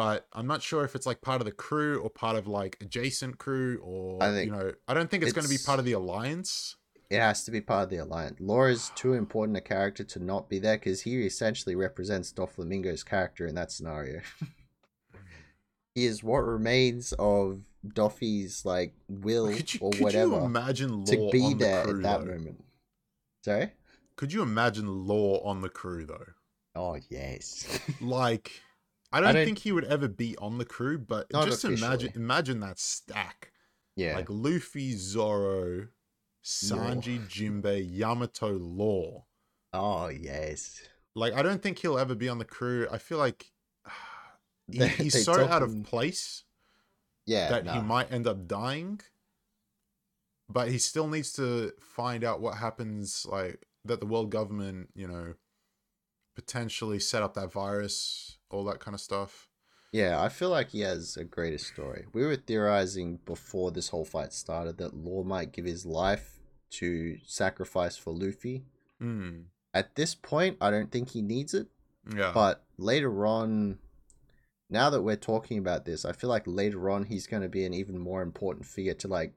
[0.01, 2.79] but I'm not sure if it's like part of the crew or part of like
[2.81, 5.79] adjacent crew or I think you know, I don't think it's, going to be part
[5.79, 6.77] of the alliance.
[7.11, 8.41] It has to be part of the alliance.
[8.41, 13.05] Law is too important a character to not be there because he essentially represents Doflamingo's
[13.05, 14.23] character in that scenario.
[15.95, 21.29] he is what remains of Doffy's like will Could you, or could you imagine to
[21.31, 22.33] be on the there crew at that though?
[22.33, 22.65] moment.
[23.45, 23.73] Sorry.
[24.17, 26.29] Could you imagine Law on the crew though?
[26.75, 27.67] Oh yes.
[28.01, 28.63] Like,
[29.13, 32.13] I don't, don't- think he would ever be on the crew, but just imagine officially.
[32.17, 33.53] imagine that stack.
[33.97, 34.15] yeah.
[34.15, 35.89] Like Luffy, Zoro,
[36.45, 39.27] Sanji, Jinbei, Yamato, Law.
[39.73, 40.81] oh yes.
[41.17, 42.87] Like I don't think he'll ever be on the crew.
[42.91, 43.51] I feel like
[44.69, 46.45] he, They- he's they so out of place
[47.27, 47.49] Yeah.
[47.51, 47.75] that nah.
[47.75, 49.01] he might end up dying.
[50.49, 55.07] But he still needs to find out what happens like that the world government, you
[55.07, 55.35] know,
[56.35, 59.49] potentially set up that virus, all that kind of stuff.
[59.93, 62.07] Yeah, I feel like he has a greater story.
[62.13, 66.39] We were theorizing before this whole fight started that Law might give his life
[66.73, 68.65] to sacrifice for Luffy.
[69.03, 69.47] Mm.
[69.75, 71.67] At this point, I don't think he needs it,
[72.15, 72.31] Yeah.
[72.33, 73.79] but later on,
[74.69, 77.65] now that we're talking about this, I feel like later on he's going to be
[77.65, 79.33] an even more important figure to like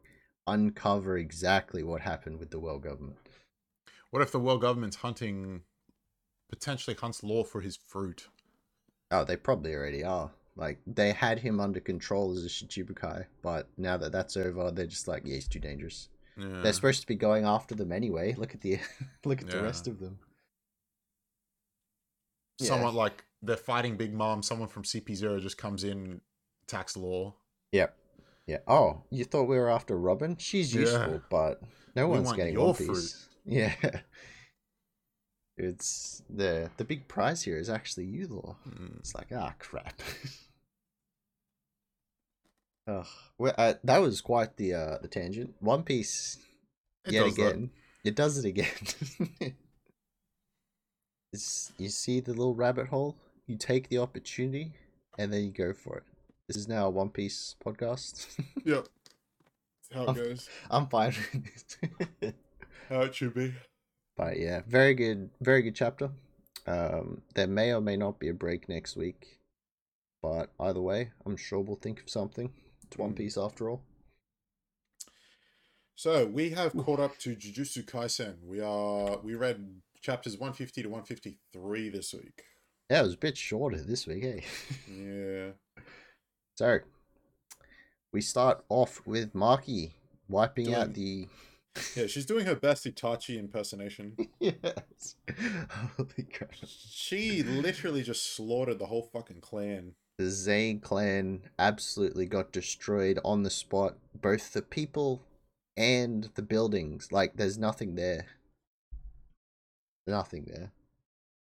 [0.45, 3.18] uncover exactly what happened with the world government.
[4.11, 5.61] what if the world government's hunting
[6.49, 8.28] potentially hunts law for his fruit?
[9.14, 10.32] Oh, they probably already are.
[10.55, 14.86] Like they had him under control as a Shichibukai, but now that that's over, they're
[14.86, 16.09] just like, yeah, he's too dangerous.
[16.38, 16.61] Yeah.
[16.61, 18.34] They're supposed to be going after them anyway.
[18.38, 18.80] Look at the
[19.26, 20.20] look at the rest of them.
[22.59, 22.68] Yeah.
[22.68, 26.22] Someone like they're fighting Big Mom, someone from CP0 just comes in,
[26.68, 27.36] attacks law.
[27.72, 27.95] Yep.
[28.47, 28.57] Yeah.
[28.68, 30.38] Oh, you thought we were after Robin?
[30.38, 30.82] She's Yeah.
[30.82, 31.61] useful, but
[31.95, 33.16] no We one's getting your fruit.
[33.45, 33.74] Yeah.
[35.58, 38.56] It's the the big prize here is actually you, Law.
[38.68, 38.97] Mm.
[38.99, 40.01] It's like ah crap.
[42.88, 43.06] Ugh.
[43.38, 45.54] Well, uh, that was quite the uh the tangent.
[45.60, 46.38] One Piece
[47.06, 47.47] It yet does that.
[47.49, 47.70] again.
[48.04, 48.74] It does it again.
[51.32, 53.16] it's, you see the little rabbit hole,
[53.47, 54.74] you take the opportunity,
[55.18, 56.04] and then you go for it.
[56.49, 58.28] This is now a One Piece podcast.
[58.66, 58.88] Yep.
[59.93, 60.49] How it I'm- goes.
[60.70, 61.14] I'm fine
[62.22, 62.36] it.
[62.89, 63.54] How it should be.
[64.18, 66.11] But yeah, very good, very good chapter.
[66.66, 69.39] Um, there may or may not be a break next week,
[70.22, 72.51] but either way, I'm sure we'll think of something.
[72.86, 73.18] It's One Mm.
[73.18, 73.82] Piece after all.
[75.95, 78.36] So we have caught up to Jujutsu Kaisen.
[78.43, 82.43] We are we read chapters 150 to 153 this week.
[82.89, 84.39] Yeah, it was a bit shorter this week, eh?
[84.91, 85.51] Yeah.
[86.55, 86.78] So,
[88.11, 89.93] we start off with Maki
[90.30, 91.28] wiping out the.
[91.95, 94.15] Yeah, she's doing her best Itachi impersonation.
[94.39, 95.15] yes.
[95.97, 96.51] Holy crap.
[96.65, 99.93] She literally just slaughtered the whole fucking clan.
[100.17, 103.95] The Zenin clan absolutely got destroyed on the spot.
[104.13, 105.24] Both the people
[105.76, 107.11] and the buildings.
[107.11, 108.28] Like, there's nothing there.
[110.05, 110.71] Nothing there.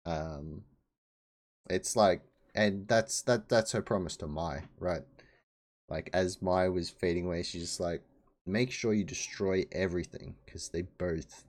[0.06, 0.64] Um,
[1.70, 2.22] it's like
[2.56, 5.04] and that's that that's her promise to Mai, right?
[5.90, 8.02] Like as Mai was fading away, she's just like,
[8.46, 11.44] make sure you destroy everything because they both.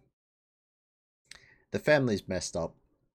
[1.73, 2.75] The family's messed up,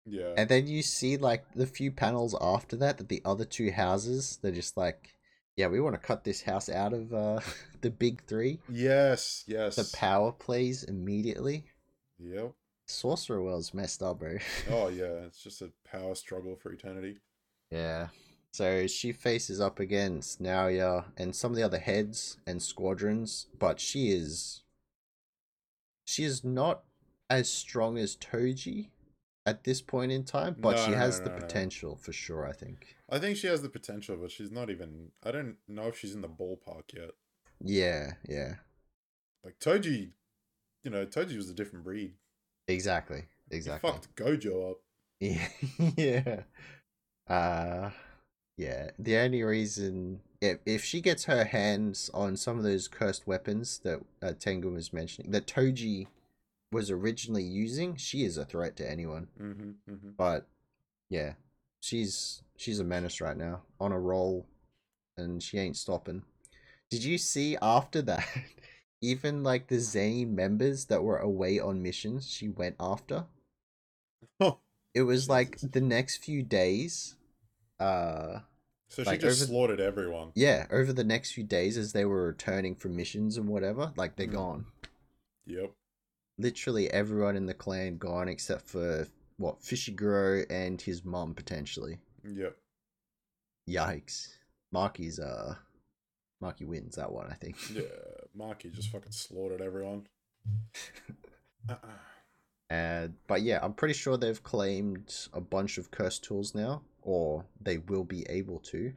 [0.07, 0.33] Yeah.
[0.37, 4.39] and then you see like the few panels after that that the other two houses
[4.41, 5.11] they're just like,
[5.57, 7.41] yeah, we want to cut this house out of uh
[7.83, 8.61] the big three.
[8.71, 9.45] yes.
[9.47, 9.77] Yes.
[9.77, 11.65] The power plays immediately.
[12.19, 12.53] Yep.
[12.89, 14.39] Sorcerer World's messed up, bro.
[14.71, 15.27] Oh yeah.
[15.27, 17.19] It's just a power struggle for eternity.
[17.71, 18.09] Yeah.
[18.57, 23.79] So she faces up against Naoya and some of the other heads and squadrons, but
[23.79, 24.63] she is
[26.07, 26.85] she is not
[27.29, 28.89] as strong as Toji
[29.45, 31.43] at this point in time, but No, she has no, the no, no.
[31.43, 32.97] potential for sure, I think.
[33.11, 35.11] I think she has the potential, but she's not even.
[35.23, 37.11] I don't know if she's in the ballpark yet.
[37.63, 38.55] Yeah, yeah.
[39.45, 40.13] Like Toji,
[40.83, 42.15] you know, Toji was a different breed.
[42.69, 43.25] Exactly.
[43.51, 43.91] He Exactly.
[43.91, 44.77] fucked Gojo up.
[45.21, 45.49] Yeah.
[45.99, 46.43] yeah.
[47.29, 47.91] Uh
[48.57, 48.91] yeah.
[48.99, 53.79] The only reason if if she gets her hands on some of those cursed weapons
[53.85, 56.07] that uh, Tengu was mentioning, that Toji
[56.73, 59.29] was originally using, she is a threat to anyone.
[59.41, 60.11] Mm-hmm, mm-hmm.
[60.17, 60.47] But
[61.11, 61.35] yeah,
[61.81, 64.47] she's she's a menace right now on a roll,
[65.17, 66.23] and she ain't stopping.
[66.91, 68.27] Did you see after that?
[69.03, 73.27] Even like the Zenin members that were away on missions, she went after.
[74.41, 74.59] Oh,
[74.95, 77.16] It was like the next few days.
[77.79, 78.41] Uh,
[78.89, 80.33] so Like, she just over- slaughtered everyone.
[80.35, 84.17] yeah, over the next few days as they were returning from missions and whatever, like
[84.17, 84.33] they're Mm.
[84.33, 84.67] gone.
[85.47, 85.73] Yep.
[86.39, 89.09] Literally everyone in the clan gone except for
[89.39, 91.99] what Fushiguro and his mom potentially.
[92.25, 92.57] Yep.
[93.69, 94.37] Yikes.
[94.75, 95.57] Maki's uh
[96.43, 97.57] Maki wins that one, I think.
[97.75, 97.83] Yeah.
[98.37, 100.07] Maki just fucking slaughtered everyone.
[101.69, 101.77] Uh-uh.
[102.69, 107.45] Uh, but yeah, I'm pretty sure they've claimed a bunch of curse tools now, or
[107.61, 108.93] they will be able to.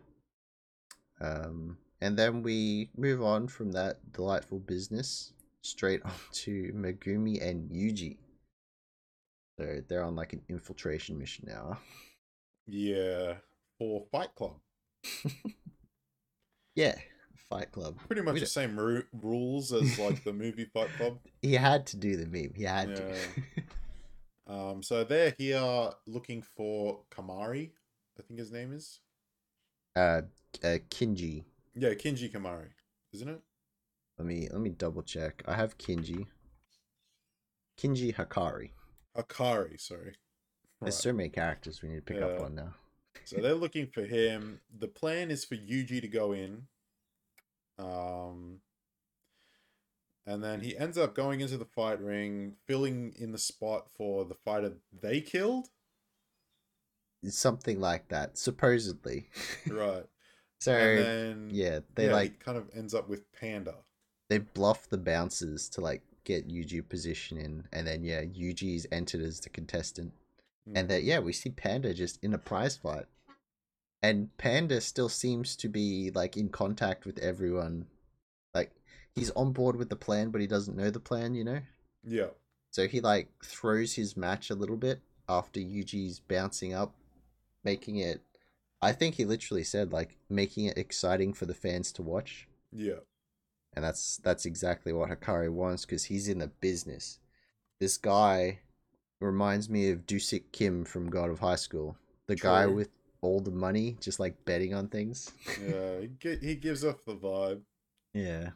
[1.21, 7.69] Um, and then we move on from that delightful business straight on to Megumi and
[7.69, 8.17] Yuji.
[9.59, 11.77] So they're on like an infiltration mission now.
[12.65, 13.35] Yeah.
[13.77, 14.55] For Fight Club.
[16.75, 16.95] Yeah,
[17.49, 17.97] Fight Club.
[18.07, 21.19] Pretty much We the don't- same ru- rules as like the movie Fight Club.
[21.41, 22.53] He had to do the meme.
[22.55, 23.15] He had to.
[24.47, 27.71] Um, so they're here looking for Kamari,
[28.19, 28.99] I think his name is.
[29.95, 30.21] uh,
[30.63, 31.45] uh, Kinji.
[31.75, 32.69] Yeah, Kinji Kamari,
[33.13, 33.39] isn't it?
[34.17, 35.41] Let me let me double check.
[35.47, 36.27] I have Kinji.
[37.79, 38.71] Kinji Hakari.
[39.17, 40.15] Hakari, sorry.
[40.81, 41.01] There's Right.
[41.03, 42.45] so many characters we need to pick up Yeah.
[42.45, 42.75] on now.
[43.25, 44.59] So they're looking for him.
[44.77, 46.67] The plan is for Yuji to go in.
[47.77, 48.61] Um
[50.25, 54.25] and then he ends up going into the fight ring, filling in the spot for
[54.25, 55.69] the fighter they killed.
[57.27, 59.27] Something like that, supposedly.
[59.69, 60.05] Right.
[60.59, 63.75] so and then yeah, they yeah, like kind of ends up with Panda.
[64.29, 68.87] they bluff the bouncers to like get Yuji position in, and then yeah, Yuji is
[68.91, 70.13] entered as the contestant,
[70.75, 70.89] and Mm.
[70.89, 73.05] that yeah, we see Panda just in a prize fight,
[74.01, 77.87] and Panda still seems to be like in contact with everyone,
[78.53, 78.71] like
[79.15, 81.59] he's on board with the plan, but he doesn't know the plan, you know.
[82.03, 82.29] Yeah.
[82.71, 86.93] So he like throws his match a little bit after Yuji's bouncing up,
[87.63, 88.21] making it.
[88.81, 92.99] I think he literally said like making it exciting for the fans to watch, Yeah.
[93.75, 97.19] and that's that's exactly what Hakari wants because he's in the business.
[97.79, 98.59] This guy
[99.21, 101.97] reminds me of Dusik Kim from God of High School,
[102.27, 102.89] the guy with
[103.21, 105.31] all the money, just like betting on things.
[105.61, 106.01] Yeah.
[106.21, 107.61] He, he gives off the vibe.
[108.13, 108.51] Yeah.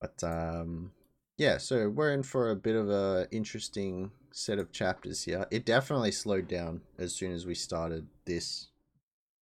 [0.00, 0.92] But um
[1.38, 5.46] yeah, so we're in for a bit of a interesting set of chapters here.
[5.50, 8.68] It definitely slowed down as soon as we started this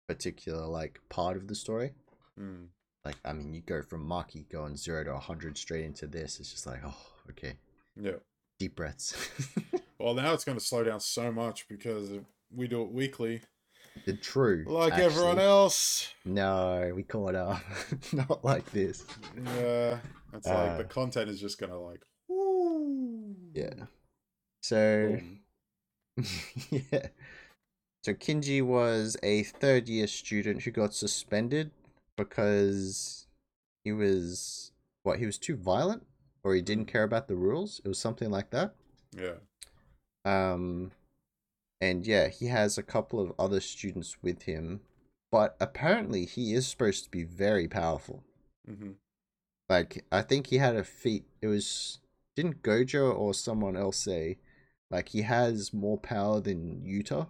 [0.06, 1.92] particular like part of the story.
[2.40, 2.66] Mm.
[3.04, 6.40] Like I mean, you go from Maki going 0 to 100 straight into this.
[6.40, 6.96] It's just like, oh,
[7.30, 7.54] okay.
[8.00, 8.12] Yeah.
[8.58, 9.14] Deep breaths.
[10.00, 12.12] Well, now it's going to slow down so much because
[12.54, 13.40] we do it weekly,
[14.06, 14.64] the true.
[14.68, 16.14] like everyone else.
[16.24, 17.60] No, we caught up.
[18.12, 19.04] Not like this.
[19.56, 19.98] Yeah,
[20.32, 23.34] it's like the Uh, content is just gonna like, woo.
[23.54, 23.86] Yeah.
[24.68, 25.18] So
[26.70, 27.08] yeah.
[28.04, 31.70] So Kinji was a third year student who got suspended
[32.16, 33.26] because
[33.84, 34.72] he was
[35.04, 36.06] what he was too violent
[36.44, 37.80] or he didn't care about the rules.
[37.84, 38.74] It was something like that.
[39.16, 39.38] Yeah.
[40.26, 40.92] Um
[41.80, 44.80] and yeah, he has a couple of other students with him,
[45.32, 48.22] but apparently he is supposed to be very powerful.
[48.66, 48.92] hmm
[49.68, 51.24] Like I think he had a feat.
[51.40, 52.00] It was
[52.36, 54.38] didn't Gojo or someone else say
[54.90, 57.28] like he has more power than Yuta.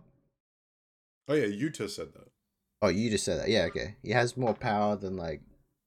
[1.29, 2.29] Oh yeah, Yuta said that.
[2.81, 3.49] Oh, you just said that.
[3.49, 3.97] Yeah, okay.
[4.03, 5.43] He has more power than like,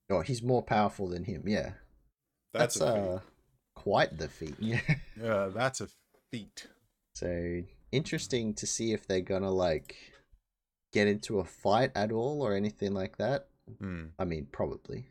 [0.10, 1.44] oh, he's more powerful than him.
[1.46, 1.72] Yeah,
[2.54, 3.10] That's, that's, a feat.
[3.10, 3.20] uh
[3.76, 4.56] quite the feat.
[4.60, 4.82] Yeah.
[5.22, 5.88] Yeah, that's a
[6.32, 6.68] feat.
[7.16, 7.62] So
[7.92, 9.96] interesting to see if they're gonna like
[10.92, 13.48] get into a fight at all or anything like that.
[13.80, 14.06] Hmm.
[14.18, 15.06] I mean, probably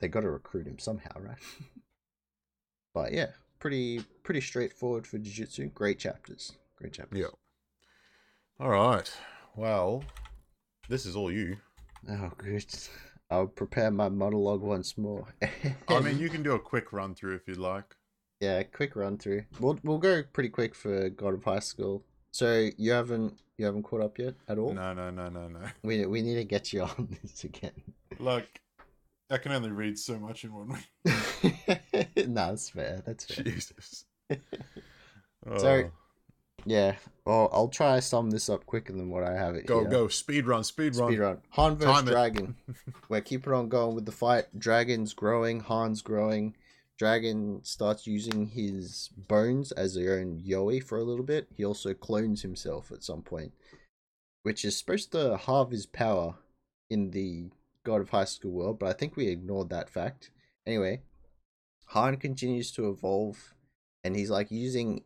[0.00, 1.38] they got to recruit him somehow, right?
[2.94, 5.72] but yeah, pretty pretty straightforward for Jujutsu.
[5.74, 6.52] Great chapters.
[6.76, 7.18] Great chapters.
[7.18, 7.26] Yeah.
[8.60, 9.10] All right.
[9.56, 10.04] Well,
[10.88, 11.56] this is all you.
[12.10, 12.64] Oh, good.
[13.30, 15.26] I'll prepare my monologue once more.
[15.88, 17.94] I mean, you can do a quick run through if you'd like.
[18.40, 19.44] yeah, quick run through.
[19.60, 22.04] We'll we'll go pretty quick for God of High School.
[22.30, 24.72] So you haven't you haven't caught up yet at all?
[24.72, 25.60] No, no, no, no, no.
[25.82, 27.72] We we need to get you on this again.
[28.18, 28.46] Look,
[29.30, 31.14] I can only read so much in one week.
[32.16, 33.02] no, that's fair.
[33.06, 33.44] That's fair.
[33.44, 34.04] Jesus.
[35.58, 35.90] So, Oh.
[36.66, 36.96] Yeah.
[37.24, 39.88] Well, I'll try to sum this up quicker than what I have it go, here.
[39.88, 41.08] go, speed run, speed run.
[41.08, 41.38] Speed run.
[41.50, 42.10] Han versus.
[42.10, 42.56] Dragon.
[43.08, 44.46] We're keeping on going with the fight.
[44.58, 45.60] Dragon's growing.
[45.60, 46.56] Han's growing.
[46.98, 51.46] Dragon starts using his bones as their own Yoi for a little bit.
[51.56, 53.52] He also clones himself at some point,
[54.42, 56.34] which is supposed to halve his power
[56.90, 57.50] in the
[57.84, 60.30] God of High School world, but I think we ignored that fact.
[60.66, 61.02] Anyway,
[61.88, 63.54] Han continues to evolve,
[64.04, 65.02] and he's like using.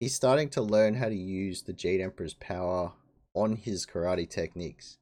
[0.00, 2.92] He's starting to learn how to use the Jade Emperor's power
[3.34, 4.96] on his karate techniques.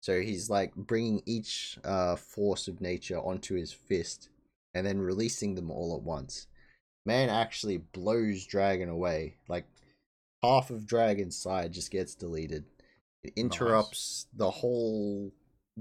[0.00, 4.28] So he's like bringing each uh, force of nature onto his fist
[4.74, 6.46] and then releasing them all at once.
[7.04, 9.36] Man actually blows Dragon away.
[9.48, 9.66] Like
[10.42, 12.64] half of Dragon's side just gets deleted.
[13.22, 15.32] It interrupts the whole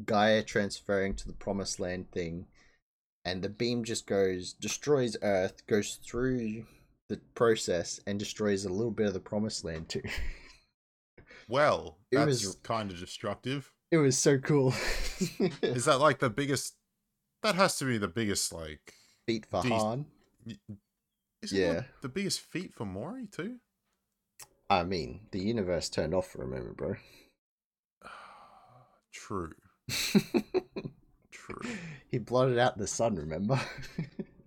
[0.05, 2.47] Gaia transferring to the Promised Land thing.
[3.25, 6.65] And the beam just goes, destroys Earth, goes through
[7.09, 10.01] the process, and destroys a little bit of the Promised Land too.
[11.47, 13.71] Well, It that's was- kind of destructive.
[13.91, 14.69] it was so cool.
[15.63, 16.75] Is that like the biggest?
[17.41, 18.93] That has to be the biggest, like.
[19.25, 20.05] Feat for These- Han.
[21.41, 21.71] Is it Yeah.
[21.77, 23.55] like the biggest feat for Mori too?
[24.69, 26.95] I mean, the universe turned off for a moment, bro.
[29.11, 29.53] True.
[32.11, 33.61] He blotted out the sun, remember?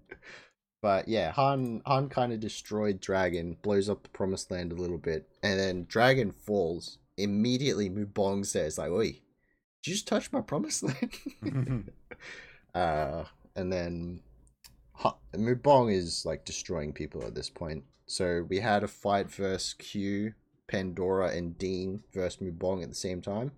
[0.83, 4.99] but yeah, Han Han kind of destroyed Dragon, blows up the Promised Land a little
[4.99, 6.99] bit, and then Dragon falls.
[7.17, 10.83] Immediately, Mubong says, "Like, oi, did you just touch my Promised
[11.43, 11.93] Land?"
[12.75, 13.25] uh,
[13.55, 14.23] and then
[14.95, 17.85] Ha- Mubong is like destroying people at this point.
[18.07, 20.35] So we had a fight versus Q,
[20.69, 23.53] Pandora, and Dean versus Mubong at the same time.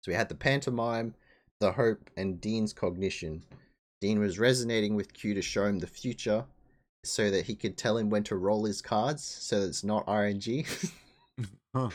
[0.00, 1.14] So we had the pantomime,
[1.60, 3.42] the hope, and Dean's cognition.
[4.00, 6.44] Dean was resonating with Q to show him the future
[7.04, 10.06] so that he could tell him when to roll his cards so that it's not
[10.06, 10.92] RNG.
[11.76, 11.90] Huh.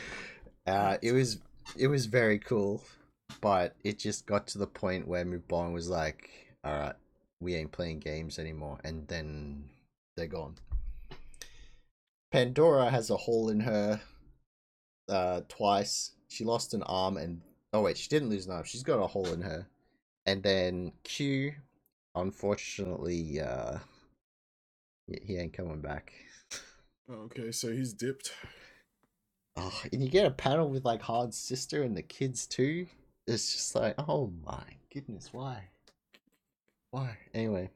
[0.68, 1.40] uh, it was
[1.76, 2.82] it was very cool,
[3.40, 6.30] but it just got to the point where Mubong was like,
[6.64, 6.94] Alright,
[7.40, 9.64] we ain't playing games anymore, and then
[10.16, 10.54] they're gone.
[12.32, 14.00] Pandora has a hole in her
[15.08, 16.12] uh twice.
[16.28, 17.42] She lost an arm and
[17.74, 18.64] oh wait, she didn't lose an arm.
[18.64, 19.66] She's got a hole in her.
[20.24, 21.52] And then Q
[22.14, 23.78] unfortunately uh
[25.06, 26.12] he ain't coming back.
[27.12, 28.32] Okay, so he's dipped.
[29.56, 32.86] Oh, and you get a panel with like Han's sister and the kids too.
[33.26, 35.64] It's just like, oh my goodness, why?
[36.92, 37.18] Why?
[37.34, 37.70] Anyway.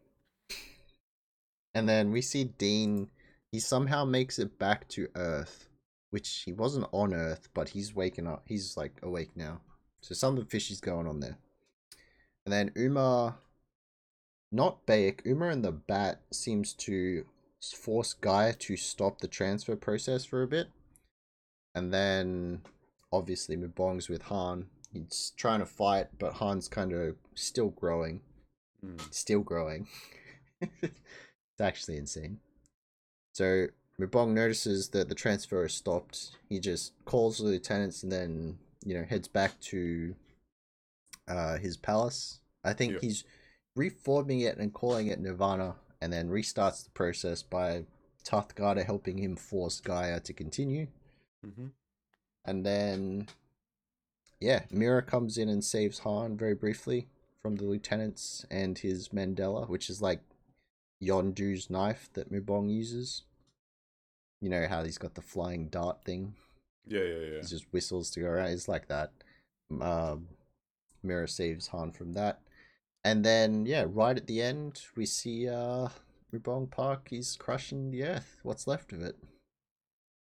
[1.75, 3.09] And then we see Dean,
[3.53, 5.69] he somehow makes it back to Earth,
[6.11, 8.45] which he wasn't on Earth, but he's waking up.
[8.47, 9.61] He's like awake now.
[10.01, 11.39] So something fishy's going on there.
[12.47, 13.37] And then Uma,
[14.51, 17.27] not Bayek, Uma and the Bat seems to
[17.77, 20.69] force Gaia to stop the transfer process for a bit.
[21.75, 22.63] And then
[23.13, 24.67] obviously Mubong's with Han.
[24.93, 28.21] He's trying to fight, but Han's kind of still growing.
[28.81, 28.97] Hmm.
[29.11, 29.89] Still growing.
[30.61, 32.39] it's actually insane.
[33.35, 33.67] So
[34.01, 36.31] Mubong notices that the transfer is stopped.
[36.49, 40.15] He just calls the lieutenants and then, you know, heads back to
[41.29, 42.41] uh his palace.
[42.65, 43.25] I think he's
[43.77, 47.85] reforming it and calling it Nirvana and then restarts the process by
[48.25, 50.89] Tathagata helping him force Gaia to continue.
[51.47, 51.69] Mm-hmm.
[52.45, 53.29] And then,
[54.41, 57.09] yeah, Mira comes in and saves Han very briefly
[57.41, 60.21] from the lieutenants and his Mandela, which is like
[61.03, 63.23] Yondu's knife that Mubong uses.
[64.41, 66.35] You know how he's got the flying dart thing?
[66.89, 67.41] Yeah, yeah, yeah.
[67.41, 68.49] He just whistles to go around.
[68.49, 69.13] It's like that.
[69.81, 70.29] Um,
[71.03, 72.41] Mira saves Han from that.
[73.05, 75.89] And then, yeah, right at the end, we see uh,
[76.35, 77.09] Mubong Park.
[77.11, 78.39] He's crushing the earth.
[78.43, 79.17] What's left of it?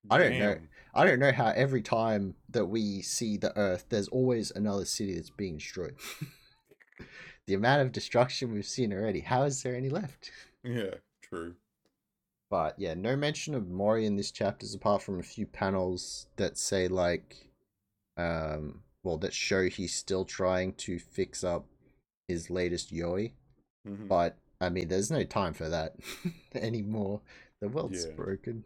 [0.09, 0.57] I don't know.
[0.95, 5.15] I don't know how every time that we see the Earth, there's always another city
[5.15, 5.95] that's being destroyed.
[7.47, 10.31] the amount of destruction we've seen already, how is there any left?
[10.65, 11.55] Yeah, true.
[12.51, 16.59] But yeah, no mention of Mori in this chapters apart from a few panels that
[16.59, 17.47] say like
[18.17, 21.67] um well that show he's still trying to fix up
[22.29, 23.33] his latest Yoi.
[23.89, 24.09] Mhm.
[24.09, 25.95] But I mean there's no time for that
[26.55, 27.21] anymore.
[27.61, 28.13] The world's Yeah.
[28.13, 28.65] broken.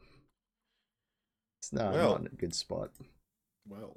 [1.61, 2.91] It's not, Well- not in a good spot.
[3.68, 3.97] Well,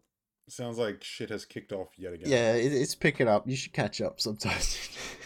[0.50, 2.30] sounds like shit has kicked off yet again.
[2.30, 3.48] Yeah, it, it's picking up.
[3.48, 4.78] You should catch up sometimes.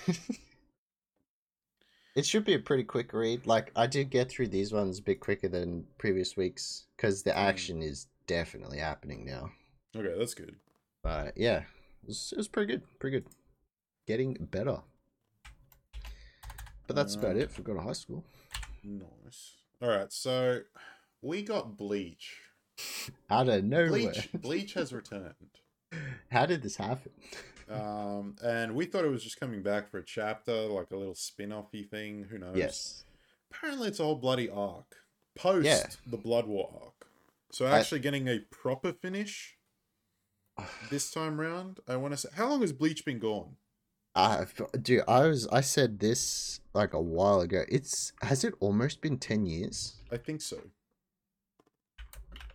[2.16, 3.46] it should be a pretty quick read.
[3.48, 7.32] Like I did get through these ones a bit quicker than previous weeks because the
[7.32, 7.36] Mm.
[7.38, 9.52] action is definitely happening now.
[9.96, 10.56] Okay, that's good.
[11.04, 11.60] But yeah,
[12.04, 12.84] it was, it was pretty good.
[13.00, 13.28] Pretty good.
[14.08, 14.80] Getting better.
[16.88, 18.26] But that's about Uh, it for God of High School.
[18.84, 19.54] Nice.
[19.82, 20.62] All right, so
[21.22, 22.40] we got Bleach.
[23.30, 23.90] Out of nowhere.
[23.90, 25.36] Bleach, Bleach has returned.
[26.32, 27.12] How did this happen?
[27.74, 31.16] Um, and we thought it was just coming back for a chapter, like a little
[31.16, 32.26] spin-offy thing.
[32.30, 32.56] Who knows?
[32.58, 33.04] yes.
[33.52, 34.96] Apparently, it's a whole bloody arc
[35.38, 35.86] post Yeah.
[36.08, 37.08] the Blood War arc.
[37.52, 39.58] So I- actually getting a proper finish
[40.90, 41.80] this time round.
[41.88, 43.56] I want to say, how long has Bleach been gone?
[44.14, 44.46] I,
[44.82, 47.64] dude, I was I said this like a while ago.
[47.70, 49.96] It's has it almost been ten years?
[50.12, 50.58] I think so.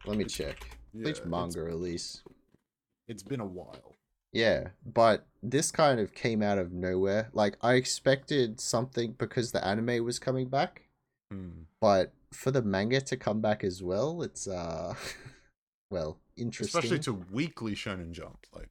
[0.04, 0.76] Let me check.
[0.92, 2.22] Yeah, Bleach it's- manga release.
[3.08, 3.95] it's been a while.
[4.32, 7.30] Yeah, but this kind of came out of nowhere.
[7.32, 10.82] Like I expected something because the anime was coming back,
[11.30, 11.62] Hmm.
[11.80, 14.94] but for the manga to come back as well, it's uh,
[15.90, 16.78] well, interesting.
[16.80, 18.46] Especially to weekly Shonen Jump.
[18.54, 18.68] Like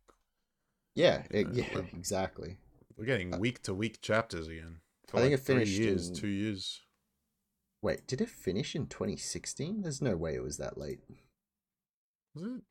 [0.96, 2.58] yeah, it- Yeah, yeah, exactly.
[2.98, 4.82] we're getting week to week chapters again.
[5.14, 6.82] I think like it finished years, in- two years.
[7.82, 9.82] Wait, did it finish in 2016?
[9.84, 11.00] There's no way it was that late.
[12.34, 12.62] Was it?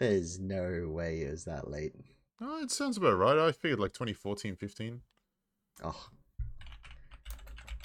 [0.00, 1.92] There's no way it was that late.
[2.40, 3.38] Oh, it sounds about right.
[3.38, 5.00] I figured like 2014, 15.
[5.84, 6.06] Oh,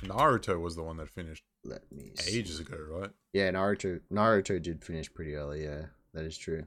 [0.04, 2.40] Naruto was the one that finished let me see.
[2.40, 3.10] ages ago, right?
[3.34, 4.00] Yeah, Naruto.
[4.12, 5.64] Naruto did finish pretty early.
[5.64, 6.66] Yeah, that is true.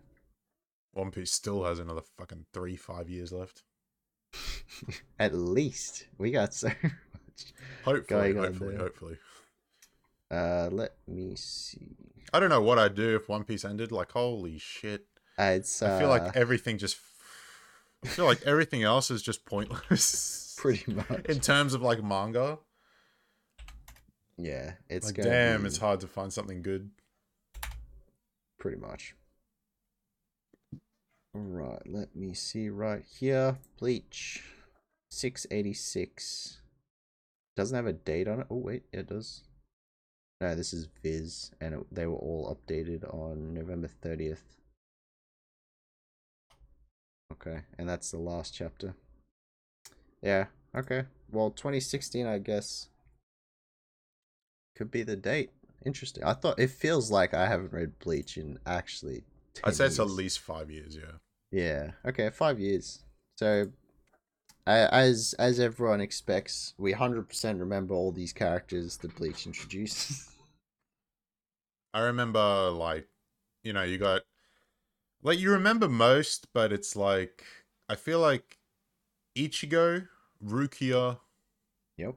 [0.92, 3.62] One Piece still has another fucking three, five years left.
[5.18, 6.92] At least we got so much.
[7.84, 9.16] Hopefully, Going hopefully, hopefully.
[10.30, 11.96] Uh, let me see.
[12.34, 13.92] I don't know what I'd do if One Piece ended.
[13.92, 15.06] Like, holy shit.
[15.38, 16.98] Uh, it's uh, I feel like everything just.
[18.04, 20.54] I feel like everything else is just pointless.
[20.58, 21.26] pretty much.
[21.26, 22.58] In terms of like manga.
[24.36, 26.90] yeah, it's like, damn, be it's hard to find something good.
[28.58, 29.14] pretty much.
[31.34, 33.58] All right, let me see right here.
[33.78, 34.42] Bleach,
[35.10, 36.60] six eighty six.
[37.56, 38.46] Doesn't have a date on it.
[38.50, 39.42] Oh wait, it does.
[40.40, 44.57] No, this is Viz, and it, they were all updated on November thirtieth.
[47.40, 48.94] Okay, and that's the last chapter.
[50.22, 50.46] Yeah.
[50.74, 51.04] Okay.
[51.30, 52.88] Well, 2016, I guess,
[54.76, 55.50] could be the date.
[55.84, 56.24] Interesting.
[56.24, 59.24] I thought it feels like I haven't read Bleach in actually.
[59.54, 61.18] 10 I'd say it's at least five years, yeah.
[61.50, 61.90] Yeah.
[62.04, 63.00] Okay, five years.
[63.36, 63.68] So,
[64.66, 70.30] as as everyone expects, we hundred percent remember all these characters that Bleach introduced.
[71.94, 73.08] I remember like
[73.62, 74.22] you know, you got
[75.22, 77.44] like you remember most, but it's like
[77.88, 78.58] I feel like
[79.36, 80.08] Ichigo,
[80.44, 81.18] Rukia,
[81.96, 82.14] yep.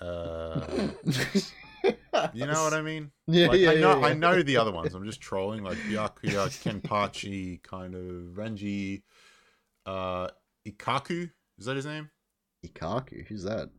[0.00, 0.66] uh
[2.32, 3.10] you know what I mean?
[3.26, 4.94] Yeah, Like yeah, I know yeah, I know the other ones.
[4.94, 9.02] I'm just trolling like Byakuya, Kenpachi, kind of Renji,
[9.86, 10.28] uh
[10.66, 12.10] Ikkaku, is that his name?
[12.66, 13.26] Ikkaku.
[13.26, 13.70] Who's that?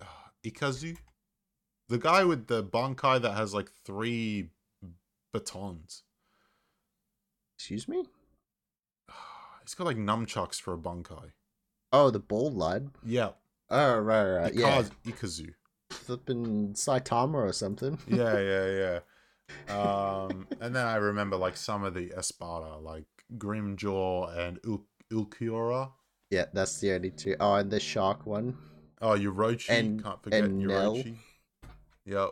[0.00, 0.04] Uh,
[0.44, 0.96] Ikazu?
[1.88, 4.50] The guy with the Bankai that has like three
[5.34, 6.04] batons.
[7.58, 8.04] Excuse me.
[9.62, 11.32] He's got like nunchucks for a Bankai.
[11.92, 12.90] Oh, the bald lad.
[13.04, 13.30] Yeah.
[13.70, 14.54] Oh, right, right.
[14.54, 14.82] Yeah.
[14.82, 15.54] Ikaz- Ikazu.
[15.90, 17.98] Flipping Saitama or something.
[18.08, 18.98] Yeah, yeah,
[19.68, 19.74] yeah.
[19.74, 23.04] Um, and then I remember like some of the Espada, like
[23.36, 25.92] Grimmjow and Il- Ulquiorra.
[26.30, 27.36] Yeah, that's the only two.
[27.40, 28.56] Oh, and the shark one.
[29.00, 29.68] Oh, Yoruichi.
[29.70, 31.02] And- Can't forget and Nel.
[32.06, 32.30] Yep.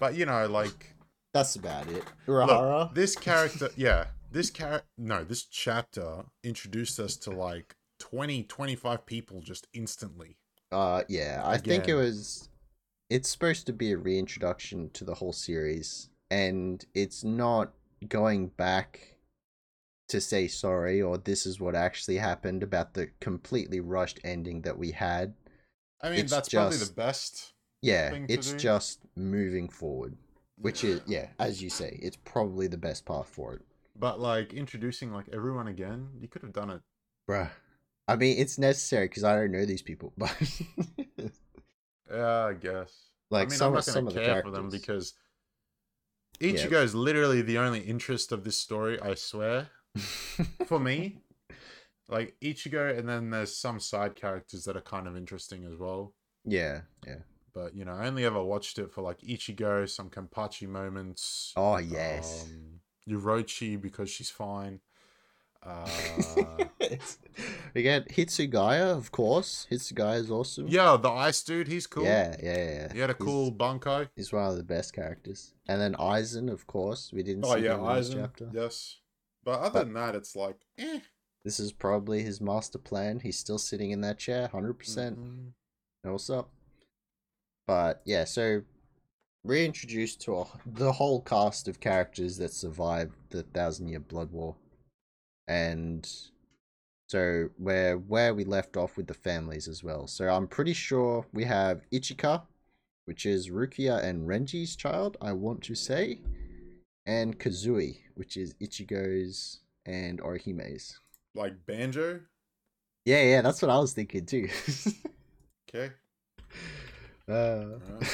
[0.00, 0.91] But you know, like
[1.34, 2.04] That's about it.
[2.26, 9.06] look, this character, yeah, this character, no, this chapter introduced us to like 20, 25
[9.06, 10.36] people just instantly.
[10.70, 12.48] Uh, yeah, I think it was.
[13.10, 17.72] It's supposed to be a reintroduction to the whole series, and it's not
[18.08, 19.16] going back
[20.08, 24.76] to say sorry or this is what actually happened about the completely rushed ending that
[24.76, 25.34] we had.
[26.02, 28.58] I mean, It's that's probably just- the best Yeah, thing to it's do.
[28.58, 30.16] just moving forward,
[30.62, 31.20] which is Yeah.
[31.20, 33.62] yeah, as you say, it's probably the best path for it.
[33.94, 36.80] But like introducing like everyone again, you could have done it.
[37.28, 37.50] Bruh.
[38.08, 40.34] I mean, it's necessary because I don't know these people, but
[42.10, 42.92] Yeah, I guess.
[43.30, 44.50] like I mean, some I'm of not some gonna of the care characters.
[44.50, 45.14] for them because
[46.40, 46.52] Yeah.
[46.52, 49.00] Ichigo is literally the only interest of this story.
[49.00, 49.68] I swear.
[50.66, 51.18] For me,
[52.08, 56.14] like Ichigo, and then there's some side characters that are kind of interesting as well.
[56.44, 57.20] yeah, yeah.
[57.54, 61.52] But you know, I only ever watched it for like Ichigo, some Kenpachi moments.
[61.56, 62.48] Oh yes.
[62.50, 62.80] Um,
[63.80, 64.80] because she's fine.
[65.64, 65.88] Uh,
[67.74, 69.66] we get Hitsugaya, of course.
[69.70, 70.66] Hitsugaya is awesome.
[70.68, 72.04] yeah, the ice dude, he's cool.
[72.04, 72.92] Yeah, yeah, yeah.
[72.92, 74.08] He had a He's- cool Bankai.
[74.16, 75.54] He's one of the best characters.
[75.68, 77.12] And then Aizen, of course.
[77.12, 78.14] We didn't Oh see yeah, him Aizen.
[78.14, 78.50] chapter.
[78.52, 78.98] Yes.
[79.44, 81.00] But other But- than that, it's like, eh.
[81.44, 83.20] This is probably his master plan.
[83.20, 85.18] He's still sitting in that chair, hundred percent.
[85.18, 85.52] Mhm.
[86.04, 86.50] Know what's up?
[87.66, 88.62] But yeah, so
[89.44, 94.56] reintroduced to a, the whole cast of characters that survived the Thousand Year Blood War,
[95.48, 96.08] and
[97.08, 100.06] so where where we left off with the families as well.
[100.06, 102.42] So I'm pretty sure we have Ichika,
[103.04, 105.16] which is Rukia and Renji's child.
[105.20, 106.20] I want to say,
[107.06, 110.98] and Kazui, which is Ichigo's and Orihime's.
[111.34, 112.20] Like Banjo.
[113.04, 114.48] Yeah, yeah, that's what I was thinking too.
[115.74, 115.94] Okay.
[117.32, 117.78] Uh,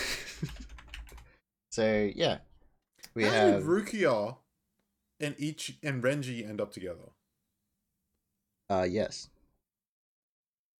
[1.70, 2.38] so yeah,
[3.14, 4.36] we How have did Rukia
[5.20, 7.10] and Ichi and Renji end up together?
[8.70, 9.28] uh yes.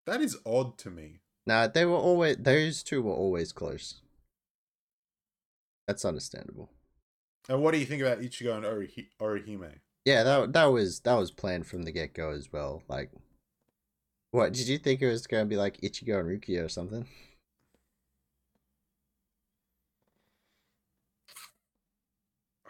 [0.07, 1.21] That is odd to me.
[1.47, 4.01] Nah, they were always those two were always close.
[5.87, 6.71] That's understandable.
[7.49, 9.81] And what do you think about Ichigo and Orihi- Orihime?
[10.05, 12.83] Yeah, that that was that was planned from the get go as well.
[12.89, 13.11] Like,
[14.31, 17.07] what did you think it was going to be like Ichigo and Rukia or something?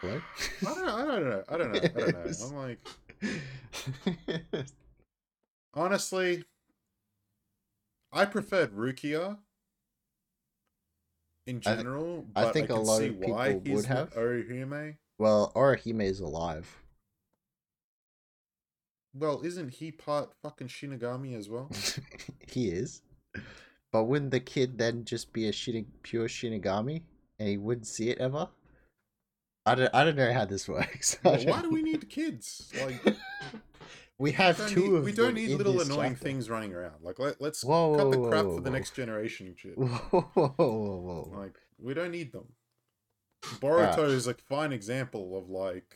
[0.01, 0.21] What?
[0.67, 0.95] I don't know.
[0.95, 1.43] I don't know.
[1.49, 1.79] I don't know.
[1.79, 2.45] I don't know.
[2.45, 2.79] I'm like,
[5.73, 6.43] honestly,
[8.11, 9.37] I preferred Rukia
[11.47, 12.25] in I general.
[12.35, 14.13] I but think a lot of people would have.
[14.13, 14.95] Orihime.
[15.17, 16.83] well, Orihime is alive.
[19.13, 21.69] Well, isn't he part fucking Shinigami as well?
[22.47, 23.01] he is.
[23.91, 27.01] But wouldn't the kid then just be a shini- pure Shinigami
[27.39, 28.47] and he wouldn't see it ever?
[29.71, 31.17] I don't, I don't know how this works.
[31.23, 32.71] Well, why do we need kids?
[32.83, 33.15] Like,
[34.17, 36.25] we have don't two need- of we don't need little annoying chapter.
[36.25, 36.95] things running around.
[37.01, 39.77] Like, let, let's Whoa, cut whoa, the crap whoa, for the next generation shit.
[39.77, 40.99] Whoa, whoa, whoa,
[41.31, 41.39] whoa.
[41.39, 42.45] Like, we don't need them.
[43.61, 45.95] Boruto is a fine example of like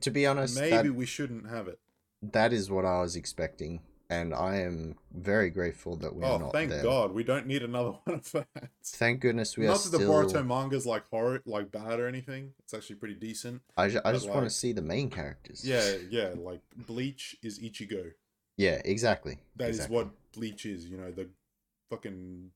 [0.00, 1.78] to be honest, maybe that, we shouldn't have it.
[2.22, 6.38] that is what I was expecting, and I am very grateful that we are oh,
[6.38, 6.82] not thank there.
[6.82, 8.46] God, we don't need another one of that.
[8.84, 10.12] Thank goodness we Not are that the still.
[10.12, 12.52] Boruto manga's like horror, like bad or anything.
[12.60, 13.62] It's actually pretty decent.
[13.76, 15.64] I, ju- I just want to see the main characters.
[15.64, 16.34] Yeah, yeah.
[16.36, 18.12] Like Bleach is Ichigo.
[18.56, 19.38] Yeah, exactly.
[19.56, 19.96] That is exactly.
[19.96, 20.86] what Bleach is.
[20.86, 21.28] You know the
[21.90, 22.50] fucking,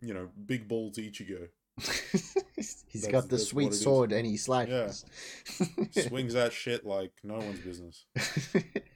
[0.00, 1.48] you know, big balls Ichigo
[2.56, 3.82] He's That's- got the sweet it is.
[3.82, 5.04] sword and he slashes.
[6.08, 8.04] swings that shit like no one's business.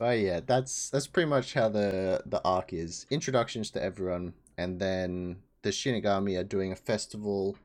[0.00, 3.06] oh yeah, that's that's pretty much how the the arc is.
[3.10, 7.56] Introductions to everyone, and then the Shinigami are doing a festival,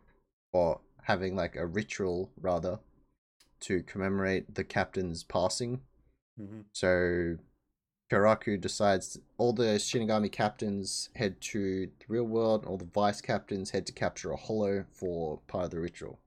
[0.54, 2.80] or having like a ritual rather,
[3.62, 5.82] to commemorate the captain's passing.
[6.38, 7.38] hmm So
[8.12, 13.22] Kyoraku decides all the Shinigami captains head to the real world, and all the vice
[13.22, 16.20] captains head to capture a hollow for part of the ritual.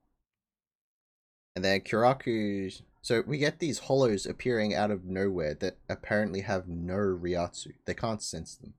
[1.57, 6.69] And then Kyoraku so we get these hollows appearing out of nowhere that apparently have
[6.69, 7.75] no Reiatsu.
[7.85, 8.75] They can't sense them.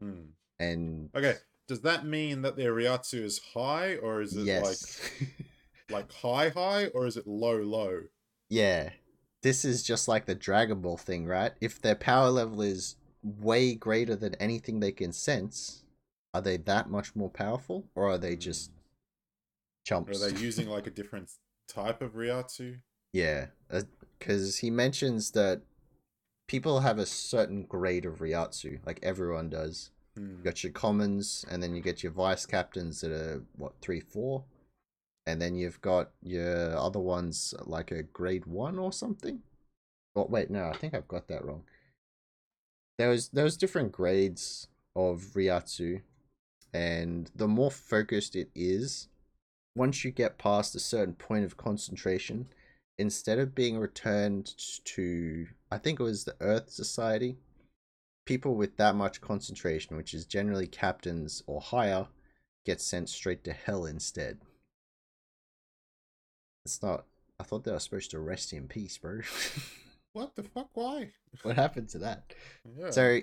[0.00, 0.20] Hmm.
[0.58, 1.36] And Okay,
[1.68, 5.00] does that mean that their Reiatsu is high, or is it yes.
[5.20, 5.28] like
[5.90, 8.02] like high high, or is it low low?
[8.48, 8.90] yeah.
[9.42, 11.52] This is just like the Dragon Ball thing, right?
[11.60, 15.84] If their power level is way greater than anything they can sense,
[16.34, 17.84] are they that much more powerful?
[17.94, 18.72] Or are they just
[20.08, 20.22] Or chumps?
[20.22, 21.30] are they using like a different
[21.68, 22.80] type of Reiatsu?
[23.12, 23.46] Yeah,
[24.18, 25.62] because he mentions that
[26.46, 29.90] people have a certain grade of Reiatsu, like everyone does.
[30.16, 30.36] Hmm.
[30.38, 34.00] You got your commons, and then you get your vice captains that are what three,
[34.00, 34.44] four,
[35.26, 39.42] and then you've got your other ones like a grade one or something.
[40.16, 41.64] Oh wait, no, I think I've got that wrong.
[42.98, 46.02] There was there was different grades of Reiatsu,
[46.72, 49.08] and the more focused it is,
[49.76, 52.48] once you get past a certain point of concentration,
[52.98, 54.54] instead of being returned
[54.84, 57.38] to I think it was the Earth Society,
[58.24, 62.08] people with that much concentration, which is generally captains or higher,
[62.64, 64.38] get sent straight to hell instead.
[66.64, 67.04] It's not.
[67.40, 69.20] I thought they were supposed to rest in peace, bro.
[70.14, 70.70] What the fuck?
[70.74, 71.10] Why?
[71.42, 72.34] what happened to that?
[72.76, 72.90] Yeah.
[72.90, 73.20] So,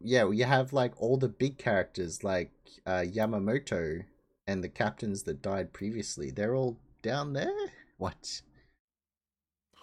[0.00, 2.52] yeah, you have like all the big characters like
[2.86, 4.04] uh, Yamamoto
[4.46, 6.30] and the captains that died previously.
[6.30, 7.52] They're all down there.
[7.98, 8.42] What?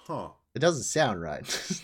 [0.06, 0.30] Huh.
[0.54, 1.82] It doesn't sound right.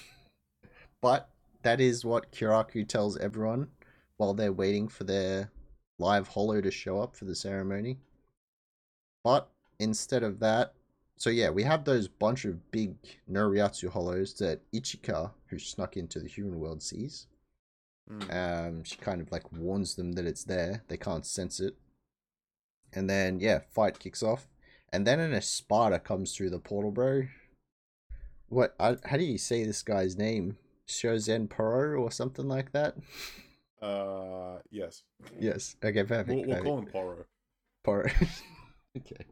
[1.01, 1.29] but
[1.63, 3.69] that is what Kyoraku tells everyone
[4.17, 5.51] while they're waiting for their
[5.97, 7.97] live hollow to show up for the ceremony.
[9.23, 10.73] But instead of that,
[11.17, 12.95] so yeah, we have those bunch of big
[13.27, 17.27] no Reiatsu hollows that Ichika, who snuck into the human world, sees.
[18.11, 18.67] Mm.
[18.67, 20.83] Um, she kind of like warns them that it's there.
[20.87, 21.75] They can't sense it.
[22.93, 24.47] And then yeah, fight kicks off.
[24.91, 27.23] And then an Espada comes through the portal, bro.
[28.49, 28.75] What?
[28.79, 30.57] I, how do you say this guy's name?
[30.87, 32.95] Shozen Poro or something like that?
[33.81, 35.03] Uh, yes.
[35.39, 35.75] yes.
[35.83, 36.29] Okay, perfect.
[36.29, 37.25] We'll, we'll call him Poro.
[37.85, 38.11] Poro.
[38.97, 39.25] okay.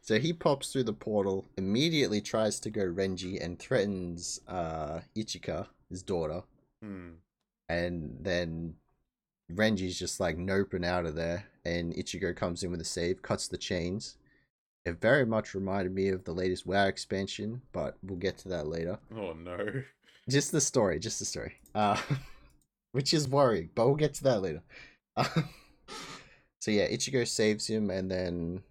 [0.00, 5.66] So he pops through the portal, immediately tries to go Renji and threatens uh Ichika,
[5.88, 6.42] his daughter.
[6.82, 7.12] Hmm.
[7.70, 8.74] and then
[9.50, 13.48] Renji's just like noping out of there, and Ichigo comes in with a save, cuts
[13.48, 14.16] the chains.
[14.84, 18.66] It very much reminded me of the latest WoW expansion, but we'll get to that
[18.66, 18.98] later.
[19.16, 19.82] Oh no.
[20.28, 21.54] Just the story, just the story.
[21.74, 22.00] Uh,
[22.92, 24.62] which is worrying, but we'll get to that later.
[26.60, 28.62] so yeah, Ichigo saves him, and then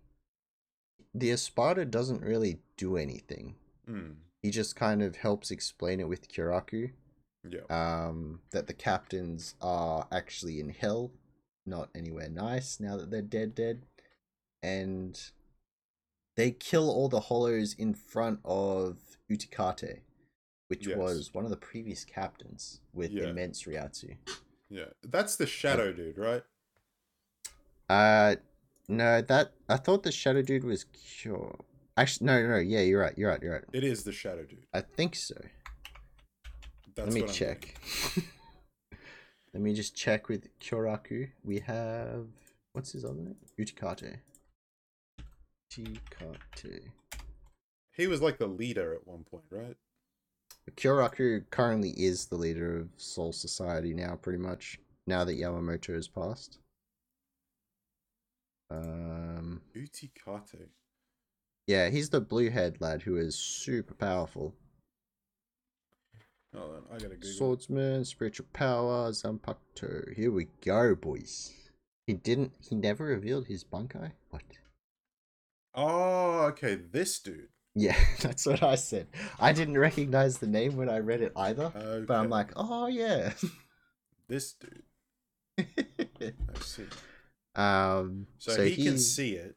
[1.16, 3.56] the Espada doesn't really do anything.
[3.88, 4.12] Hmm.
[4.42, 6.92] He just kind of helps explain it with Kyoraku
[7.50, 7.62] Yeah.
[7.70, 11.12] um, that the captains are actually in hell,
[11.66, 13.84] not anywhere nice now that they're dead, dead,
[14.62, 15.20] and
[16.36, 18.98] they kill all the hollows in front of
[19.30, 20.02] Utikate,
[20.68, 20.98] which Yes.
[20.98, 23.30] was one of the previous captains with Yeah.
[23.30, 24.18] immense Reiatsu.
[24.70, 24.90] Yeah.
[25.04, 26.44] That's the shadow dude, right?
[27.90, 28.38] Uh,
[28.88, 31.60] no, that I thought the shadow dude was Cure.
[31.96, 33.64] Actually, no, no, no, yeah, you're right, you're right, you're right.
[33.72, 34.66] It is the shadow dude.
[34.74, 35.36] I think so.
[36.96, 37.76] That's Let me check.
[39.54, 41.30] Let me just check with Kyoraku.
[41.44, 42.26] We have
[42.72, 43.36] what's his other name?
[43.60, 44.18] Utikate.
[45.78, 46.82] Utikate.
[47.96, 49.78] He was like the leader at one point, right?
[50.72, 54.80] Kyoraku currently is the leader of Soul Society now, pretty much.
[55.06, 56.60] Now that Yamamoto has passed.
[58.72, 60.70] Um, Utikate.
[61.68, 64.56] yeah, he's the blue head lad who is super powerful.
[66.56, 67.30] Hold on, I gotta Google.
[67.30, 70.14] Swordsman, spiritual power, Zanpakuto.
[70.16, 71.52] Here we go, boys.
[72.08, 72.54] He didn't.
[72.60, 74.12] He never revealed his Bankai.
[74.30, 74.44] What?
[75.76, 77.48] Oh, okay, this dude.
[77.76, 79.08] Yeah, that's what I said.
[79.40, 82.06] I didn't recognize the name when I read it either, Okay.
[82.06, 83.34] but I'm like, oh yeah.
[84.28, 84.84] this dude.
[85.60, 86.86] I see.
[87.56, 88.28] um.
[88.38, 89.56] So, So, he, can see it.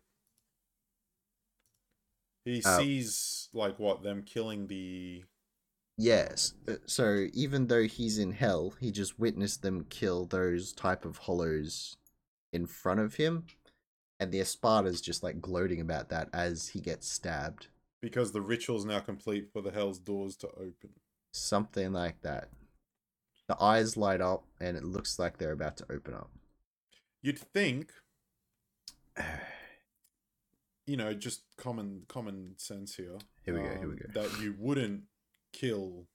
[2.45, 2.79] He Oh.
[2.79, 5.25] sees like what them killing the.
[5.99, 6.53] Yes.
[6.69, 11.17] uh, So even though he's in hell, he just witnessed them kill those type of
[11.19, 11.97] hollows
[12.53, 13.47] in front of him,
[14.19, 17.69] and the Espada's just like gloating about that as he gets stabbed.
[18.01, 20.91] Because the ritual's now complete for the hell's doors to open.
[21.33, 22.49] Something like that.
[23.49, 26.31] The eyes light up, and it looks like they're about to open up.
[27.23, 27.93] You'd think,
[30.87, 33.19] you know, just common common sense here.
[33.45, 34.23] Here we go, here we um, go.
[34.23, 35.03] That you wouldn't
[35.53, 36.07] kill.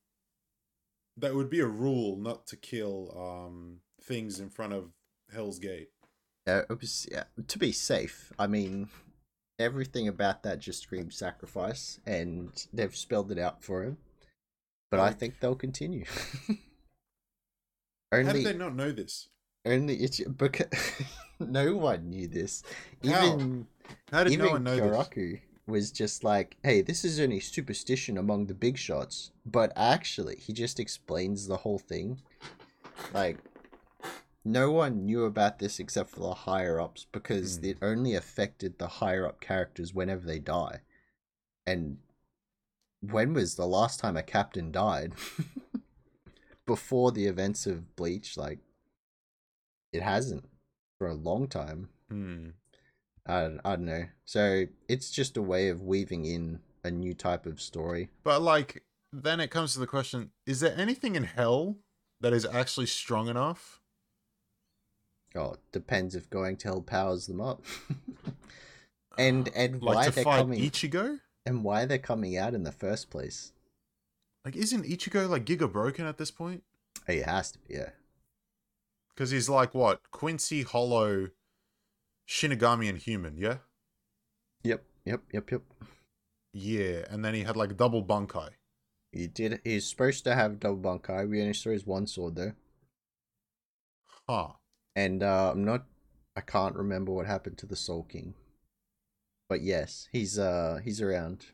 [1.18, 4.92] That would be a rule not to kill um things in front of
[5.34, 5.90] Hell's Gate.
[6.52, 8.34] Uh, it was- yeah, to be safe.
[8.38, 8.90] I mean,
[9.60, 13.98] everything about that just screams sacrifice, and they've spelled it out for him.
[14.90, 16.06] But I think they'll continue.
[18.12, 19.30] How only, did they not know this?
[19.66, 20.68] only it's because
[21.40, 22.64] no one knew this.
[23.06, 23.36] How?
[23.36, 23.68] Even
[24.12, 25.08] How did even no one know this?
[25.08, 30.36] Kyoraku was just like, "Hey, this is only superstition among the big shots," but actually,
[30.36, 32.22] he just explains the whole thing.
[33.14, 33.38] Like,
[34.44, 37.66] no one knew about this except for the higher ups because Hmm.
[37.66, 40.82] it only affected the higher up characters whenever they die.
[41.66, 41.98] And
[43.02, 45.14] when was the last time a captain died?
[46.66, 48.60] Before the events of Bleach, like
[49.92, 50.48] it hasn't
[50.98, 51.90] for a long time.
[52.10, 52.50] Hmm.
[53.28, 54.06] I, I don't know.
[54.26, 58.10] So it's just a way of weaving in a new type of story.
[58.24, 61.78] But like, then it comes to the question: Is there anything in hell
[62.22, 63.81] that is actually strong enough?
[65.36, 67.62] Oh, depends if going to hell powers them up.
[69.18, 71.20] and and like why they're coming Ichigo?
[71.46, 73.54] and why they're coming out in the first place.
[74.44, 76.64] Like, isn't Ichigo like Giga broken at this point?
[77.08, 77.90] It has to be, yeah.
[79.14, 81.30] Because he's like what Quincy Hollow
[82.28, 83.58] Shinigami and human, yeah?
[84.64, 85.62] Yep, yep, yep, yep.
[86.54, 88.50] Yeah, and then he had like double Bankai.
[89.12, 89.62] He did.
[89.64, 91.30] He's supposed to have double Bankai.
[91.30, 92.54] We only saw his one sword though,
[94.28, 94.54] Huh.
[94.96, 95.86] And uh, I'm not.
[96.36, 98.36] I can't remember what happened to the Soul King.
[99.50, 101.46] But yes, he's uh he's around.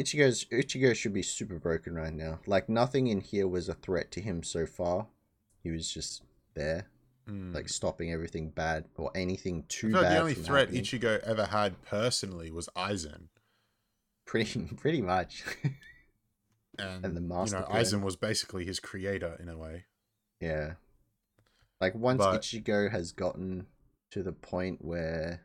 [0.00, 2.38] Ichigo's Ichigo should be super broken right now.
[2.46, 5.08] Like nothing in here was a threat to him so far.
[5.64, 6.22] He was just
[6.54, 6.86] there,
[7.26, 7.52] Hmm.
[7.52, 10.16] like stopping everything bad or anything too I feel like bad.
[10.16, 10.82] the only threat happening.
[10.84, 13.26] Ichigo ever had personally was Aizen.
[14.24, 15.42] pretty pretty much.
[16.78, 17.66] And, And the you know.
[17.72, 19.86] Aizen was basically his creator in a way.
[20.40, 20.74] Yeah.
[21.80, 23.66] Like once But- Ichigo has gotten
[24.10, 25.42] to the point where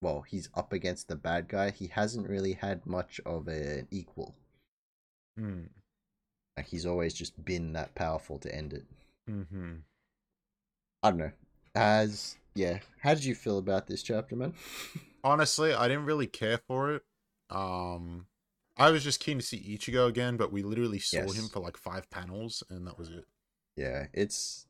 [0.00, 4.34] well, he's up against the bad guy, he hasn't really had much of an equal.
[5.38, 5.62] Hmm.
[6.58, 8.84] Like he's always just been that powerful to end it.
[9.30, 9.76] Mm-hmm.
[11.02, 11.32] I don't know.
[11.74, 14.52] As yeah, how did you feel about this chapter, man?
[15.24, 17.02] Honestly, I didn't really care for it.
[17.50, 18.26] Um,
[18.76, 21.34] I was just keen to see Ichigo again, but we literally saw Yes.
[21.34, 23.24] him for like five panels, and that was it.
[23.76, 24.66] yeah, it's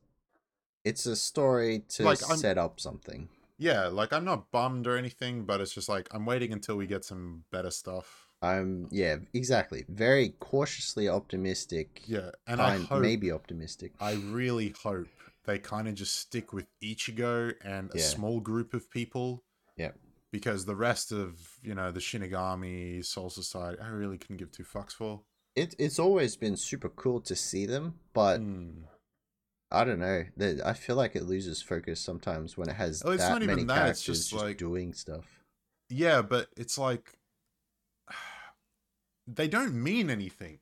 [0.85, 3.27] it's a story to Like, I'm- set up something.
[3.57, 6.87] Yeah, like I'm not bummed or anything, but it's just like I'm waiting until we
[6.87, 8.27] get some better stuff.
[8.41, 9.85] I'm yeah, exactly.
[9.87, 12.01] Very cautiously optimistic.
[12.05, 13.93] Yeah, and I hope, maybe optimistic.
[13.99, 15.07] I really hope
[15.45, 18.03] they kind of just stick with Ichigo and a Yeah.
[18.03, 19.43] small group of people.
[19.77, 19.91] Yeah.
[20.31, 24.65] Because the rest of you know the Shinigami Soul Society, I really couldn't give two
[24.65, 25.23] fucks for.
[25.55, 28.83] It it's always been super cool to see them, but Hmm.
[29.71, 30.23] I don't know.
[30.63, 33.55] I feel like it loses focus sometimes when it has Oh, it's that not even
[33.55, 35.41] many that, characters it's just just, like- doing stuff.
[35.89, 37.13] Yeah, but it's like
[39.27, 40.59] they don't mean anything.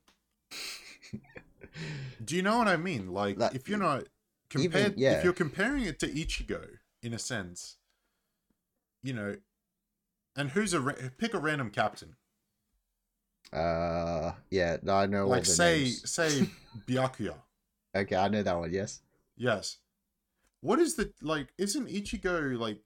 [2.24, 3.12] Do you know what I mean?
[3.12, 5.18] Like, Like, if you're not even- compared, yeah.
[5.18, 7.76] if you're comparing it to Ichigo, in a sense,
[9.02, 9.36] you know,
[10.36, 12.16] and who's a ra- pick a random captain,
[13.52, 16.10] Uh, yeah, I know like say names.
[16.10, 16.48] say
[16.86, 17.34] Byakuya.
[17.94, 18.72] Okay, I know that one.
[18.72, 19.00] Yes.
[19.36, 19.78] Yes.
[20.60, 21.48] What is the like?
[21.58, 22.80] Isn't Ichigo like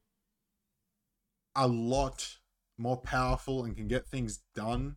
[1.55, 2.39] a lot
[2.76, 4.97] more powerful and can get things done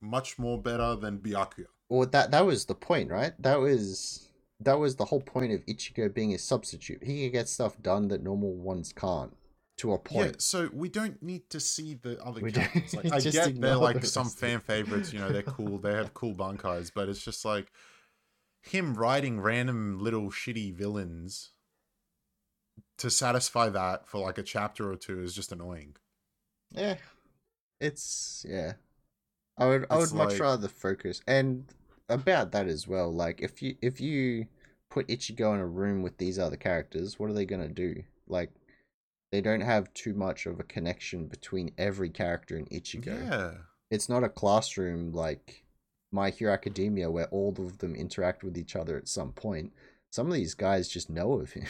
[0.00, 1.66] much more better than Byakuya?
[1.88, 3.32] Well, that that was the point, right?
[3.38, 4.28] That was
[4.60, 7.02] that was the whole point of Ichigo being a substitute.
[7.02, 9.34] He can get stuff done that normal ones can't,
[9.78, 10.26] to a point.
[10.26, 12.94] Yeah, so we don't need to see the other We characters.
[12.94, 16.34] Like, I get they're like some fan favorites, you know, they're cool, they have cool
[16.34, 17.70] bunkers, but it's just like
[18.62, 21.50] him writing random little shitty villains
[22.98, 25.96] to satisfy that for like a chapter or two is just annoying.
[26.72, 26.96] Yeah,
[27.80, 28.74] it's yeah.
[29.56, 31.64] I would I It's would much like- rather focus and
[32.08, 33.12] about that as well.
[33.12, 34.46] Like if you if you
[34.90, 38.02] put Ichigo in a room with these other characters, what are they gonna do?
[38.26, 38.50] Like
[39.32, 43.28] they don't have too much of a connection between every character in Ichigo.
[43.30, 43.52] Yeah.
[43.90, 45.64] It's not a classroom like
[46.12, 49.72] My Hero Academia where all of them interact with each other at some point.
[50.10, 51.66] Some of these guys just know of him.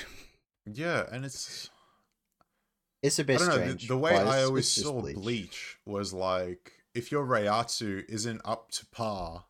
[0.70, 1.70] Yeah, and it's
[3.02, 3.73] It's a bit I don't know.
[3.73, 5.78] The, the way I always saw Bleach.
[5.86, 9.47] was like if your Reiatsu isn't up to par,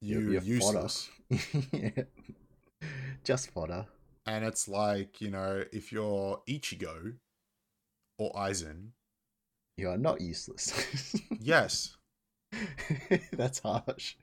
[0.00, 1.10] You're- you're, you're useless.
[1.72, 1.90] yeah.
[3.24, 3.86] Just fodder.
[4.26, 7.14] And it's like you know if you're Ichigo
[8.18, 8.92] or Aizen,
[9.76, 11.14] You are not useless.
[11.40, 11.96] yes,
[13.32, 14.16] That's harsh.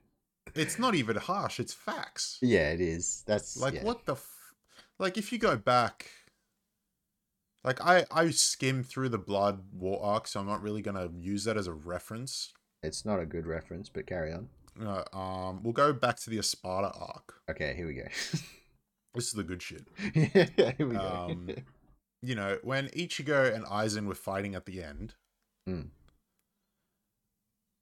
[0.56, 1.60] it's not even harsh.
[1.60, 2.38] It's facts.
[2.41, 3.24] Yeah, it is.
[3.28, 3.84] That's Like yeah.
[3.84, 4.54] what the, f-
[4.99, 6.10] like if you go back.
[7.64, 11.44] Like I, I skimmed through the Blood War arc, so I'm not really gonna use
[11.45, 12.54] that as a reference.
[12.82, 14.48] It's not a good reference, but carry on.
[14.82, 17.41] Uh, um, we'll go back to the Espada arc.
[17.49, 18.04] Okay, here we go.
[19.16, 19.84] This is the good shit.
[20.14, 21.28] yeah, here we go.
[21.32, 21.49] Um,
[22.22, 25.16] you know, when Ichigo and Aizen were fighting at the end,
[25.68, 25.88] Mm.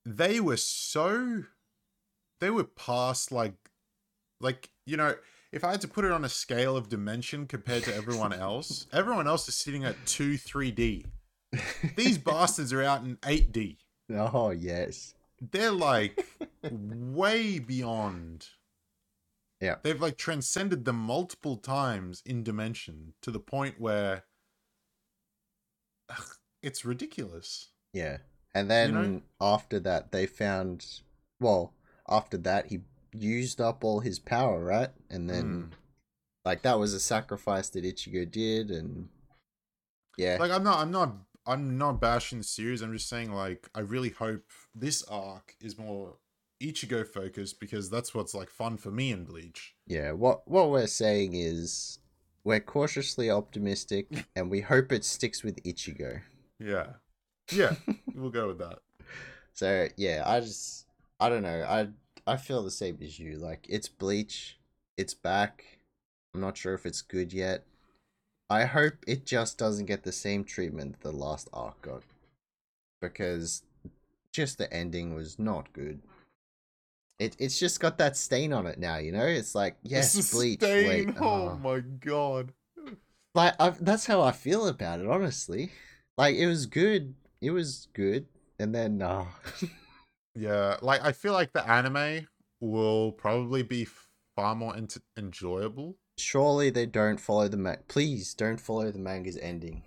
[0.06, 1.44] They were so
[2.40, 3.56] they were past like
[4.40, 5.16] like you know,
[5.52, 8.88] if I had to put it on a scale of dimension compared to everyone else,
[8.94, 11.06] everyone else is sitting at two, three D.
[11.96, 13.78] These bastards are out in eight D.
[14.12, 15.14] oh yes.
[15.52, 16.26] They're like
[16.72, 18.48] way beyond.
[19.60, 19.76] Yeah.
[19.84, 24.24] They've like transcended them multiple times in dimension to the point where
[26.10, 27.70] ugh, it's ridiculous.
[27.94, 28.18] Yeah.
[28.56, 29.22] And then know?
[29.40, 31.02] after that they found
[31.40, 31.74] well,
[32.10, 32.80] after that he
[33.14, 34.90] used up all his power, right?
[35.10, 35.72] And then Mm.
[36.46, 39.10] like that was a sacrifice that Ichigo did and
[40.18, 40.38] yeah.
[40.40, 41.16] Like I'm not I'm not
[41.46, 42.82] I'm not bashing the series.
[42.82, 46.18] I'm just saying like I really hope this arc is more
[46.62, 49.76] Ichigo focused because that's what's like fun for me in Bleach.
[49.86, 52.00] Yeah, what what we're saying is
[52.46, 56.22] we're cautiously optimistic, and we hope it sticks with Ichigo.
[56.60, 56.94] Yeah.
[57.52, 57.76] Yeah,
[58.16, 58.80] we'll go with that.
[59.54, 60.86] So yeah, I just
[61.20, 61.64] I don't know.
[61.64, 61.88] I
[62.28, 63.38] I feel the same as you.
[63.38, 64.58] Like it's Bleach,
[64.98, 65.64] it's back.
[66.34, 67.64] I'm not sure if it's good yet.
[68.50, 72.04] I hope it just doesn't get the same treatment the last arc got.
[73.02, 73.64] Because
[74.32, 76.02] just the ending was not good.
[77.18, 79.26] It it's just got that stain on it now, you know?
[79.26, 80.60] It's like, yes, is Bleach.
[80.60, 80.88] Stain.
[80.88, 81.60] Wait, oh oh.
[81.64, 82.52] my god.
[83.34, 85.72] Like i that's how I feel about it, honestly.
[86.18, 87.16] Like it was good.
[87.42, 88.28] It was good,
[88.60, 89.26] and then uh
[90.36, 92.28] Yeah, like I feel like the anime
[92.60, 93.88] will probably be
[94.36, 95.96] far more ent- enjoyable.
[96.18, 97.78] surely they don't follow the man.
[97.88, 99.84] Please don't follow the manga's ending.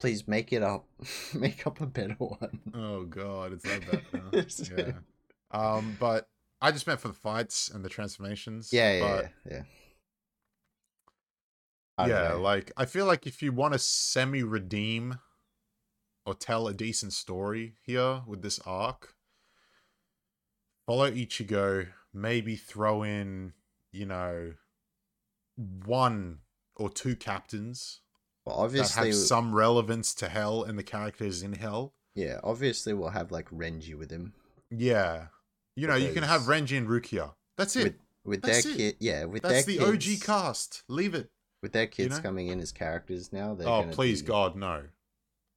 [0.00, 0.86] Please make it up.
[1.34, 2.60] make up a better one.
[2.74, 4.68] Oh god, it's like that bad.
[4.78, 4.92] Yeah.
[5.50, 6.28] Um, but
[6.60, 8.70] I just meant for the fights and the transformations.
[8.72, 9.52] Yeah, yeah, but yeah.
[9.56, 9.62] yeah.
[11.96, 12.40] I yeah, know.
[12.40, 15.18] like I feel like if you want to semi redeem
[16.28, 19.14] or tell a decent story here with this arc,
[20.86, 23.54] follow Ichigo, maybe throw in,
[23.92, 24.52] you know,
[25.86, 26.40] one
[26.76, 28.00] or two captains
[28.44, 31.94] well, that obviously, have some relevance to Hell and the characters in Hell.
[32.14, 34.34] yeah, obviously we'll have like Renji with him
[34.70, 35.28] Yeah.
[35.76, 37.32] You know, you can have Renji and Rukia.
[37.56, 37.84] That's it.
[37.84, 37.94] with
[38.24, 38.76] with That's their it.
[38.76, 38.96] kid.
[39.00, 40.82] Yeah, with That's their the kids, OG cast.
[40.88, 41.30] Leave it.
[41.62, 42.22] With their kids know?
[42.22, 43.54] coming in as characters now.
[43.54, 44.82] They're oh, please, be- God, no.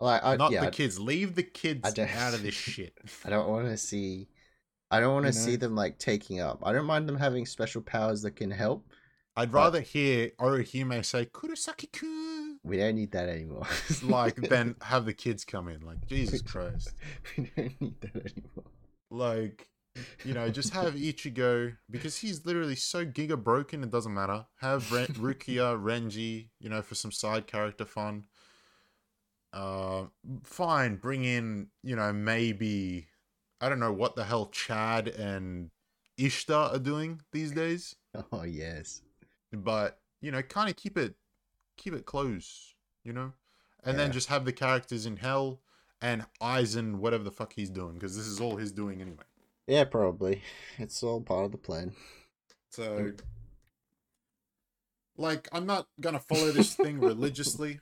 [0.02, 1.00] Like, I, Not yeah, the kids.
[1.00, 2.94] Leave the kids out of this shit.
[3.24, 4.28] I don't want to see.
[4.90, 6.60] I don't want to You see them like taking up.
[6.66, 8.86] I don't mind them having special powers that can help.
[9.38, 13.66] I'd But- rather hear Orihime say Kurosaki-kun We don't need that anymore.
[14.04, 15.82] like then have the kids come in.
[15.82, 16.94] Like Jesus Christ.
[17.38, 18.66] we don't need that anymore.
[19.10, 19.68] Like
[20.24, 23.84] you know, just have Ichigo because he's literally so giga broken.
[23.84, 24.46] It doesn't matter.
[24.62, 28.24] Have Ren- Rukia, Renji, you know, for some side character fun.
[29.54, 30.06] Uh,
[30.44, 30.96] fine.
[30.96, 33.08] Bring in, you know, maybe
[33.60, 35.70] I don't know what the hell Chad and
[36.18, 37.96] Ishida are doing these days,
[38.32, 39.02] Oh yes.
[39.52, 41.16] but you know, kind of keep it
[41.78, 43.34] keep it close, you know,
[43.84, 45.62] and then just have the characters in Hell
[46.02, 49.24] and Aizen, whatever the fuck he's doing, because this is all he's doing anyway.
[49.68, 50.42] Yeah, probably.
[50.78, 51.94] It's all part of the plan.
[52.70, 53.14] So,
[55.18, 57.80] like, I'm not gonna follow this thing religiously.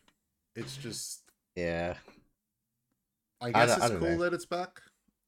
[0.56, 1.24] It's just,
[1.60, 1.96] Yeah,
[3.42, 4.24] I guess I it's don't cool know.
[4.24, 4.82] that it's back.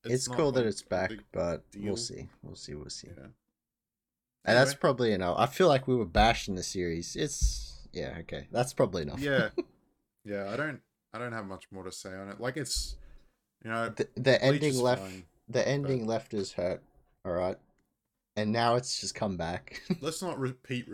[0.05, 1.83] it's, not, cool that it's back, but deal.
[1.83, 2.27] we'll see.
[2.43, 2.75] We'll see.
[2.75, 3.07] We'll see.
[3.07, 3.27] Yeah.
[4.43, 5.35] And that's probably enough.
[5.37, 7.15] I feel like we were bashing the series.
[7.15, 8.47] It's yeah, okay.
[8.51, 9.19] That's probably enough.
[9.19, 9.49] Yeah,
[10.25, 10.49] yeah.
[10.51, 10.79] I don't,
[11.13, 12.39] I don't have much more to say on it.
[12.39, 12.95] Like, it's,
[13.63, 15.03] you know, the, the ending left.
[15.03, 15.23] fine.
[15.49, 16.81] The ending left us hurt.
[17.23, 17.57] All right,
[18.35, 19.81] and now it's just come back.
[20.01, 20.87] Let's not repeat.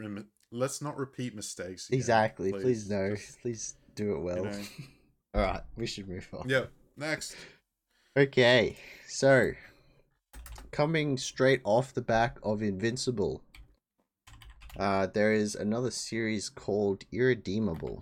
[0.52, 1.88] Let's not repeat mistakes.
[1.88, 2.52] again, exactly.
[2.52, 3.16] Please, no.
[3.16, 4.46] Just, Please do it well.
[4.46, 4.52] know.
[5.34, 6.50] all right, we should move on.
[6.50, 6.66] yeah.
[6.96, 7.36] Next.
[8.18, 8.76] Okay,
[9.08, 9.52] so
[10.72, 13.44] coming straight off the back of Invincible,
[14.78, 18.02] uh, there is another series called Irredeemable.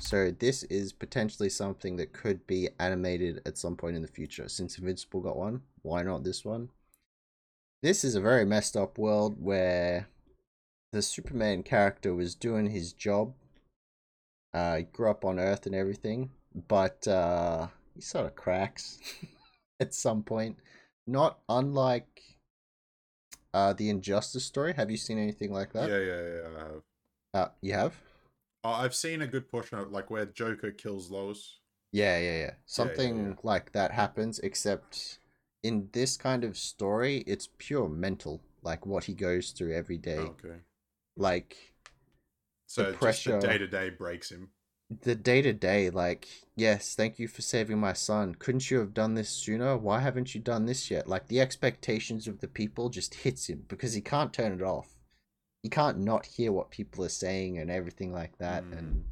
[0.00, 4.48] So this is potentially something that could be animated at some point in the future.
[4.48, 6.70] Since Invincible got one, why not this one?
[7.82, 10.08] This is a very messed up world where
[10.92, 13.34] the Superman character was doing his job.
[14.54, 16.30] Uh, he grew up on Earth and everything,
[16.68, 19.00] but uh, he sort of cracks
[19.80, 20.56] at some point.
[21.06, 22.22] Not unlike
[23.52, 24.72] uh, the Injustice story.
[24.74, 25.90] Have you seen anything like that?
[25.90, 26.22] yeah, yeah.
[26.22, 26.56] Yeah.
[26.56, 26.82] I have.
[27.34, 27.94] Uh, you have?
[28.62, 31.58] Oh, I've seen a good portion of like where Joker kills Lois.
[31.92, 32.50] Yeah, yeah, yeah.
[32.64, 33.34] Something yeah.
[33.42, 35.18] like that happens, except
[35.62, 40.18] in this kind of story, it's pure mental, like what he goes through every day.
[40.18, 40.60] Okay.
[41.16, 41.73] Like
[42.74, 44.50] So just pressure- the day to day breaks him.
[45.02, 48.34] the day to day, like, yes, thank you for saving my son.
[48.34, 49.76] Couldn't you have done this sooner?
[49.76, 51.08] Why haven't you done this yet?
[51.08, 54.88] Like, the expectations of the people just hits him because he can't turn it off.
[55.62, 58.64] He can't not hear what people are saying and everything like that.
[58.64, 58.78] Mm.
[58.78, 59.04] And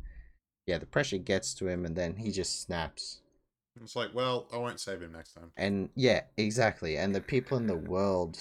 [0.66, 3.20] yeah, the pressure gets to him and then he just snaps.
[3.80, 5.52] It's like, well, I won't save him next time.
[5.56, 6.98] And yeah, exactly.
[6.98, 8.38] And the people in the world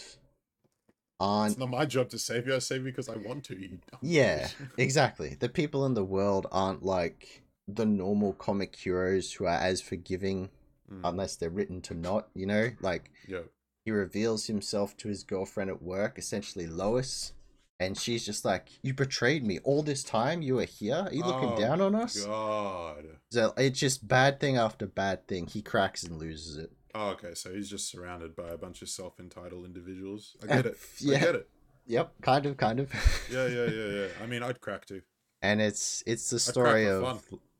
[1.21, 2.55] aren't It's not my job to save you.
[2.55, 3.55] I save you because I want to.
[3.59, 5.37] You dumb Yeah, exactly.
[5.39, 10.49] The people in the world aren't like the normal comic heroes who are as forgiving
[10.91, 12.71] Mm, unless they're written to not, you know?
[12.81, 13.43] Like yeah.
[13.85, 17.31] he reveals himself to his girlfriend at work, essentially Lois,
[17.79, 20.41] and she's just like, "You betrayed me all this time.
[20.41, 21.05] You were here.
[21.07, 23.05] Are you looking Oh, down on us?" God.
[23.31, 25.47] So it's just bad thing after bad thing.
[25.47, 26.71] He cracks and loses it.
[26.93, 27.33] Oh, okay.
[27.35, 30.35] So he's just surrounded by a bunch of self entitled individuals.
[30.43, 30.77] I get it.
[30.99, 31.17] Yeah.
[31.17, 31.49] I get it.
[31.87, 32.91] Yep, kind of, kind of.
[33.31, 34.07] Yeah, yeah, yeah, yeah.
[34.21, 35.01] I mean, I'd crack too.
[35.41, 37.23] and it's it's the story of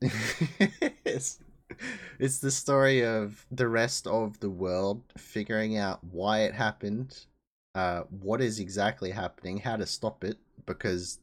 [1.04, 1.38] it's,
[2.18, 7.24] it's the story of the rest of the world figuring out why it happened
[7.74, 10.36] uh what is exactly happening how to stop it
[10.66, 11.18] because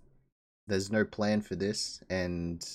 [0.67, 2.67] there's no plan for this and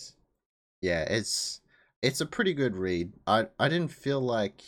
[0.80, 1.60] yeah it's
[2.02, 4.62] it's a pretty good read i i didn't feel like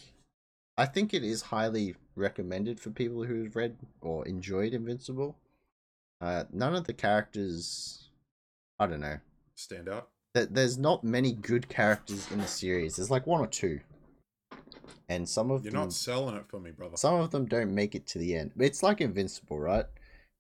[0.78, 5.36] i think it is highly recommended for people who've read or enjoyed invincible
[6.20, 8.08] uh none of the characters
[8.78, 9.18] i don't know
[9.54, 10.08] Stand out.
[10.34, 12.96] there's not many good characters in the series.
[12.96, 13.80] There's like one or two,
[15.08, 16.98] and some of You're them, not selling it for me, brother.
[16.98, 18.50] some of them don't make it to the end.
[18.58, 19.86] It's like Invincible, right?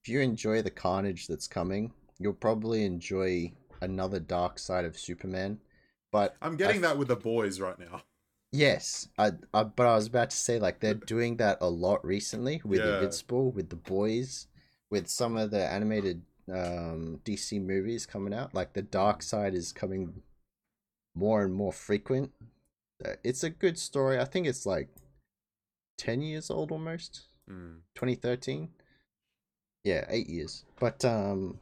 [0.02, 5.60] If you enjoy the carnage that's coming, you'll probably enjoy another dark side of Superman.
[6.12, 8.02] But I'm getting I- that with the boys right now.
[8.52, 12.04] Yes, I, I but I was about to say like they're doing that a lot
[12.04, 12.94] recently with Yeah.
[12.94, 14.46] Invincible, with the boys,
[14.90, 18.54] with some of the animated um DC movies coming out.
[18.54, 20.22] Like the dark side is coming
[21.14, 22.32] more and more frequent.
[23.04, 24.18] Uh, It's a good story.
[24.18, 24.88] I think it's like
[25.98, 27.26] 10 years old almost.
[27.50, 27.80] Mm.
[27.94, 28.68] 2013.
[29.84, 30.64] Yeah, 8 years.
[30.80, 31.58] But um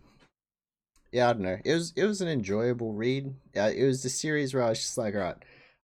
[1.12, 1.59] yeah, I don't know.
[1.65, 3.35] It was it was an enjoyable read.
[3.56, 5.36] Uh, it was the series where I was just like, all right,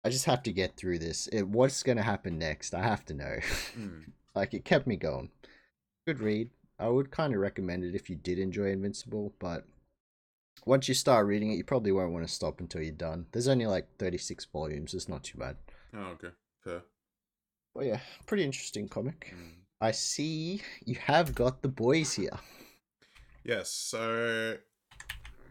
[0.05, 1.27] I just have to get through this.
[1.29, 2.75] It, what's going to happen next?
[2.75, 3.37] I have to know.
[3.79, 4.13] Mm.
[4.35, 5.31] like it kept me going.
[6.07, 6.51] Good read.
[6.79, 9.67] I would kind of recommend it if you did enjoy Invincible, but
[10.65, 13.27] once you start reading it, you probably won't want to stop until you're done.
[13.33, 14.95] There's only like 36 volumes.
[14.95, 15.57] It's not too bad.
[15.95, 16.29] Oh, okay.
[16.65, 16.83] Fair.
[17.75, 19.35] But yeah, pretty interesting comic.
[19.37, 19.61] Mm.
[19.81, 22.39] I see you have got the boys here.
[23.45, 24.57] Yes, so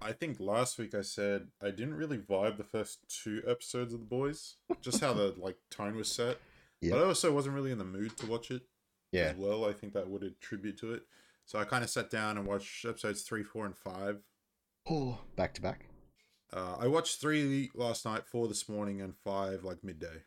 [0.02, 4.00] I think last week I said I didn't really vibe the first two episodes of
[4.00, 6.38] The Boys, just how the like tone was set.
[6.82, 6.92] Yeah.
[6.92, 8.64] But I also wasn't really in the mood to watch it
[9.12, 9.32] Yeah.
[9.32, 9.66] as well.
[9.66, 11.04] I think that would attribute to it.
[11.46, 14.20] So I kind of sat down and watched episodes three, four, and five.
[14.90, 15.88] Oh, back to back.
[16.54, 20.24] Uh, I watched three last night, four this morning, and five like midday.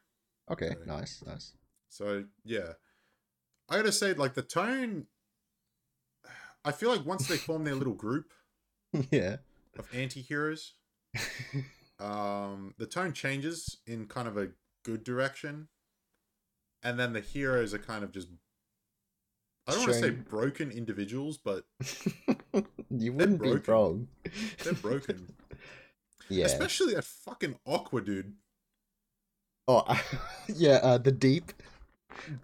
[0.50, 0.80] Okay, Okay.
[0.86, 1.52] nice, nice.
[1.88, 2.72] So yeah,
[3.68, 5.06] I gotta say, like the tone.
[6.64, 8.32] I feel like once they form their little group
[9.10, 9.36] yeah.
[9.78, 10.74] Of anti-heroes,
[12.00, 14.48] um, the tone changes in kind of a
[14.84, 15.68] good direction,
[16.82, 18.28] and then the heroes are kind of just.
[19.66, 21.64] I don't want to say broken individuals, but
[22.90, 24.08] you wouldn't be wrong.
[24.64, 25.34] they're broken.
[26.28, 26.46] yeah.
[26.46, 28.32] Especially that fucking Aqua dude.
[29.68, 29.84] oh,
[30.48, 30.80] yeah.
[30.82, 31.52] Uh, the deep.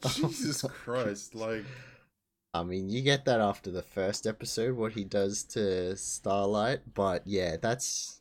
[0.07, 1.35] Jesus Christ!
[1.35, 1.65] Like,
[2.55, 7.23] I mean, you get that after the first episode, what he does to Starlight, but
[7.27, 8.21] yeah, that's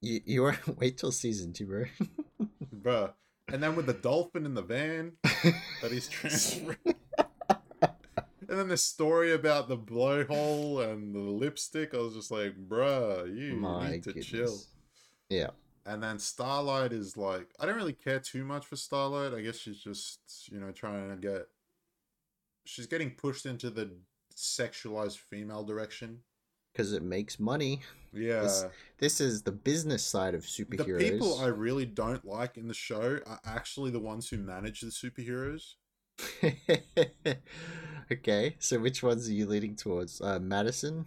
[0.00, 0.20] you.
[0.24, 1.84] You are wait till season two, bro.
[2.74, 3.12] bruh.
[3.50, 6.76] And then with the dolphin in the van that he's transferring.
[8.48, 13.28] And then the story about the blowhole and the lipstick, I was just like, bruh,
[13.36, 14.26] you My need to goodness.
[14.26, 14.58] chill.
[15.28, 15.50] Yeah.
[15.84, 19.34] And then Starlight is like, I don't really care too much for Starlight.
[19.34, 21.48] I guess she's just, you know, trying to get.
[22.68, 23.90] She's getting pushed into the
[24.36, 26.18] sexualized female direction.
[26.74, 27.80] Because it makes money.
[28.12, 28.42] Yeah.
[28.42, 28.64] This-
[28.98, 30.98] This is the business side of superheroes.
[30.98, 34.82] the people I really don't like in the show are actually the ones who manage
[34.82, 35.76] the superheroes.
[38.12, 40.20] okay, so which ones are you leading towards?
[40.20, 41.06] Uh, Madison?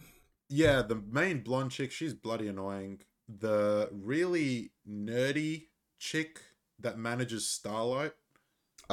[0.49, 3.01] Yeah, the main blonde chick, she's bloody annoying.
[3.29, 5.67] The really nerdy
[5.99, 6.41] chick
[6.79, 8.13] that manages Starlight,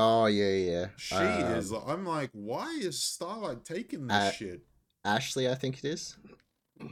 [0.00, 0.86] Oh, yeah, yeah.
[0.96, 1.72] she Um, is.
[1.72, 4.60] I'm like, why is Starlight taking this uh, shit?
[5.04, 6.16] Ashley, I think it is.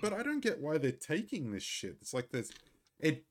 [0.02, 1.98] But I don't get why they're taking this shit.
[2.00, 2.50] It's like this.
[2.98, 3.24] It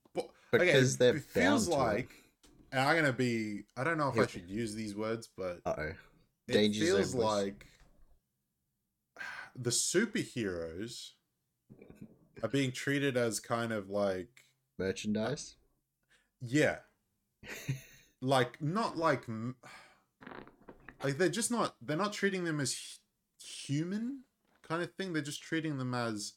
[0.51, 2.23] Because okay, they're it feels bound to like,
[2.71, 3.63] and I'm gonna be.
[3.75, 5.91] I don't know if I should use these words, but Uh oh.
[6.47, 7.65] it feels like
[9.57, 11.11] the superheroes
[12.41, 14.29] are being treated as kind of like
[14.79, 15.55] Merchandise?
[16.41, 16.77] yeah
[18.21, 19.25] like not like
[21.03, 22.99] like they're just not they're not treating them as
[23.43, 24.21] human
[24.67, 26.33] kind of thing they're just treating them as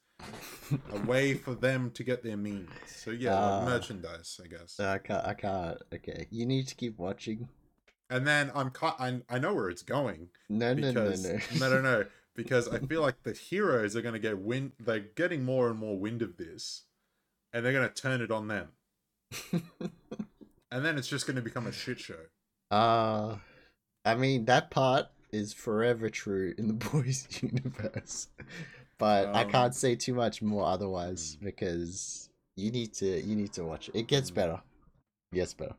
[0.93, 3.59] a way for them to get their means so yeah Ah.
[3.61, 5.25] like merchandise i guess I can't.
[5.27, 5.79] I can't.
[5.95, 7.49] Okay, you need to keep watching.
[8.11, 9.01] and then i'm caught.
[9.01, 11.39] I, I know where it's going No, no, no, no.
[11.59, 15.01] no no no because i feel like the heroes are going to get wind they're
[15.01, 16.83] getting more and more wind of this
[17.53, 18.69] and they're going to turn it on them
[20.71, 22.27] and then it's just going to become a shit show
[22.71, 23.37] Uh,
[24.05, 28.29] I mean that part is forever true in the boys universe,
[28.99, 31.45] but I Um, can't say too much more otherwise hmm.
[31.45, 33.21] because you need to.
[33.23, 33.95] You need to watch it.
[33.95, 34.35] It gets Hmm.
[34.35, 34.63] better.
[35.33, 35.77] It gets better.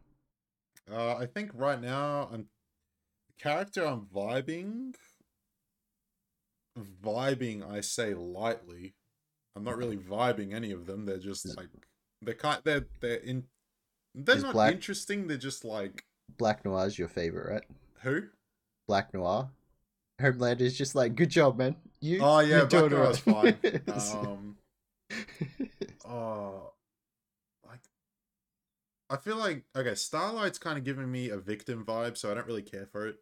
[0.92, 2.48] Uh, I think right now I'm
[3.28, 4.96] the character I'm vibing
[7.04, 8.96] vibing, I say lightly.
[9.56, 11.06] I'm not really vibing any of them.
[11.06, 11.68] They're just like
[12.22, 12.62] they're kind.
[12.64, 13.46] They're they're in.
[14.26, 15.28] They're Is not Black- interesting.
[15.28, 16.04] They're just like
[16.38, 17.64] Black Noir's your favorite, right?
[18.02, 18.24] who?
[18.88, 19.50] Black Noir.
[20.22, 21.76] Homelander is just like, good job, man.
[22.02, 22.20] You.
[22.22, 23.58] Oh yeah, you're Black doing Noir's fine.
[23.64, 23.82] right."
[24.16, 24.56] Um,
[26.08, 26.74] oh,
[27.66, 27.80] like
[29.10, 32.48] I feel like okay, Starlight's kind of giving me a victim vibe, so I don't
[32.48, 33.16] really care for it.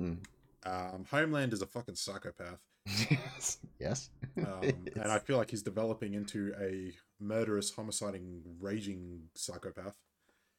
[0.00, 0.18] Mm.
[0.64, 2.60] Um, Homeland is a fucking psychopath,
[3.10, 3.58] yes.
[3.78, 4.10] Yes.
[4.38, 4.62] um,
[4.94, 6.92] and I feel like he's developing into a
[7.22, 9.96] murderous, homiciding, raging psychopath.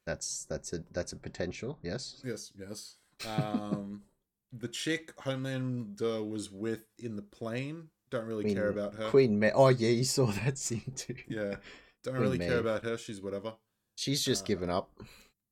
[0.06, 1.78] That's that's a that's a potential.
[1.82, 2.20] Yes.
[2.24, 2.96] Yes, yes.
[3.26, 4.02] Um,
[4.52, 7.88] the chick Homeland uh, was with in the plane.
[8.10, 9.08] Don't really care about her.
[9.10, 9.52] Queen Maeve.
[9.54, 11.14] Oh yeah, you saw that scene too.
[11.28, 11.54] Yeah,
[12.02, 12.98] don't Queen really care about her.
[12.98, 13.54] She's whatever.
[13.96, 14.90] She's just Uh, given up.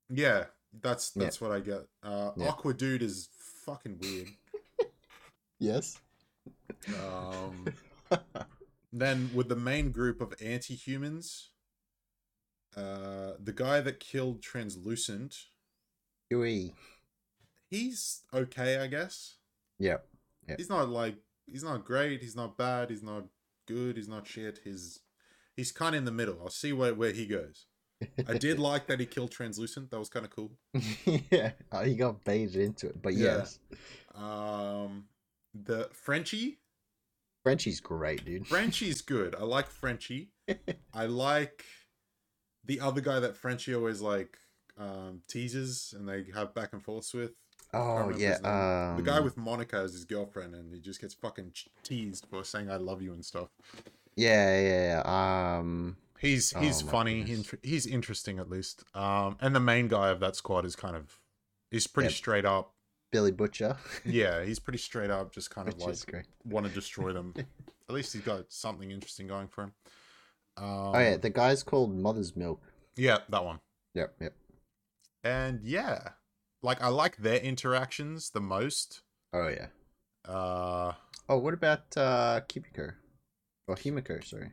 [0.09, 0.45] Yeah,
[0.81, 1.23] that's Yeah.
[1.23, 1.87] that's what I get.
[2.03, 2.49] Uh, Yeah.
[2.49, 3.29] Aqua dude is
[3.65, 4.27] fucking weird.
[5.59, 5.99] Yes.
[6.99, 7.67] Um,
[8.91, 11.50] then with the main group of anti-humans,
[12.75, 15.35] uh, the guy that killed Translucent,
[16.29, 16.73] Huey.
[17.69, 19.35] he's okay, I guess.
[19.79, 20.05] Yep.
[20.47, 20.55] Yeah.
[20.57, 21.15] He's not like
[21.47, 22.21] he's not great.
[22.21, 22.89] He's not bad.
[22.89, 23.25] He's not
[23.67, 23.97] good.
[23.97, 24.59] He's not shit.
[24.63, 24.99] He's
[25.55, 26.39] he's kind of in the middle.
[26.41, 27.65] I'll see where where he goes.
[28.27, 29.91] I did like that he killed Translucent.
[29.91, 30.51] That was kind of cool.
[31.31, 31.51] yeah.
[31.71, 33.37] Oh, he got baited into it, but Yeah.
[33.39, 33.59] yes,
[34.15, 35.05] Um,
[35.53, 36.59] the Frenchie.
[37.43, 38.47] Frenchie's great, dude.
[38.47, 39.35] Frenchie's good.
[39.35, 40.29] I like Frenchie.
[40.93, 41.65] I like
[42.65, 44.37] the other guy that Frenchie always like
[44.77, 47.31] um, teases and they have back and forths with.
[47.73, 48.37] Oh yeah.
[48.43, 52.43] Um, the guy with Monica as his girlfriend, and he just gets fucking teased for
[52.43, 53.49] saying "I love you" and stuff.
[54.15, 55.57] Yeah, yeah, yeah.
[55.57, 55.97] Um.
[56.19, 57.23] He's he's Oh funny.
[57.23, 58.83] He, he's interesting at least.
[58.93, 61.19] Um, and the main guy of that squad is kind of
[61.71, 62.15] he's pretty Yep.
[62.15, 62.73] straight up.
[63.11, 63.77] Billy Butcher.
[64.05, 65.33] Yeah, he's pretty straight up.
[65.33, 67.33] Just kind of which like want to destroy them.
[67.89, 69.73] at least he's got something interesting going for him.
[70.57, 70.65] Um,
[70.95, 72.61] oh yeah, the guy's called Mother's Milk.
[72.95, 73.59] yeah, that one.
[73.95, 74.33] Yep, yep.
[75.23, 76.09] And yeah,
[76.63, 79.01] like I like their interactions the most.
[79.33, 79.67] Oh yeah.
[80.27, 80.93] Uh,
[81.29, 82.91] Oh, what about uh Kimiko?
[83.67, 84.51] Or Himiko, sorry.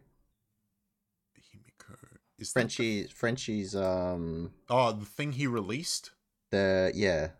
[1.38, 1.96] Himiko
[2.38, 6.12] is that the- Frenchie Frenchie's um oh, the thing he released.
[6.50, 7.30] the yeah.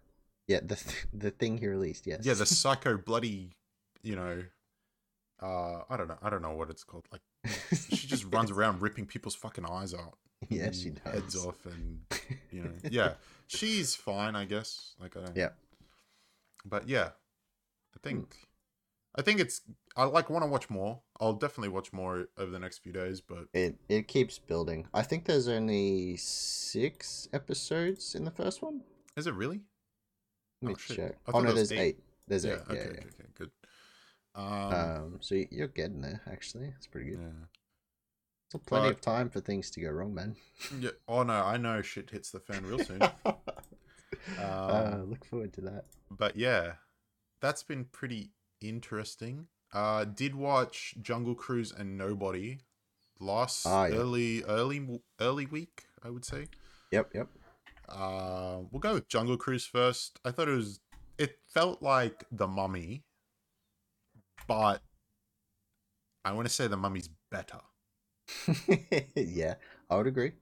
[0.49, 2.21] Yeah, the th- the thing he released, yes.
[2.25, 3.53] Yeah, the psycho bloody,
[4.03, 4.43] you know.
[5.43, 6.17] Uh, I don't know.
[6.23, 7.05] I don't know what it's called.
[7.13, 10.19] Like she just runs around ripping people's fucking eyes out.
[10.51, 11.13] Yeah, she does.
[11.15, 11.99] Heads off, and
[12.53, 13.15] you know, yeah,
[13.49, 14.95] she's fine, I guess.
[15.01, 15.37] Like I don't.
[15.37, 15.49] Yeah.
[16.65, 17.09] But yeah,
[17.97, 18.45] I think, hmm.
[19.17, 19.63] I think it's.
[19.97, 21.01] I like want to watch more.
[21.19, 23.21] I'll definitely watch more over the next few days.
[23.21, 24.87] But It it keeps building.
[24.95, 28.83] I think there's only six episodes in the first one.
[29.17, 29.63] is it really?
[30.63, 31.17] Let me Oh, check.
[31.35, 31.79] Oh no, there's eight.
[31.81, 31.99] eight.
[32.29, 32.53] There's yeah.
[32.53, 32.61] eight.
[32.71, 32.75] Okay.
[32.77, 32.95] yeah, okay.
[32.95, 33.01] yeah.
[33.07, 33.29] Okay.
[33.35, 33.51] Good.
[34.35, 34.45] Um.
[34.73, 36.21] Um, so you're getting there.
[36.31, 37.21] Actually, it's pretty good.
[37.21, 37.47] yeah.
[38.49, 40.37] Still plenty But- of time for things to go wrong, man.
[40.79, 40.91] Yeah.
[41.07, 43.03] Oh no, I know shit hits the fan real soon.
[43.25, 43.33] uh,
[44.39, 45.85] Um, look forward to that.
[46.11, 46.75] but yeah,
[47.41, 48.31] that's been pretty
[48.61, 49.49] interesting.
[49.73, 52.61] Uh, did watch Jungle Cruise and Nobody
[53.21, 53.97] last Ah, yeah.
[53.97, 55.85] early, early, early week.
[56.03, 56.47] I would say.
[56.93, 57.29] Yep, yep.
[57.89, 60.19] Uh, we'll go with Jungle Cruise first.
[60.25, 60.81] I thought it was.
[61.19, 63.05] It felt like the Mummy,
[64.49, 64.83] but
[66.25, 67.61] I want to say the Mummy's better.
[69.15, 69.55] yeah,
[69.89, 70.33] I would agree.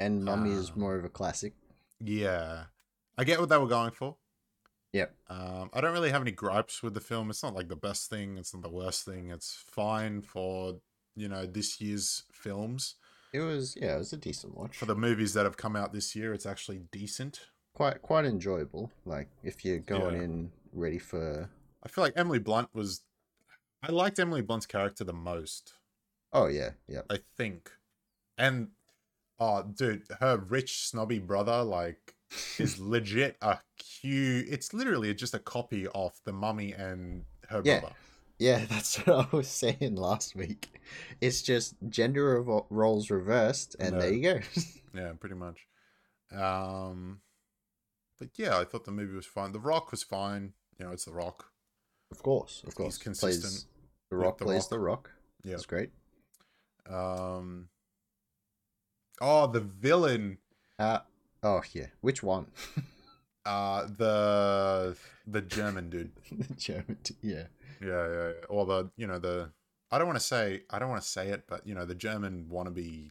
[0.00, 0.78] And Mummy is Ah.
[0.78, 1.54] more of a classic.
[2.00, 2.64] Yeah,
[3.18, 4.16] I get what they were going for.
[4.92, 5.14] Yep.
[5.28, 7.28] Um, I don't really have any gripes with the film.
[7.30, 8.38] It's not like the best thing.
[8.38, 9.30] It's not the worst thing.
[9.30, 10.80] It's fine for
[11.14, 12.94] you know this year's films.
[13.32, 14.76] It was yeah, it was a decent watch.
[14.76, 17.40] For the movies that have come out this year, it's actually decent.
[17.74, 18.90] quite quite enjoyable.
[19.04, 20.22] Like if you're going Yeah.
[20.22, 21.50] in ready for
[21.82, 23.02] I feel like Emily Blunt was.
[23.82, 25.74] I liked Emily Blunt's character the most.
[26.32, 27.02] oh yeah, yeah.
[27.10, 27.70] I think,
[28.38, 28.68] and
[29.38, 32.14] oh, dude, her rich snobby brother like
[32.58, 34.46] is legit a cute.
[34.48, 37.80] It's literally just a copy of the Mummy and her Yeah.
[37.80, 37.94] brother.
[38.38, 40.80] Yeah, that's what I was saying last week.
[41.20, 44.40] It's just gender roles reversed, and there you go.
[44.94, 45.66] Yeah, pretty much.
[46.34, 47.20] Um,
[48.18, 49.52] but yeah, I thought the movie was fine.
[49.52, 50.54] The Rock was fine.
[50.78, 51.50] You know, it's The Rock.
[52.10, 52.96] Of course, of course.
[52.96, 53.42] He's consistent.
[53.52, 53.66] Plays,
[54.10, 54.70] the Rock The plays Rock.
[54.70, 55.10] the Rock.
[55.44, 55.50] Yeah.
[55.52, 55.90] That's great.
[56.88, 57.68] Um.
[59.20, 60.38] Oh, the villain.
[60.78, 61.00] Uh
[61.42, 61.86] oh yeah.
[62.00, 62.46] Which one?
[63.44, 64.96] Uh, the
[65.26, 66.12] the German dude.
[66.30, 66.98] the German.
[67.02, 67.44] t- Yeah.
[67.80, 68.32] Yeah, yeah, yeah.
[68.48, 69.50] Or the you know the.
[69.90, 71.94] I don't want to say I don't want to say it, but you know the
[71.94, 73.10] German wannabe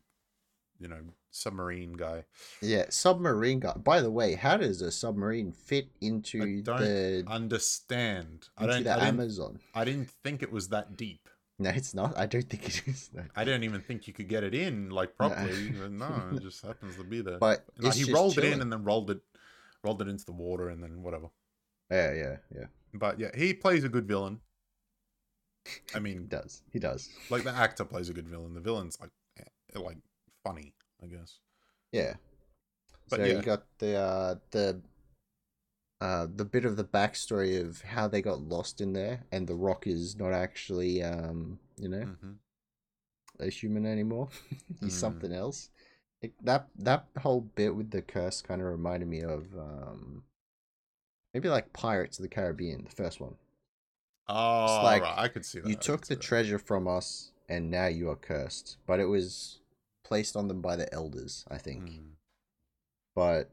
[0.80, 1.00] you know
[1.32, 2.26] submarine guy.
[2.62, 3.74] Yeah, submarine guy.
[3.74, 8.48] By the way, how does a submarine fit into I don't the Understand?
[8.58, 8.84] I don't.
[8.84, 9.60] the I didn't, Amazon?
[9.74, 11.30] I didn't think it was that deep.
[11.58, 12.18] No, it's not.
[12.18, 13.10] I don't think it is.
[13.14, 13.24] No.
[13.36, 15.70] I didn't even think you could get it in like properly.
[15.72, 17.38] but no, it just happens to be there.
[17.38, 19.20] But it's he rolled it in and then rolled it,
[19.84, 21.28] rolled it into the water and then whatever.
[21.90, 22.66] Yeah, yeah, yeah.
[22.94, 24.40] But yeah, he plays a good villain.
[25.94, 26.62] I He mean, does.
[26.72, 27.10] He does.
[27.30, 28.54] like the actor plays a good villain.
[28.54, 29.98] The villain's like, eh, like
[30.46, 30.74] funny,
[31.04, 31.40] I guess.
[31.92, 32.16] Yeah.
[33.10, 33.34] But so yeah.
[33.38, 34.82] you got the uh the
[36.02, 39.56] uh the bit of the backstory of how they got lost in there and the
[39.56, 42.40] rock is not actually um you know hmm
[43.40, 44.30] a human anymore.
[44.84, 45.00] He's Mm.
[45.00, 45.70] something else.
[46.22, 50.24] It, that that whole bit with the curse kind of reminded me of um
[51.36, 53.36] maybe like Pirates of the Caribbean, the first one.
[54.28, 55.68] Oh, like right, I could see that.
[55.68, 56.18] You I took the that.
[56.18, 58.78] treasure from us and now you are cursed.
[58.88, 59.60] But it was
[60.06, 61.90] placed on them by the elders, I think.
[61.90, 62.10] Mm,
[63.16, 63.50] But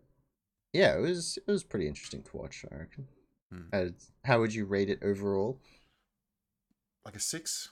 [0.72, 3.08] yeah, it was it was pretty interesting to watch, I reckon.
[3.52, 3.66] mm.
[3.72, 3.92] Uh,
[4.24, 5.58] how would you rate it overall?
[7.04, 7.70] Like a six.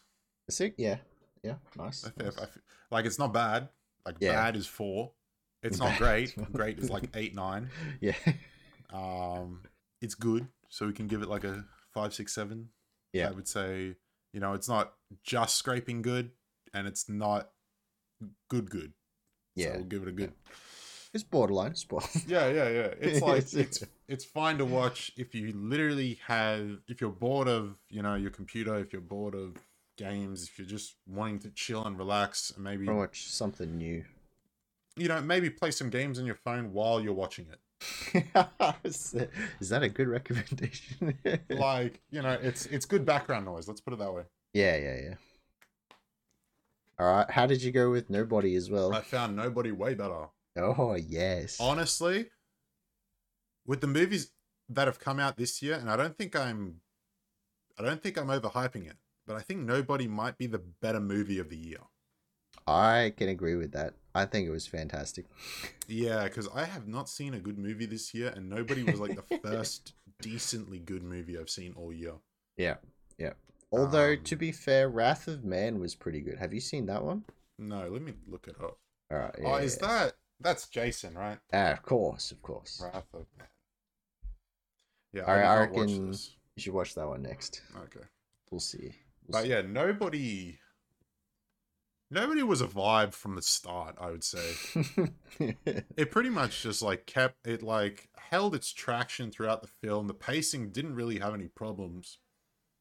[0.49, 0.75] A six?
[0.79, 0.97] Yeah.
[1.45, 1.55] Yeah.
[1.77, 2.05] Nice.
[2.05, 2.37] I feel, nice.
[2.39, 3.69] I feel, like it's not bad.
[4.05, 4.33] Like Yeah.
[4.33, 5.13] bad is four.
[5.63, 6.35] It's not great.
[6.53, 7.71] great is like eight, nine.
[8.01, 8.17] Yeah.
[8.93, 9.63] Um,
[10.01, 12.71] it's good, so we can give it like a five, six, seven.
[13.13, 13.29] Yeah.
[13.29, 13.95] I would say,
[14.33, 16.31] you know, it's not just scraping good,
[16.75, 17.51] and it's not
[18.49, 18.93] good, good.
[19.57, 19.77] So Yeah.
[19.77, 20.33] we'll give it a good.
[21.13, 21.73] It's borderline.
[21.73, 22.23] It's borderline.
[22.29, 22.95] Yeah, yeah, yeah.
[23.01, 27.77] It's like It's- it's fine to watch if you literally have if you're bored of
[27.89, 29.57] you know your computer, if you're bored of
[29.97, 34.05] games, if you're just wanting to chill and relax, and maybe Wanna watch something new.
[34.97, 37.61] you know maybe play some games on your phone while you're watching it.
[38.85, 39.15] is
[39.69, 41.15] that a good recommendation?
[41.49, 43.67] Like you know, it's it's good background noise.
[43.69, 44.23] Let's put it that way.
[44.55, 45.15] yeah, yeah, yeah.
[47.01, 47.31] All right.
[47.31, 48.93] How did you go with Nobody as well?
[48.93, 50.27] I found nobody way better.
[50.59, 51.57] Oh yes.
[51.59, 52.27] honestly
[53.67, 54.33] with the movies
[54.69, 56.81] that have come out this year and i don't think i'm
[57.79, 58.97] i don't think i'm overhyping it
[59.27, 61.79] but i think nobody might be the better movie of the year
[62.67, 63.95] I can agree with that.
[64.15, 65.27] I think it was fantastic.
[65.89, 69.15] yeah because i have not seen a good movie this year and nobody was like
[69.17, 72.15] the first decently good movie i've seen all year
[72.57, 72.77] Yeah,
[73.19, 73.33] yeah.
[73.73, 76.39] Although Um, to be fair, Wrath of Man was pretty good.
[76.39, 77.25] Have you seen that one?
[77.59, 78.79] no let me look it up
[79.11, 79.35] All right.
[79.45, 79.87] oh is yeah.
[79.89, 82.81] that that's jason right Ah, of course, of course.
[82.83, 83.49] wrath of man
[85.13, 86.07] yeah All right, did I watch reckon-.
[86.57, 87.61] You should watch that one next.
[87.85, 88.07] okay
[88.51, 88.95] We'll see.
[89.27, 89.51] We'll But see.
[89.51, 90.59] yeah, nobody
[92.11, 94.55] nobody was a vibe from the start, I would say.
[95.97, 100.07] It pretty much just like kept it like held its traction throughout the film.
[100.07, 102.19] The pacing didn't really have any problems.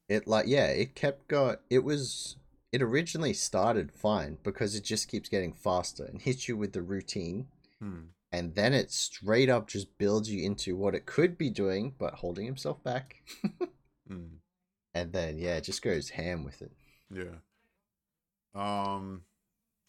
[0.09, 1.57] It like yeah, it kept going.
[1.69, 2.35] It was
[2.71, 6.81] it originally started fine because it just keeps getting faster and hits you with the
[6.81, 7.47] routine,
[7.79, 7.99] Hmm.
[8.31, 12.15] and then it straight up just builds you into what it could be doing, but
[12.15, 13.23] holding himself back.
[14.07, 14.37] Hmm.
[14.95, 16.71] And then yeah, it just goes ham with it.
[17.13, 17.37] Yeah.
[18.55, 19.21] Um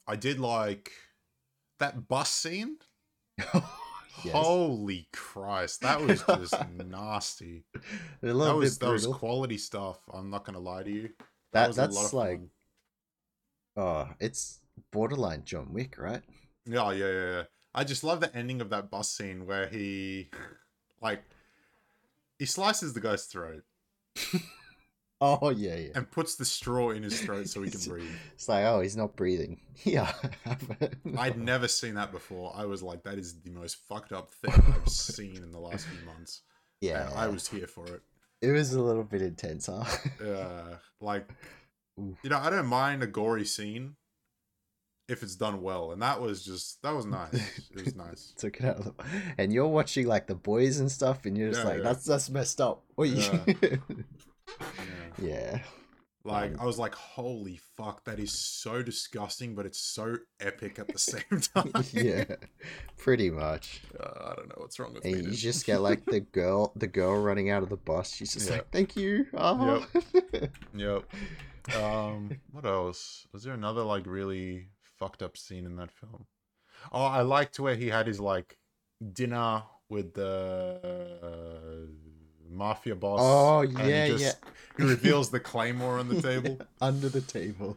[0.06, 0.92] I did like
[1.78, 2.76] that bus scene.
[4.24, 4.34] Yes.
[4.34, 6.54] Holy Christ, that was just
[6.86, 7.64] nasty.
[8.22, 9.98] That was that was quality stuff.
[10.12, 11.10] I'm not gonna lie to you.
[11.52, 12.40] That, was a lot that's of like
[13.76, 14.60] oh, it's
[14.92, 16.22] borderline John Wick, right?
[16.66, 17.42] Yeah, yeah, yeah, yeah.
[17.74, 20.30] I just love the ending of that bus scene where he,
[21.00, 21.22] like,
[22.38, 23.62] he slices the guy's throat
[25.22, 25.88] Oh yeah, yeah.
[25.94, 28.10] and puts the straw in his throat so he can breathe.
[28.34, 29.60] It's like oh, he's not breathing.
[29.82, 30.12] Yeah,
[31.16, 32.52] I'd never seen that before.
[32.54, 35.86] I was like, that is the most fucked up thing I've seen in the last
[35.86, 36.42] few months.
[36.82, 38.02] Yeah, And I was here for it.
[38.42, 39.84] It was a little bit intense, huh?
[40.22, 41.26] Uh, like,
[41.96, 43.96] you know, I don't mind a gory scene
[45.08, 47.32] if it's done well, and that was just that was nice.
[47.74, 48.34] It was nice.
[48.36, 48.92] Took it out of the...
[49.38, 51.84] And you're watching like the boys and stuff, and you're just Yeah, like, yeah.
[51.84, 52.82] that's that's messed up.
[52.96, 53.16] What you?
[53.62, 53.76] Yeah.
[55.18, 55.26] Yeah.
[55.26, 55.58] yeah.
[56.22, 60.78] Like Um, I was like, holy fuck, that is so disgusting, but it's so epic
[60.78, 61.72] at the same time.
[61.92, 62.24] yeah,
[62.98, 63.80] pretty much.
[63.98, 65.20] Uh, I don't know what's wrong with And me.
[65.20, 65.34] you dude.
[65.38, 68.12] just get like the girl, the girl running out of the bus.
[68.12, 68.56] She's just Yeah.
[68.56, 69.86] like, "Thank you." Oh.
[70.74, 71.04] Yep.
[71.76, 73.26] Um, what else?
[73.32, 74.68] Was there another like really
[74.98, 76.26] fucked up scene in that film?
[76.92, 78.58] Oh, I liked where he had his like
[79.12, 80.80] dinner with the
[81.22, 81.92] uh,
[82.50, 83.20] mafia boss.
[83.22, 84.38] Oh, yeah, he just,
[84.76, 86.58] He reveals the claymore on the table.
[86.80, 87.76] under the table.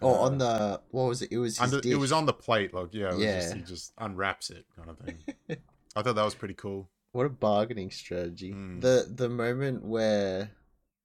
[0.00, 1.30] Oh, Uh, on the what was it?
[1.32, 3.54] It was Under, it was on the plate, like yeah, it was Just, Yeah.
[3.56, 5.18] he just unwraps it, kind of thing.
[5.96, 6.88] I thought that was pretty cool.
[7.12, 8.52] What a bargaining strategy.
[8.52, 8.80] Mm.
[8.80, 10.50] The the moment where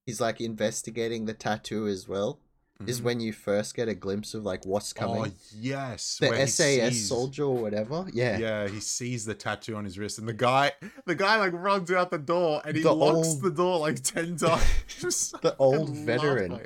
[0.05, 2.39] he's like investigating the tattoo as well,
[2.87, 3.03] is Mhm.
[3.03, 5.25] when you first get a glimpse of like what's coming.
[5.25, 8.05] Oh yes, the where SAS sees- soldier or whatever.
[8.13, 8.37] Yeah.
[8.37, 10.71] Yeah, he sees the tattoo on his wrist, and the guy,
[11.05, 14.01] the guy like runs out the door, and he The locks old- the door like
[14.03, 15.33] ten times.
[15.41, 16.59] The old veteran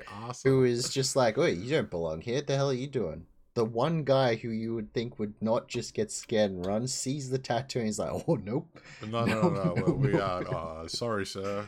[0.44, 2.36] who is just like, "Wait, you don't belong here.
[2.36, 5.70] What the hell are you doing?" The one guy who you would think would not
[5.70, 8.68] just get scared and run sees the tattoo and he's like, "Oh nope."
[9.02, 9.74] No, no, no, No, no.
[9.76, 10.44] no, we are.
[10.84, 11.66] Uh, sorry, sir.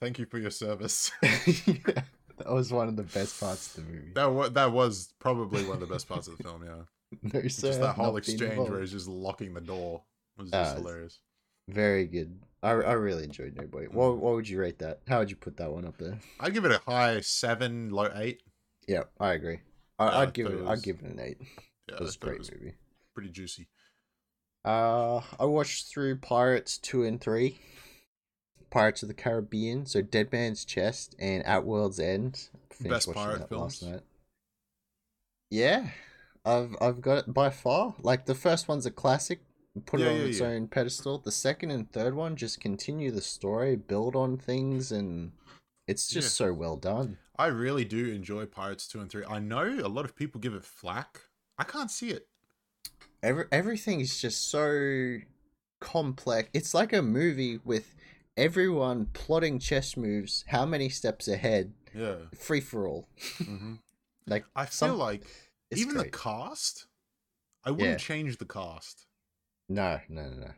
[0.00, 1.10] Thank you for your service.
[1.66, 2.02] yeah,
[2.38, 4.12] that was one of the best parts of the movie.
[4.14, 6.64] that was that was probably one of the best parts of the film.
[6.64, 10.02] Yeah, No, sir, just that whole exchange where he's just locking the door
[10.36, 11.20] was Ah, just it's- hilarious.
[11.68, 12.38] Very good.
[12.62, 13.86] I, I really enjoyed Nobody.
[13.88, 14.18] What Mm.
[14.18, 15.00] what would you rate that?
[15.08, 16.18] How would you put that one up there?
[16.38, 18.42] I'd give it a high seven, low eight.
[18.86, 19.60] Yeah, I agree.
[19.98, 20.60] I, I'd give it.
[20.60, 21.38] it I'd give it an eight.
[21.88, 22.74] Yeah, It was a great was movie.
[23.14, 23.66] pretty juicy.
[24.64, 27.58] Uh, I watched through Pirates two and three,
[28.76, 32.50] Pirates of the Caribbean, so Dead Man's Chest and At World's End.
[32.82, 33.82] Best pirate films?
[35.50, 35.88] Yeah,
[36.44, 37.94] I've I've got it by far.
[38.02, 39.40] Like the first one's a classic,
[39.86, 40.48] put Yeah, it on yeah, its yeah.
[40.48, 41.16] own pedestal.
[41.16, 45.32] The second and third one just continue the story, build on things, and
[45.88, 47.16] it's just so well done.
[47.38, 49.24] I really do enjoy Pirates two and three.
[49.26, 51.22] I know a lot of people give it flack.
[51.56, 52.28] I can't see it.
[53.22, 55.16] Every everything is just so
[55.80, 56.50] complex.
[56.52, 57.94] It's like a movie with
[58.36, 62.16] everyone plotting chess moves, how many steps ahead, Yeah.
[62.36, 63.08] free for all.
[63.38, 63.74] hmm
[64.26, 65.24] Like I feel some- like
[65.70, 66.12] even the great.
[66.12, 66.86] cast,
[67.64, 67.96] I wouldn't Yeah.
[67.96, 69.06] change the cast.
[69.68, 70.50] no, no, no, no.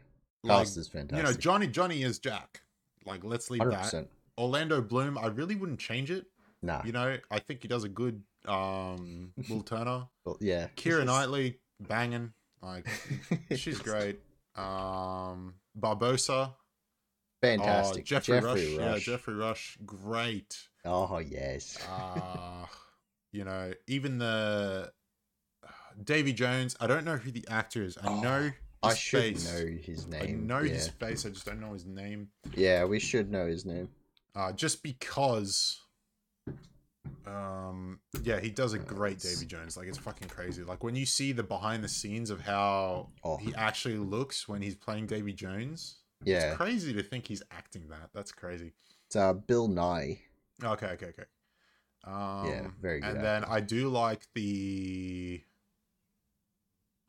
[0.45, 1.17] Like, Cast is fantastic.
[1.27, 1.37] you know.
[1.39, 2.63] Johnny Johnny is Jack.
[3.05, 4.09] Like, let's leave hundred that.
[4.39, 6.27] Orlando Bloom, I really wouldn't change it.
[6.63, 10.07] Nah, You know, I think he does a good um Will Turner.
[10.25, 10.69] well, yeah.
[10.77, 12.33] Keira it's- Knightley, banging.
[12.63, 12.87] Like
[13.57, 14.21] she's great.
[14.55, 16.55] Um Barbossa.
[17.41, 18.03] Fantastic.
[18.03, 18.79] Oh, Jeffrey, Geoffrey Rush.
[18.79, 19.79] Yeah, Geoffrey Rush.
[19.87, 20.59] Great.
[20.85, 21.79] Oh yes.
[21.89, 22.67] Uh
[23.33, 24.93] you know, even the
[26.03, 27.97] Davy Jones, I don't know who the actor is.
[27.99, 28.53] I Oh, know his
[28.83, 29.53] I should face.
[29.53, 30.23] know his name.
[30.23, 30.75] I know yeah.
[30.75, 32.29] his face, I just don't know his name.
[32.55, 33.89] yeah, we should know his name.
[34.35, 35.81] Uh just because
[37.27, 39.77] um yeah, he does a great Davy Jones.
[39.77, 40.63] Like it's fucking crazy.
[40.65, 43.37] Like when you see the behind the scenes of how Oh.
[43.37, 45.97] he actually looks when he's playing Davy Jones.
[46.25, 48.11] Yeah, It's crazy to think he's acting that.
[48.15, 48.73] That's crazy.
[49.07, 50.19] it's uh, Bill Nighy.
[50.63, 51.25] Okay, okay, okay.
[52.05, 55.43] Um, very good And then I do like the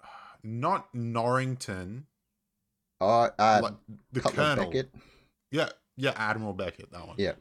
[0.43, 2.05] not Norrington,
[3.01, 3.73] Oh, uh, like
[4.11, 4.65] the Cutler Colonel.
[4.65, 4.91] Beckett.
[5.51, 6.91] Yeah, yeah, Admiral Beckett.
[6.91, 7.15] That one.
[7.17, 7.33] Yeah.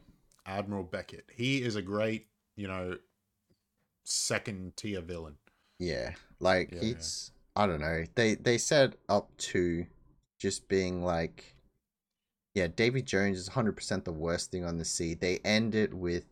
[0.45, 1.25] Admiral Beckett.
[1.35, 2.97] He is a great, you know,
[4.05, 5.35] second tier villain.
[5.79, 6.91] Yeah, like Yeah, yeah.
[6.91, 8.05] it's I don't know.
[8.15, 9.85] They they set up to
[10.39, 11.55] just being like,
[12.55, 15.13] yeah, Davy Jones is hundred percent the worst thing on the sea.
[15.13, 16.25] They end it with,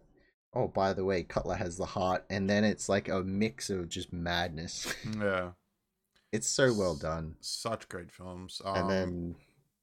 [0.53, 3.89] oh by the way, Cutler has the heart, and then it's like a mix of
[3.89, 4.93] just madness.
[5.19, 5.51] Yeah,
[6.31, 7.35] it's so well done.
[7.39, 8.61] such great films.
[8.65, 9.35] Um, And then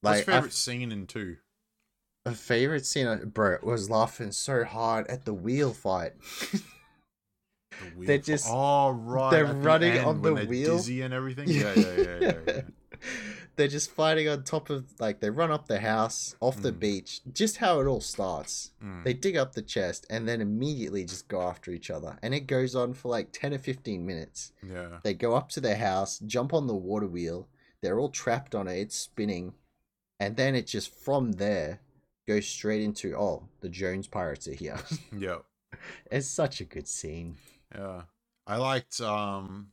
[0.03, 1.37] like favorite scene in two?
[2.27, 6.13] A favorite scene, uh, bro, was laughing so hard at the wheel fight.
[6.51, 6.63] The
[7.97, 10.77] wheel They're just- oh right, they're the running end on the wheel.
[10.77, 11.49] dizzy and everything.
[11.51, 12.33] Yeah, yeah, yeah, yeah.
[12.47, 12.61] yeah.
[13.57, 16.79] They're just fighting on top of like they run up the house off the Mm.
[16.81, 17.21] beach.
[17.33, 18.73] Just how it all starts.
[18.83, 19.05] Mm.
[19.05, 22.47] They dig up the chest and then immediately just go after each other, and it
[22.49, 24.53] goes on for like ten or fifteen minutes.
[24.63, 24.99] yeah.
[25.05, 27.49] They go up to their house, jump on the water wheel.
[27.81, 28.79] They're all trapped on it.
[28.79, 29.55] It's spinning,
[30.19, 31.81] and then it just from there
[32.27, 34.79] goes straight into oh the Jones pirates are here.
[35.17, 35.39] Yeah.
[36.11, 37.37] it's such a good scene.
[37.75, 38.03] Yeah.
[38.47, 39.69] I liked um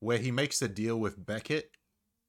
[0.00, 1.70] where he makes the deal with Beckett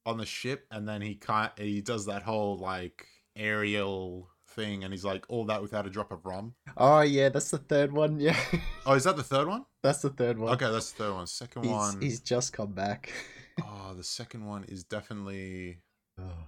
[0.08, 3.06] on the ship and then he can't he does that whole like
[3.36, 6.56] aerial thing and he's like all that without a drop of rum.
[6.78, 8.20] Oh yeah, that's the third one.
[8.20, 8.38] Yeah,
[8.86, 9.66] Oh, is that the third one?
[9.84, 10.54] that's the third one.
[10.54, 11.28] Okay, that's the third one.
[11.28, 12.02] Second he's, one.
[12.02, 13.12] he's just come back.
[13.60, 15.80] Oh, the second one is definitely
[16.22, 16.44] oh.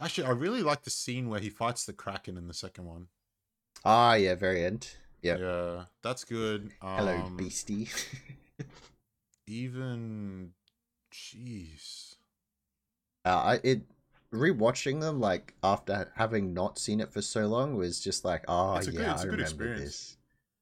[0.00, 3.08] Actually, I really like the scene where he fights the Kraken in the second one.
[3.84, 4.86] Ah yeah, very end.
[5.20, 5.36] Yeah.
[5.38, 6.70] Yeah, that's good.
[6.80, 7.88] Um, Hello, beastie.
[9.48, 10.52] Even
[11.12, 12.17] jeez.
[13.28, 13.82] Uh, I it
[14.32, 18.76] rewatching them like after having not seen it for so long was just like oh
[18.76, 19.80] It's a yeah good- it's I a good remember experience.
[19.82, 20.16] this.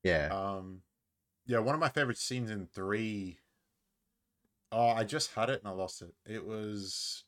[0.04, 0.28] Yeah.
[0.30, 0.82] Um,
[1.46, 3.38] yeah, one of my favorite scenes in three.
[4.72, 6.12] Oh, I just had it and I lost it.
[6.26, 7.24] It was.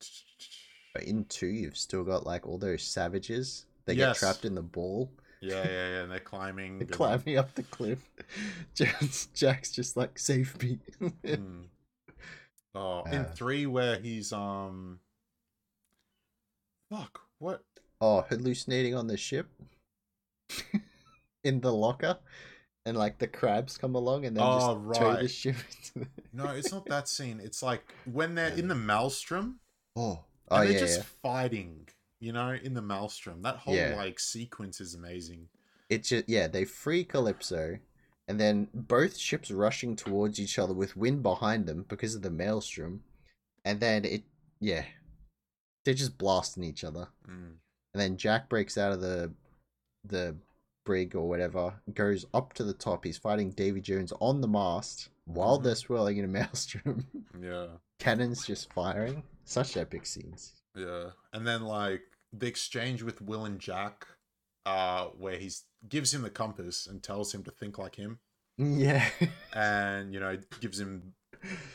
[1.02, 3.66] In two, you've still got like all those savages.
[3.84, 4.20] They Yes.
[4.20, 5.10] get trapped in the ball.
[5.40, 6.02] Yeah, yeah, yeah.
[6.02, 6.78] And they're climbing.
[6.78, 8.00] They're climbing up the cliff.
[8.74, 10.78] Jack's, Jack's just like save me.
[11.24, 11.64] Mm.
[12.74, 13.32] Oh, in Uh.
[13.34, 15.00] three where he's um.
[16.90, 17.20] Fuck!
[17.38, 17.62] What?
[18.00, 19.48] oh, hallucinating on the ship.
[21.44, 22.18] in the locker.
[22.86, 24.58] and like the crabs come along and then Oh,
[24.88, 25.30] just tow the right.
[25.30, 26.06] ship into the...
[26.32, 27.40] No, it's not that scene.
[27.42, 29.60] It's like when they're in the maelstrom
[29.96, 31.04] Oh, oh and they're yeah, just yeah.
[31.22, 31.88] fighting,
[32.20, 33.42] you know, in the maelstrom.
[33.42, 33.94] That whole Yeah.
[33.96, 35.48] like sequence is amazing.
[35.90, 37.78] It just yeah, they free Calypso,
[38.28, 42.30] and then both ships rushing towards each other with wind behind them because of the
[42.30, 43.02] maelstrom,
[43.64, 44.22] and then it
[44.60, 44.84] yeah,
[45.88, 47.56] they're just blasting each other, Mm.
[47.94, 49.32] and then Jack breaks out of the
[50.04, 50.36] the
[50.84, 53.04] brig or whatever, goes up to the top.
[53.06, 55.62] He's fighting Davy Jones on the mast while Mhm.
[55.64, 57.06] they're swirling in a maelstrom.
[57.40, 57.68] Yeah.
[57.98, 59.22] Cannons just firing.
[59.44, 60.52] Such epic scenes.
[60.74, 61.12] Yeah.
[61.32, 62.02] And then like
[62.34, 64.06] the exchange with Will and Jack,
[64.66, 68.18] uh, where he's gives him the compass and tells him to think like him.
[68.58, 69.08] Yeah.
[69.54, 71.14] And, you know, gives him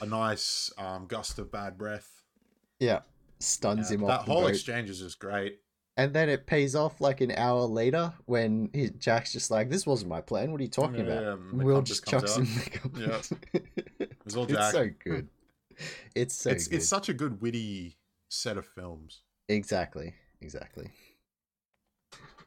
[0.01, 2.21] a nice um, gust of bad breath.
[2.79, 3.01] yeah.
[3.43, 5.59] Stuns Yeah, him that off the whole exchange is just great.
[5.95, 9.85] And then it pays off like an hour later when he, Jack's just like, "This
[9.85, 10.51] wasn't my plan.
[10.51, 12.39] What are you talking Yeah, about?" yeah, Will just chucks out.
[12.39, 13.33] him the compass.
[13.99, 15.27] It was all it's so good.
[16.15, 16.77] It's so it's good.
[16.77, 17.97] it's such a good witty
[18.29, 19.21] set of films.
[19.49, 20.13] Exactly.
[20.41, 20.89] Exactly.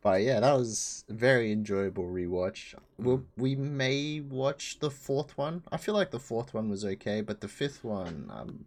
[0.03, 2.75] But yeah, that was a very enjoyable rewatch.
[2.99, 3.25] We'll, Mm.
[3.37, 5.63] we may watch the fourth one.
[5.73, 8.67] I feel like the fourth one was okay, but the fifth one, I'm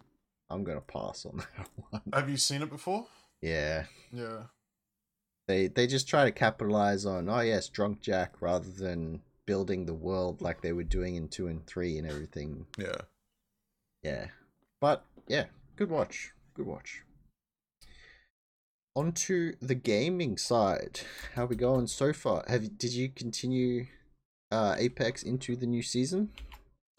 [0.50, 2.02] I'm gonna pass on that one.
[2.14, 3.06] Have you seen it before?
[3.42, 3.86] Yeah.
[4.12, 4.44] Yeah.
[5.48, 9.94] They they just try to capitalize on oh yes, drunk Jack rather than building the
[9.94, 12.66] world like they were doing in two and three and everything.
[12.78, 13.02] Yeah.
[14.04, 14.28] Yeah.
[14.82, 15.46] But yeah,
[15.76, 16.34] good watch.
[16.56, 17.04] Good watch.
[18.96, 21.02] Onto the gaming side.
[21.36, 22.44] How we going so far?
[22.48, 23.88] Have you- did you continue
[24.52, 26.32] uh Apex into the new season?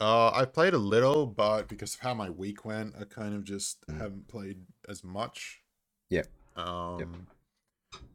[0.00, 3.44] Uh, I played a little, but because of how my week went, I kind of
[3.44, 3.98] just Mm.
[3.98, 5.62] haven't played as much.
[6.08, 6.22] Yeah.
[6.56, 7.26] Um,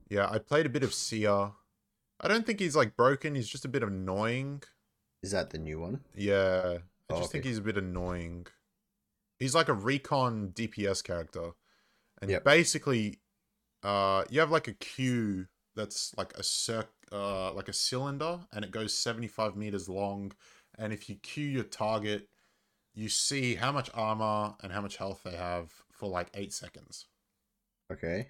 [0.10, 1.52] yeah, I played a bit of Seer.
[2.20, 3.36] I don't think he's like broken.
[3.36, 4.64] He's just a bit annoying.
[5.22, 6.04] Is that the new one?
[6.16, 6.80] Yeah,
[7.10, 8.48] I Oh, just think he's a bit annoying.
[9.38, 11.52] He's like a recon DPS character,
[12.22, 12.44] and Yep.
[12.46, 13.20] basically,
[13.84, 18.66] uh, you have like a queue that's like a circ, uh, like a cylinder, and
[18.66, 20.34] it goes seventy five meters long.
[20.78, 22.28] And if you queue your target,
[22.94, 27.06] you see how much armor and how much health they have for like eight seconds,
[27.92, 28.28] Okay.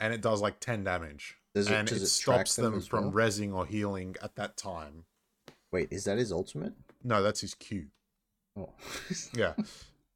[0.00, 1.36] and it does like ten damage.
[1.54, 3.28] Does it and does it, it, stops them as from well?
[3.28, 5.04] resing or healing at that time.
[5.70, 6.72] Wait, is that his ultimate?
[7.02, 7.86] No, that's his Q.
[8.56, 8.70] Oh.
[9.34, 9.54] Yeah.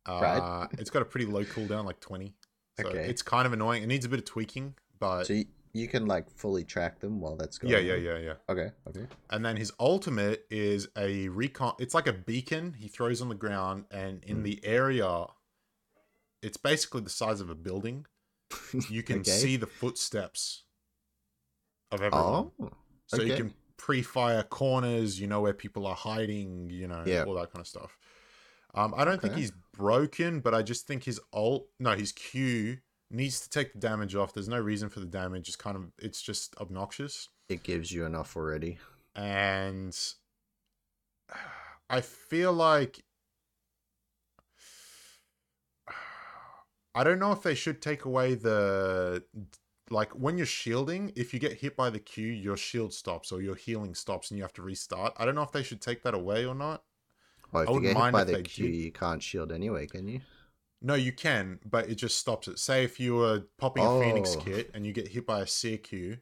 [0.06, 2.32] Uh, it's got a pretty low cooldown, like 20.
[2.78, 3.08] So Okay.
[3.08, 3.82] it's kind of annoying.
[3.82, 5.46] It needs a bit of tweaking, but so you,
[5.76, 8.02] you can like fully track them while that's going yeah, yeah, on?
[8.02, 8.34] yeah, yeah.
[8.48, 9.06] Okay, okay.
[9.30, 11.74] And then his ultimate is a recon.
[11.78, 14.44] It's like a beacon he throws on the ground, and in Hmm.
[14.44, 15.26] the area,
[16.42, 18.06] it's basically the size of a building.
[18.90, 19.30] You can Okay.
[19.30, 20.64] see the footsteps
[21.90, 22.50] of everyone.
[22.60, 22.70] Oh,
[23.06, 27.24] So you can pre-fire corners, you know where people are hiding, you know, Yeah.
[27.24, 27.96] all that kind of stuff.
[28.74, 32.78] Um, I don't think he's broken, but I just think his alt, no, his Q
[33.10, 34.32] needs to take the damage off.
[34.34, 35.48] There's no reason for the damage.
[35.48, 38.78] It's kind of, it's just obnoxious, it gives you enough already.
[39.14, 39.96] and
[41.88, 43.04] I feel like
[46.94, 49.22] I don't know if they should take away the
[49.90, 53.40] like when you're shielding, if you get hit by the Q, your shield stops or
[53.40, 55.12] your healing stops and you have to restart.
[55.16, 56.82] I don't know if they should take that away or not.
[57.52, 58.74] Well, if I you get hit by the Q, did.
[58.74, 60.20] you can't shield anyway, can you?
[60.82, 62.58] No, you can, but it just stops it.
[62.58, 64.40] Say if you were popping a Phoenix Oh.
[64.40, 66.18] kit and you get hit by a Seer Q,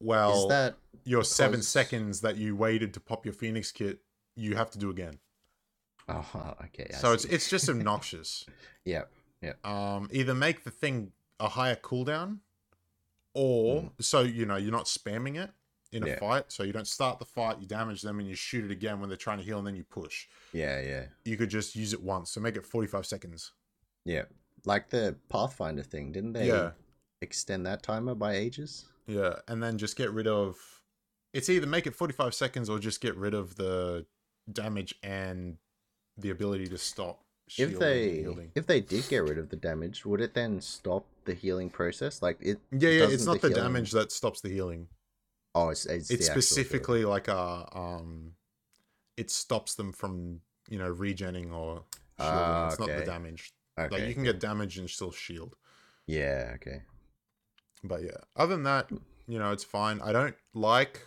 [0.00, 4.00] well, Is that your seven seconds that you waited to pop your Phoenix kit,
[4.34, 5.18] you have to do again.
[6.08, 6.88] oh okay?
[6.92, 7.30] I so it's see.
[7.30, 8.44] it's just obnoxious.
[8.84, 9.04] yeah.
[9.64, 12.38] um, either make the thing a higher cooldown,
[13.34, 15.50] or so you know you're not spamming it
[15.92, 16.18] in a Yeah.
[16.18, 16.52] fight.
[16.52, 19.08] So you don't start the fight, you damage them, and you shoot it again when
[19.08, 20.28] they're trying to heal, and then you push.
[20.52, 23.52] Yeah, yeah, You could just use it once, so make it 45 seconds.
[24.04, 24.24] yeah.
[24.66, 26.72] Like the Pathfinder thing, didn't they Yeah.
[27.22, 28.84] extend that timer by ages?
[29.06, 30.82] Yeah, and then just get rid of.
[31.32, 34.04] It's either make it 45 seconds or just get rid of the
[34.52, 35.56] damage and
[36.18, 37.24] the ability to stop.
[37.56, 38.52] If they healing.
[38.54, 42.20] if they did get rid of the damage, would it then stop the healing process?
[42.20, 42.60] Like it?
[42.70, 44.88] yeah, yeah, it's not the, healing- damage that stops the healing.
[45.54, 46.42] Oh, it's it's, it's the actual healing.
[46.42, 48.32] specifically like a um
[49.16, 51.84] it stops them from you know regenning or
[52.18, 52.38] shielding.
[52.38, 53.96] Ah, it's not the damage Okay.
[53.98, 55.56] like you can get damage and still shield
[56.06, 56.52] Yeah.
[56.56, 56.82] Okay.
[57.82, 58.90] but yeah other than that
[59.26, 61.00] you know it's fine i don't like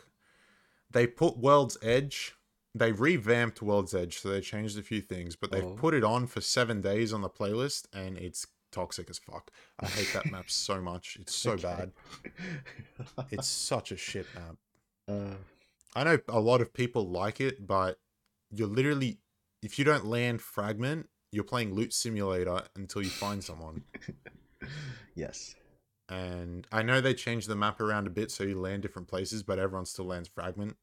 [0.92, 2.34] they put world's edge
[2.74, 5.76] they revamped world's edge so they changed a few things but they've Oh.
[5.76, 9.90] put it on for seven days on the playlist and it's toxic as fuck i
[9.90, 11.58] hate that map so much it's so Okay.
[11.58, 11.94] bad
[13.32, 14.56] it's such a shit map
[15.06, 15.36] Uh,
[15.96, 18.00] I know a lot of people like it, but
[18.50, 19.20] you're literally
[19.62, 23.84] if you don't land fragment, you're playing loot simulator until you find someone.
[25.16, 25.56] yes.
[26.10, 29.44] And I know they changed the map around a bit so you land different places,
[29.44, 30.78] but everyone still lands fragment.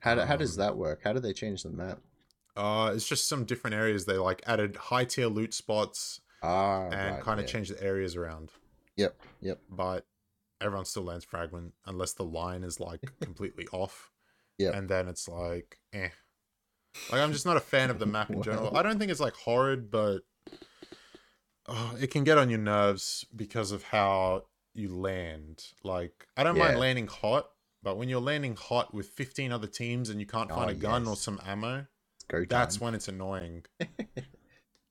[0.00, 1.02] How, do, how does Um, that work?
[1.04, 2.00] How do they change the map?
[2.56, 4.04] Uh, it's just some different areas.
[4.06, 7.52] They like added high tier loot spots Ah, and right, kind of yeah.
[7.52, 8.50] changed the areas around.
[8.96, 10.06] Yep, yep, But
[10.60, 14.10] everyone still lands fragment unless the line is like completely off.
[14.58, 14.76] Yeah.
[14.76, 16.08] And then it's like, eh.
[17.10, 18.74] Like I'm just not a fan of the map in general.
[18.76, 20.20] I don't think it's like horrid, but
[21.66, 24.44] oh, it can get on your nerves because of how
[24.74, 25.62] you land.
[25.84, 27.50] Like I don't mind landing hot,
[27.82, 30.74] but when you're landing hot with 15 other teams and you can't find Oh, a
[30.74, 31.86] gun or some ammo,
[32.48, 33.64] that's when it's annoying.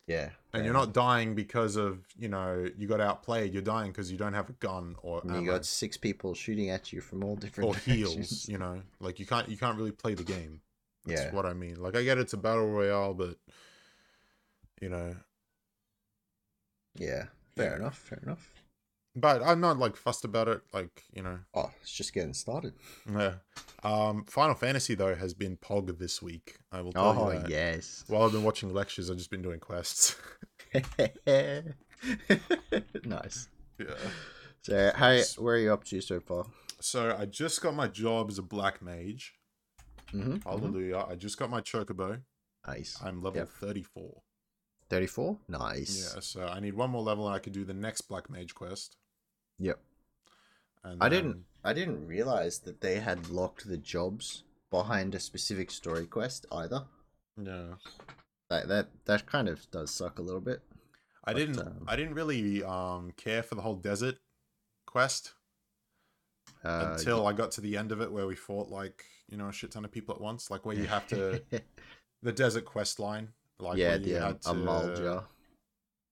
[0.07, 0.25] yeah.
[0.25, 3.51] And fair you're not dying because of, you know, you got outplayed.
[3.53, 6.69] You're dying because you don't have a gun or And you got six people shooting
[6.69, 8.47] at you from all different or heals, directions.
[8.49, 8.81] you know.
[8.99, 10.61] Like you can't you can't really play the game.
[11.05, 11.33] That's Yeah.
[11.33, 11.81] what I mean.
[11.81, 13.37] Like I get it's a battle royale, but
[14.81, 15.15] you know,
[16.97, 17.25] Yeah.
[17.55, 17.75] Fair Yeah.
[17.77, 17.97] enough.
[17.97, 18.49] Fair enough.
[19.15, 20.61] But I'm not like fussed about it.
[20.73, 22.73] Like you know, Oh, it's just getting started.
[23.09, 23.35] yeah.
[23.83, 26.57] Um, Final Fantasy though has been pog this week.
[26.71, 27.49] I will tell Oh you that.
[27.49, 28.03] yes.
[28.07, 30.15] While I've been watching lectures, I've just been doing quests.
[33.05, 33.47] nice.
[33.79, 33.85] yeah.
[34.63, 36.45] So, how where are you up to so far?
[36.81, 39.33] So I just got my job as a black mage.
[40.13, 40.37] Mm-hmm.
[40.47, 41.05] Hallelujah!
[41.09, 42.21] I just got my chocobo.
[42.67, 42.97] Nice.
[43.03, 43.49] I'm level Yep.
[43.61, 44.21] 34.
[44.89, 45.37] Thirty-four.
[45.47, 46.13] Nice.
[46.15, 48.53] Yeah, so I need one more level and I can do the next black mage
[48.55, 48.97] quest.
[49.59, 49.79] Yep.
[50.83, 51.43] And I didn't.
[51.63, 56.85] I didn't realize that they had locked the jobs behind a specific story quest either.
[57.41, 57.75] Yeah.
[58.49, 60.61] That that that kind of does suck a little bit.
[61.23, 64.17] I But, didn't um, I didn't really um care for the whole desert
[64.85, 65.33] quest
[66.63, 69.49] Uh, until I got to the end of it where we fought like, you know,
[69.49, 71.41] a shit ton of people at once, like where you have to
[72.21, 73.29] the desert quest line,
[73.59, 75.23] like yeah, the um, had to Amalj'aa.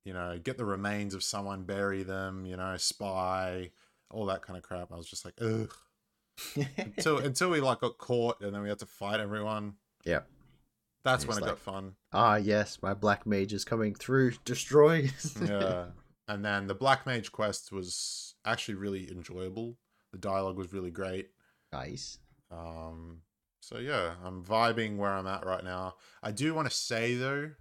[0.06, 3.72] You know, get the remains of someone, bury them, you know, spy,
[4.10, 4.92] all that kind of crap.
[4.92, 5.74] I was just like, ugh.
[6.78, 9.76] Until until we like got caught and then we had to fight everyone.
[10.04, 10.22] yeah.
[11.04, 11.94] That's when it it's got fun.
[12.12, 14.32] Ah, yes, my black mage is coming through.
[14.46, 15.10] Destroy.
[15.46, 15.88] yeah.
[16.28, 19.76] And then the Black Mage quest was actually really enjoyable.
[20.12, 21.30] The dialogue was really great.
[21.72, 22.20] nice.
[22.52, 23.22] Um,
[23.62, 25.96] so yeah, I'm vibing where I'm at right now.
[26.22, 27.52] I do want to say though,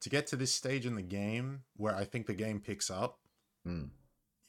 [0.00, 3.18] to get to this stage in the game where I think the game picks up,
[3.64, 3.84] Hmm.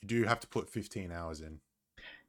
[0.02, 1.60] you do have to put 15 hours in.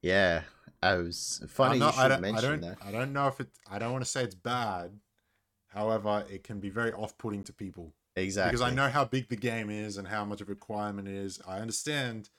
[0.01, 0.43] Yeah,
[0.81, 1.79] I was funny.
[1.79, 2.77] Not- you I don't, I don't, that.
[2.83, 3.49] I don't know if it.
[3.69, 4.99] I don't want to say it's bad.
[5.67, 7.93] However, it can be very off-putting to people.
[8.15, 8.51] Exactly.
[8.57, 11.13] because I know how big the game is and how much of a requirement it
[11.13, 11.39] is.
[11.47, 12.29] I understand,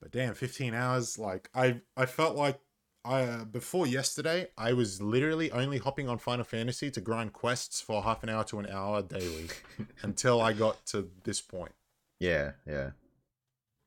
[0.00, 1.18] but damn, fifteen hours.
[1.18, 2.60] Like I, I felt like
[3.04, 8.02] uh, before yesterday, I was literally only hopping on Final Fantasy to grind quests for
[8.02, 9.48] half an hour to an hour daily
[10.02, 11.72] until I got to this point.
[12.20, 12.90] Yeah, yeah.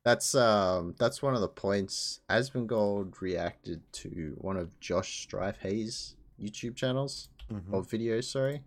[0.04, 2.20] That's um that's one of the points.
[2.30, 7.72] Asmongold reacted to one of Josh Strife Hayes YouTube channels Mhm.
[7.72, 8.62] or videos, sorry.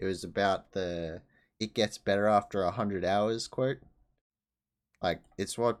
[0.00, 1.22] It was about the
[1.60, 3.78] it gets better after a hundred hours quote.
[5.00, 5.78] Like it's what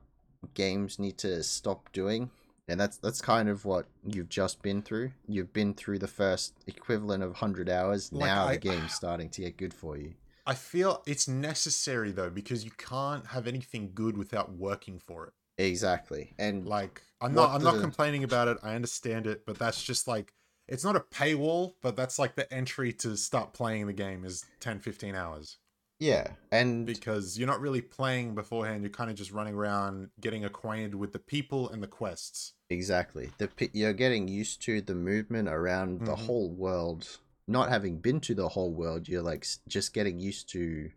[0.54, 2.30] games need to stop doing.
[2.68, 5.12] And that's that's kind of what you've just been through.
[5.26, 8.12] You've been through the first equivalent of hundred hours.
[8.12, 10.14] Like, now I- the game's starting to get good for you.
[10.44, 15.32] I feel it's necessary though because you can't have anything good without working for it.
[15.62, 16.34] Exactly.
[16.38, 18.58] And Like I'm not I'm not complaining about it.
[18.62, 20.32] I understand it, but that's just like
[20.68, 24.44] it's not a paywall, but that's like the entry to start playing the game is
[24.60, 25.58] 10 15 hours
[26.02, 28.82] yeah, and because you're not really playing beforehand.
[28.82, 32.54] You're kind of just running around getting acquainted with the people and the quests.
[32.70, 33.30] Exactly.
[33.38, 36.26] The you're getting used to the movement around the Mhm.
[36.26, 37.18] whole world.
[37.46, 40.90] Not having been to the whole world, you're like just getting used to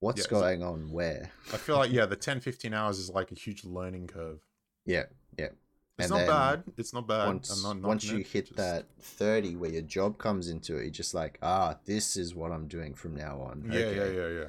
[0.00, 1.30] what's Yeah, so- going on where.
[1.52, 4.40] I feel like yeah, the 10 15 hours is like a huge learning curve.
[4.86, 5.06] Yeah,
[5.38, 5.50] yeah.
[5.98, 6.64] It's And not bad.
[6.78, 7.26] It's not bad.
[7.26, 10.82] Once not once you it, hit just- that 30 where your job comes into it,
[10.84, 14.28] you're just like, "Ah, this is what I'm doing from now on." Yeah, yeah, yeah,
[14.28, 14.46] yeah.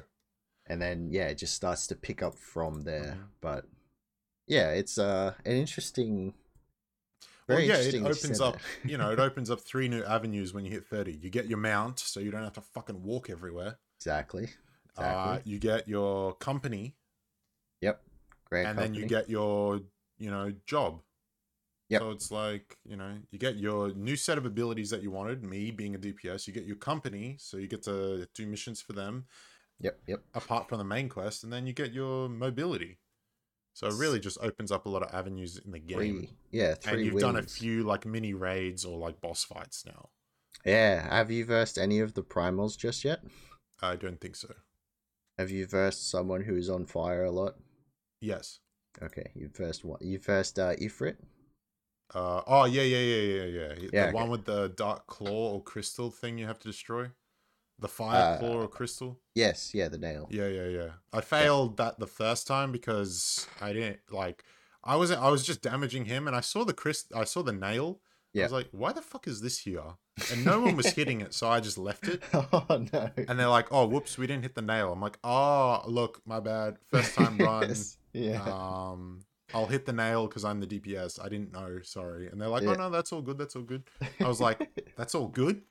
[0.66, 3.18] And then yeah, it just starts to pick up from there.
[3.20, 3.28] Mhm.
[3.42, 3.66] But
[4.46, 6.34] yeah, it's uh an interesting
[7.46, 10.70] Well, yeah, it opens up, you know, it opens up three new avenues when you
[10.70, 11.12] hit 30.
[11.12, 13.78] You get your mount, so you don't have to fucking walk everywhere.
[13.98, 14.44] exactly.
[14.96, 15.02] Uh,
[15.36, 15.52] Exactly.
[15.52, 16.96] you get your company,
[17.82, 18.02] yep.
[18.46, 19.80] Great and then you get your,
[20.18, 21.02] you know, job.
[21.90, 22.00] Yep.
[22.00, 25.44] So it's like, you know, you get your new set of abilities that you wanted,
[25.44, 26.46] me being a DPS.
[26.46, 29.26] You get your company, so you get to do missions for them
[29.80, 30.22] Yep, yep.
[30.34, 32.98] apart from the main quest, and then you get your mobility.
[33.74, 35.98] So it really just opens up a lot of avenues in the game.
[35.98, 37.22] Three, yeah, three and you've wins.
[37.24, 40.10] done a few like mini raids or like boss fights now.
[40.64, 43.20] Yeah, have you versed any of the primals just yet?
[43.82, 44.54] I don't think so.
[45.38, 47.56] Have you versed someone who's on fire a lot?
[48.20, 48.60] Yes.
[49.02, 50.00] Okay, you versed what?
[50.02, 51.16] You versed uh, Ifrit.
[52.12, 53.68] Uh, oh yeah, yeah, yeah, yeah, yeah.
[53.68, 57.10] yeah The Yeah, one with the dark claw or crystal thing you have to destroy.
[57.78, 59.18] The fire Uh, claw or crystal.
[59.34, 60.28] Yes, yeah, the nail.
[60.30, 60.90] Yeah, yeah, yeah.
[61.12, 64.44] I failed that the first time because I didn't like.
[64.84, 65.22] I wasn't.
[65.22, 67.18] I was just damaging him, and I saw the crystal.
[67.18, 68.00] I saw the nail.
[68.36, 68.44] I Yeah.
[68.44, 69.96] was like, "Why the fuck is this here?"
[70.30, 72.22] And no one was hitting it, so I just left it.
[72.32, 73.10] oh no!
[73.16, 76.40] And they're like, "Oh, whoops, we didn't hit the nail." I'm like, "Oh, look, my
[76.40, 76.78] bad.
[76.90, 77.68] First time run.
[77.68, 78.40] Yes, Yeah.
[78.40, 79.20] Um,
[79.54, 81.24] I'll hit the nail because I'm the DPS.
[81.24, 81.78] I didn't know.
[81.82, 82.72] Sorry." And they're like, oh, Yeah.
[82.72, 83.38] "Oh no, that's all good.
[83.38, 83.84] That's all good."
[84.20, 85.62] I was like, "That's all good."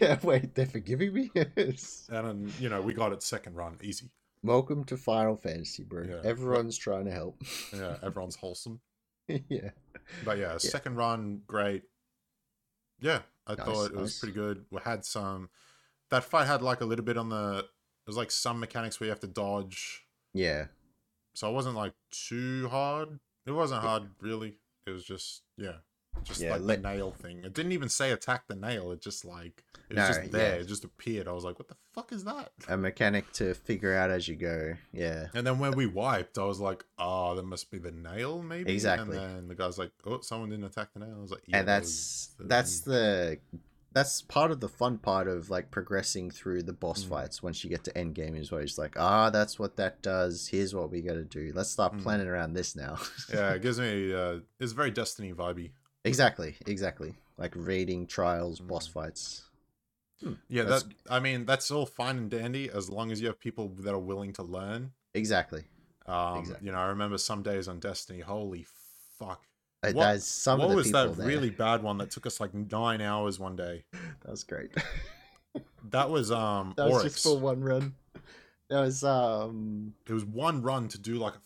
[0.00, 0.18] yeah.
[0.22, 1.30] Wait, they're forgiving me.
[1.34, 2.08] Yes.
[2.10, 4.10] And then you know we got it second run, easy.
[4.42, 6.04] Welcome to Final Fantasy, bro.
[6.08, 6.20] Yeah.
[6.24, 7.42] Everyone's trying to help.
[7.74, 8.80] Yeah, everyone's wholesome.
[9.48, 9.70] yeah.
[10.24, 11.82] But yeah, second run, great.
[13.00, 14.64] Yeah, I Nice, thought it was pretty good.
[14.70, 15.50] We had some.
[16.10, 17.58] That fight had like a little bit on the.
[17.58, 20.06] It was like some mechanics where you have to dodge.
[20.32, 20.66] Yeah.
[21.36, 23.18] So it wasn't like too hard.
[23.44, 24.56] It wasn't hard really.
[24.86, 25.74] It was just yeah,
[26.24, 27.44] just Yeah, like let- the nail thing.
[27.44, 28.90] It didn't even say attack the nail.
[28.92, 30.54] It just like it was No, just there.
[30.56, 30.60] yeah.
[30.62, 31.28] It just appeared.
[31.28, 32.52] I was like, what the fuck is that?
[32.68, 34.74] A mechanic to figure out as you go.
[34.94, 35.26] Yeah.
[35.34, 38.72] And then when we wiped, I was like, oh, that must be the nail, maybe.
[38.72, 39.16] Exactly.
[39.18, 41.14] And then the guy's like, oh, someone didn't attack the nail.
[41.18, 43.38] I was like, yeah, and that's that's the
[43.96, 47.08] that's part of the fun part of like progressing through the boss Mm.
[47.08, 50.02] fights once you get to end game is where it's like ah that's what that
[50.02, 52.02] does here's what we got to do let's start Mm.
[52.02, 52.98] planning around this now
[53.32, 55.70] yeah, it gives me uh it's very Destiny vibey.
[56.04, 58.68] exactly exactly like raiding trials Mm.
[58.68, 59.42] boss fights
[60.48, 63.38] Yeah, That's- that I mean that's all fine and dandy as long as you have
[63.40, 64.92] people that are willing to learn.
[65.14, 65.64] exactly
[66.06, 66.66] Um, Exactly.
[66.66, 68.64] you know, I remember some days on Destiny, holy
[69.18, 69.42] fuck.
[69.82, 71.26] Uh, What- some what was that there.
[71.26, 73.84] really bad one that took us like nine hours one day?
[74.22, 74.72] that was great
[75.90, 77.14] That was um that was Oryx.
[77.14, 77.94] just for one run
[78.68, 81.40] that was um It was one run to do like a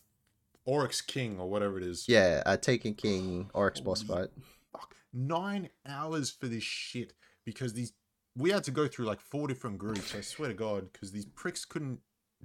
[0.64, 2.06] Oryx King or whatever it is.
[2.08, 4.28] yeah uh, taken king oryx boss fight
[4.72, 4.94] Fuck.
[5.12, 7.12] Nine hours for this shit
[7.44, 7.92] because these
[8.36, 10.14] we had to go through like four different groups.
[10.14, 11.98] I swear to God, because these pricks couldn't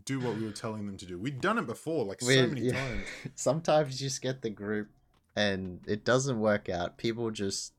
[0.04, 1.20] do what we were telling them to do.
[1.20, 2.72] We'd done it before, like so many yeah.
[2.74, 3.06] times.
[3.36, 4.90] sometimes you just get the group
[5.36, 7.74] and it doesn't work out people just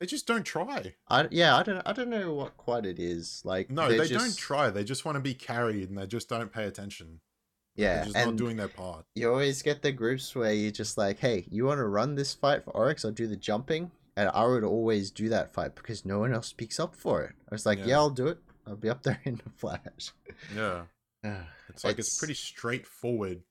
[0.00, 0.94] They just don't try.
[1.08, 3.42] I yeah, I don't I don't know what quite it is.
[3.44, 4.70] Like No, they don't try.
[4.70, 7.20] They just want to be carried, and they just don't pay attention.
[7.76, 9.04] Yeah, They're just not doing their part.
[9.16, 12.32] you always get the groups where you're just like, "Hey, you want to run this
[12.34, 13.04] fight for Oryx?
[13.04, 16.46] I'll do the jumping." And I would always do that fight because no one else
[16.46, 17.34] speaks up for it.
[17.50, 17.86] I was like, Yeah.
[17.86, 18.38] "Yeah, I'll do it.
[18.66, 20.12] I'll be up there in the flash."
[20.54, 20.82] Yeah,
[21.68, 23.42] it's like it's, It's- pretty straightforward.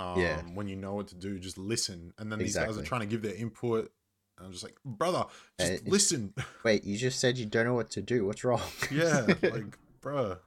[0.00, 0.40] Um, Yeah.
[0.54, 2.12] when you know what to do, just listen.
[2.18, 3.92] And then these guys are trying to give their input.
[4.38, 5.26] And I'm just like, brother,
[5.58, 6.32] just Uh, listen.
[6.64, 8.24] Wait, you just said you don't know what to do.
[8.26, 8.62] What's wrong?
[8.90, 10.38] yeah, like, bruh.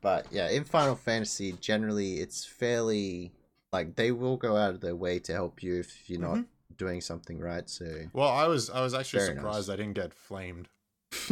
[0.00, 3.32] But yeah, in Final Fantasy, generally it's fairly
[3.72, 6.44] like they will go out of their way to help you if you're not
[6.76, 7.68] doing something right.
[7.68, 10.68] So Well, I was I was actually surprised I didn't get flamed.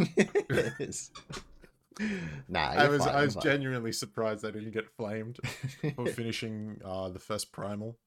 [2.49, 3.43] Nah, I was fine, I was fine.
[3.43, 5.39] genuinely surprised I didn't get flamed
[5.95, 7.97] for finishing uh, the first primal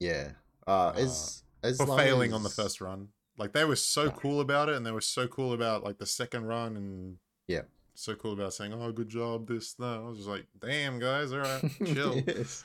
[0.00, 0.32] yeah.
[0.66, 3.08] Uh, Uh, as as for failing on the first run.
[3.38, 6.06] Like they were so cool about it, and they were so cool about like the
[6.06, 7.16] second run, and
[7.48, 7.62] Yeah.
[7.94, 11.32] so cool about saying, "Oh, good job, this that." I was just like, "Damn, guys,
[11.32, 12.64] all right, chill." Yes.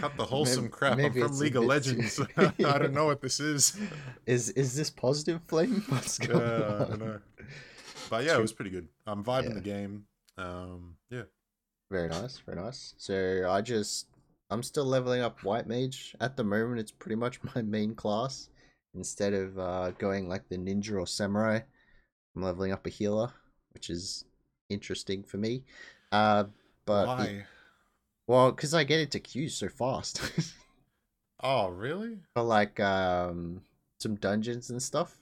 [0.00, 0.98] Cut the wholesome Maybe- crap.
[0.98, 2.16] I'm from League of Legends.
[2.16, 3.76] too- I don't know what this is.
[4.26, 5.84] Is is this positive flame?
[5.88, 6.98] What's Yeah, going I on?
[6.98, 7.18] know.
[8.10, 8.88] But yeah, it was pretty good.
[9.06, 9.54] I'm vibing Yeah.
[9.54, 10.04] the game.
[10.38, 11.22] Um, yeah.
[11.90, 12.94] Very nice, very nice.
[12.98, 14.08] So I just
[14.50, 16.14] I'm still leveling up White Mage.
[16.20, 18.48] At the moment it's pretty much my main class.
[18.94, 21.60] Instead of uh, going like the ninja or samurai,
[22.34, 23.30] I'm leveling up a healer,
[23.74, 24.24] which is
[24.70, 25.64] interesting for me.
[26.12, 26.44] Uh
[26.86, 27.24] but Why?
[27.24, 27.44] it-
[28.28, 30.20] well, because I get into queues so fast.
[31.42, 32.18] Oh, really?
[32.34, 33.60] for like um
[34.00, 35.14] some dungeons and stuff.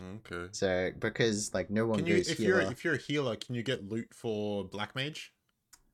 [0.00, 0.48] Okay.
[0.52, 3.36] So because like no one Can you, goes if healer, you're if you're a healer,
[3.36, 5.32] can you get loot for black mage?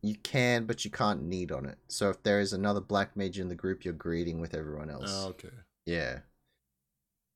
[0.02, 1.78] you can, but you can't need on it.
[1.88, 5.24] So if there is another black mage in the group, you're greeting with everyone else.
[5.24, 5.48] Oh, okay.
[5.86, 6.18] Yeah.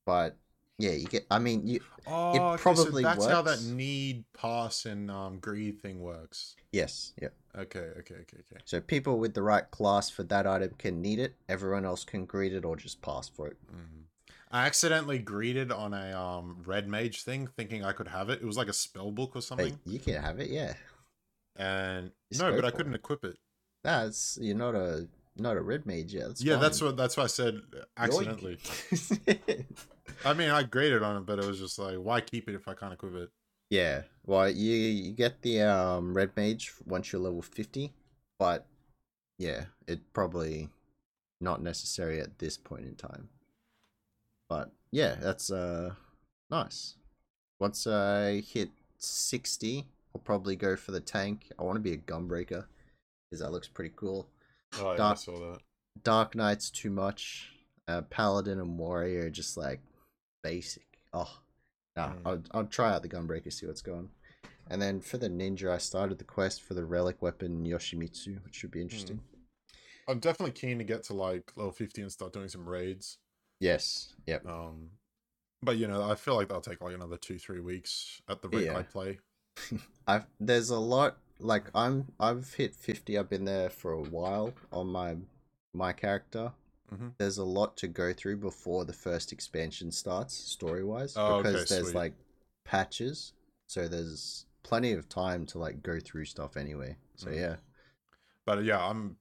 [0.05, 0.37] But
[0.77, 1.25] yeah, you get.
[1.31, 1.81] I mean, you.
[2.07, 6.55] Oh, okay, probably so that's how that need pass and um greed thing works.
[6.71, 7.13] Yes.
[7.21, 7.29] Yeah.
[7.57, 8.61] Okay, okay, okay, okay.
[8.65, 11.35] So people with the right class for that item can need it.
[11.49, 13.57] Everyone else can greet it or just pass for it.
[13.71, 14.08] Mhm.
[14.51, 18.41] I accidentally greeted on a um red mage thing, thinking I could have it.
[18.41, 20.49] It was like a spell book or something, you can have it.
[20.49, 20.73] Yeah.
[21.55, 22.97] and Just no, but I couldn't it.
[22.97, 23.37] equip it.
[23.83, 25.07] That's you're not a
[25.37, 26.27] not a red mage yet.
[26.29, 28.57] That's yeah, that's what that's what I said uh, accidentally.
[30.25, 32.67] I mean, I graded on it, but it was just like, why keep it if
[32.67, 33.29] I can't equip it?
[33.69, 34.01] yeah.
[34.25, 37.93] Well, you you get the um red mage once you're level fifty,
[38.37, 38.65] but
[39.37, 40.69] yeah, it probably
[41.39, 43.29] not necessary at this point in time.
[44.49, 45.93] But yeah, that's uh
[46.49, 46.95] nice.
[47.59, 49.85] Once I hit sixty,
[50.15, 51.51] I'll probably go for the tank.
[51.59, 52.65] I want to be a gunbreaker
[53.29, 54.27] because that looks pretty cool.
[54.79, 55.59] Oh, yeah, I Dark- saw that.
[56.03, 57.51] Dark Knight's too much.
[57.87, 59.79] Uh, Paladin and Warrior just like
[60.43, 60.83] basic.
[61.13, 61.29] Oh,
[61.97, 62.21] nah, Mm.
[62.25, 64.09] I'll, I'll try out the Gunbreaker, see what's going.
[64.69, 68.55] And then for the Ninja, I started the quest for the relic weapon Yoshimitsu, which
[68.55, 69.19] should be interesting.
[70.07, 73.17] I'm definitely keen to get to like level 50 and start doing some raids.
[73.59, 74.45] Yes, yep.
[74.45, 74.89] Um,
[75.61, 78.49] but you know, I feel like that'll take like another two, three weeks at the
[78.49, 78.77] rate Yeah.
[78.77, 79.19] I play.
[80.07, 83.17] I've there's a lot like I'm I've hit fifty.
[83.17, 85.17] I've been there for a while on my
[85.73, 86.51] my character.
[86.93, 87.11] Mhm.
[87.17, 91.49] There's a lot to go through before the first expansion starts, story wise, Oh, okay,
[91.49, 91.95] because there's sweet.
[91.95, 92.13] like
[92.65, 93.33] patches,
[93.67, 96.95] so there's plenty of time to like go through stuff anyway.
[97.17, 97.35] So Mm.
[97.35, 97.55] yeah,
[98.45, 99.17] But yeah, I'm,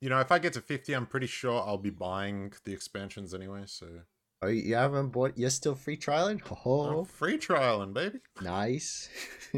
[0.00, 3.34] you know, if I get to 50, I'm pretty sure I'll be buying the expansions
[3.34, 3.62] anyway.
[3.66, 3.86] So
[4.42, 5.36] oh you haven't bought?
[5.36, 6.40] You're still free trialing?
[6.50, 8.18] I'm Oh, free trialing, baby.
[8.42, 9.08] nice.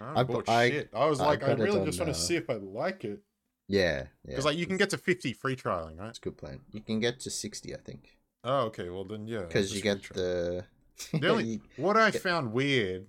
[0.00, 0.90] I, I bought I- shit.
[0.94, 3.04] I was I like, I, really on, just want uh, to see if I like
[3.04, 3.20] it
[3.68, 4.06] yeah, yeah.
[4.26, 6.08] because like you can get to 50 free trialing, right?
[6.08, 6.60] It's a good plan.
[6.72, 8.88] You can get to sixty, I think, Oh, okay.
[8.90, 9.42] Well then, yeah.
[9.42, 10.64] because you get the.
[11.12, 13.06] The only- What I found weird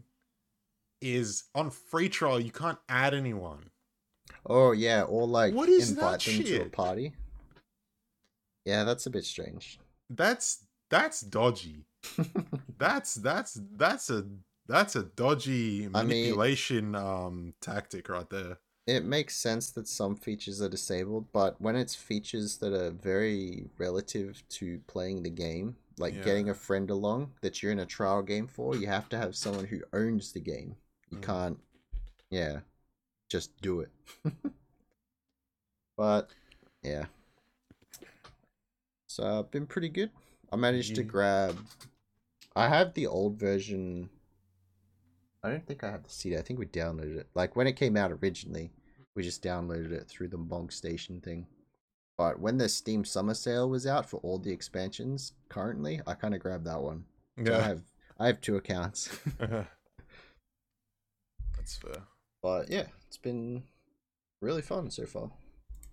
[1.01, 3.69] is on free trial you can't add anyone.
[4.45, 7.13] Oh yeah, or like What is invite that them to a party.
[8.65, 9.79] Yeah, that's a bit strange.
[10.09, 11.85] That's that's dodgy.
[12.77, 14.25] That's that's that's a
[14.67, 18.57] that's a dodgy I mean- manipulation um tactic right there.
[18.85, 23.69] it makes sense that some features are disabled, but when it's features that are very
[23.77, 26.23] relative to playing the game, like Yeah.
[26.25, 29.33] getting a friend along that you're in a trial game for, you have to have
[29.37, 30.75] someone who owns the game.
[31.09, 31.23] You Mm.
[31.23, 31.59] can't,
[32.29, 32.59] yeah,
[33.33, 33.89] just do it.
[35.97, 36.29] but
[36.83, 37.05] yeah,
[39.07, 40.11] so uh, been pretty good.
[40.51, 41.57] I managed to grab.
[42.55, 44.07] I have the old version.
[45.43, 46.37] I don't think I have the CD.
[46.37, 47.27] I think we downloaded it.
[47.33, 48.69] Like when it came out originally,
[49.15, 51.47] we just downloaded it through the Mog Station thing.
[52.19, 56.35] But when the Steam Summer Sale was out for all the expansions currently, I kind
[56.35, 57.05] of grabbed that one.
[57.43, 57.81] So I have
[58.19, 59.09] I have two accounts.
[59.39, 59.65] that's
[61.77, 62.03] fair.
[62.43, 63.61] but yeah, it's been
[64.41, 65.29] really fun so far.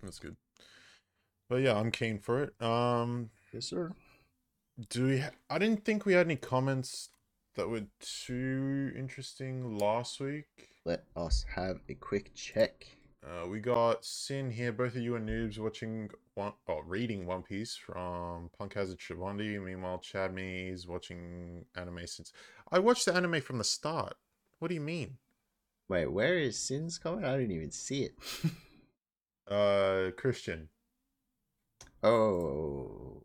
[0.02, 0.36] That's good.
[1.51, 2.62] But yeah, I'm keen for it.
[2.62, 3.92] Um, Yes, sir.
[4.88, 5.18] do we?
[5.18, 7.10] Ha- I didn't think we had any comments
[7.56, 10.47] that were too interesting last week.
[10.86, 12.86] Let us have a quick check.
[13.22, 14.72] Uh, we got Sin here.
[14.72, 19.62] Both of you are noobs watching one, oh, reading One Piece from Punk Hazard Shivandi.
[19.62, 22.32] Meanwhile, Chad Me is watching anime since
[22.72, 24.14] I watched the anime from the start.
[24.59, 25.18] What do you mean?
[25.91, 27.27] Wait, where is Sin's comment?
[27.27, 28.15] I didn't even see it.
[29.51, 30.69] Uh, Christian.
[32.05, 33.25] oh.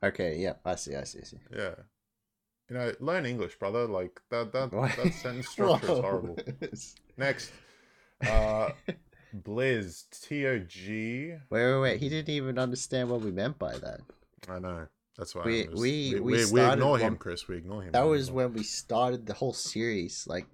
[0.00, 1.38] Okay, yeah, I see, I see, I see.
[1.52, 1.74] Yeah.
[2.68, 3.88] You know, learn English, brother.
[3.88, 4.52] Like that.
[4.52, 4.94] That What?
[4.96, 6.38] that sentence structure is horrible.
[7.16, 7.50] Next,
[8.24, 8.68] uh,
[9.36, 11.34] Blizz T O G.
[11.50, 12.00] Wait, wait, wait.
[12.00, 14.00] He didn't even understand what we meant by that.
[14.48, 14.86] I know.
[15.16, 17.46] That's why We- we- we we, we ignore him, Chris.
[17.48, 17.92] We ignore him.
[17.92, 20.26] That was when we started the whole series.
[20.26, 20.46] Like,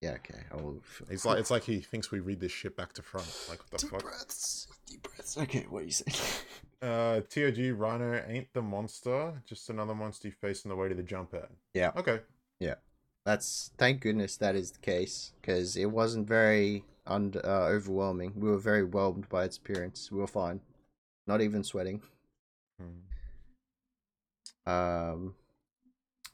[0.00, 0.42] yeah, okay.
[0.52, 3.26] Oh, It's like it's like he thinks we read this shit back to front.
[3.48, 4.02] Like what the deep fuck?
[4.02, 5.36] breaths, deep breaths.
[5.38, 6.16] Okay, what are you saying?
[6.80, 10.94] Uh, TOG Rhino ain't the monster, just another monster you face on the way to
[10.94, 11.48] the jump pad.
[11.74, 11.90] Yeah.
[11.96, 12.20] Okay.
[12.60, 12.76] Yeah.
[13.26, 18.32] That's thank goodness that is the case because it wasn't very under uh, overwhelming.
[18.36, 20.12] We were very whelmed by its appearance.
[20.12, 20.60] We were fine,
[21.26, 22.00] not even sweating.
[22.80, 23.00] Hmm.
[24.68, 25.34] Um,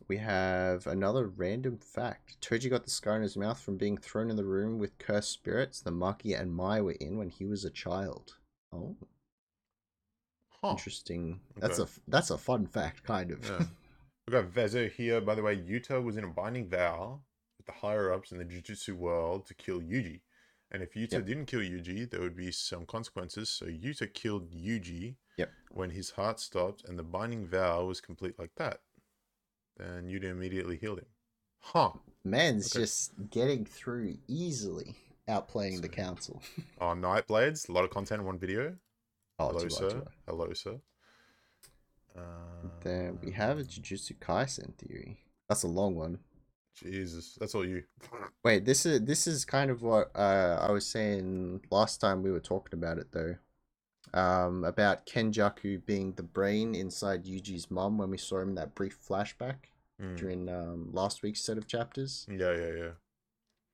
[0.09, 2.41] we have another random fact.
[2.41, 5.31] Toji got the scar in his mouth from being thrown in the room with cursed
[5.31, 8.37] spirits the Maki and Mai were in when he was a child.
[8.73, 8.97] Oh,
[10.63, 10.71] Huh.
[10.71, 11.41] interesting.
[11.57, 13.45] That's a that's a fun fact, kind of.
[13.45, 13.67] Yeah.
[14.27, 15.21] We got Vezo here.
[15.21, 17.21] By the way, Yuta was in a binding vow
[17.59, 20.21] with the higher ups in the Jujutsu world to kill Yuji.
[20.75, 21.27] And if Yuta Yep.
[21.27, 23.49] didn't kill Yuji, there would be some consequences.
[23.49, 25.53] So Yuta killed Yuji Yep.
[25.71, 28.81] when his heart stopped and the binding vow was complete like that.
[29.77, 31.07] Then Yuta immediately healed him.
[31.61, 31.93] Huh.
[32.25, 32.81] Man's Okay.
[32.81, 34.97] just getting through easily,
[35.29, 36.43] outplaying the council.
[36.81, 37.69] Oh, Nightblades.
[37.69, 38.77] A lot of content in one video.
[39.39, 39.85] Oh, Hello, sir.
[39.85, 40.09] right, too right.
[40.27, 40.81] Hello, sir.
[42.17, 45.21] Uh, Then we have a Jujutsu Kaisen theory.
[45.49, 46.19] That's a long one.
[46.75, 47.85] Jesus, that's all you.
[48.45, 52.31] Wait, this is this is kind of what uh, I was saying last time we
[52.33, 53.37] were talking about it though.
[54.13, 58.75] Um, about Kenjaku being the brain inside Yuji's mom when we saw him in that
[58.75, 59.57] brief flashback
[60.03, 60.17] Mm.
[60.17, 62.27] during um, last week's set of chapters.
[62.29, 62.73] Yeah, yeah,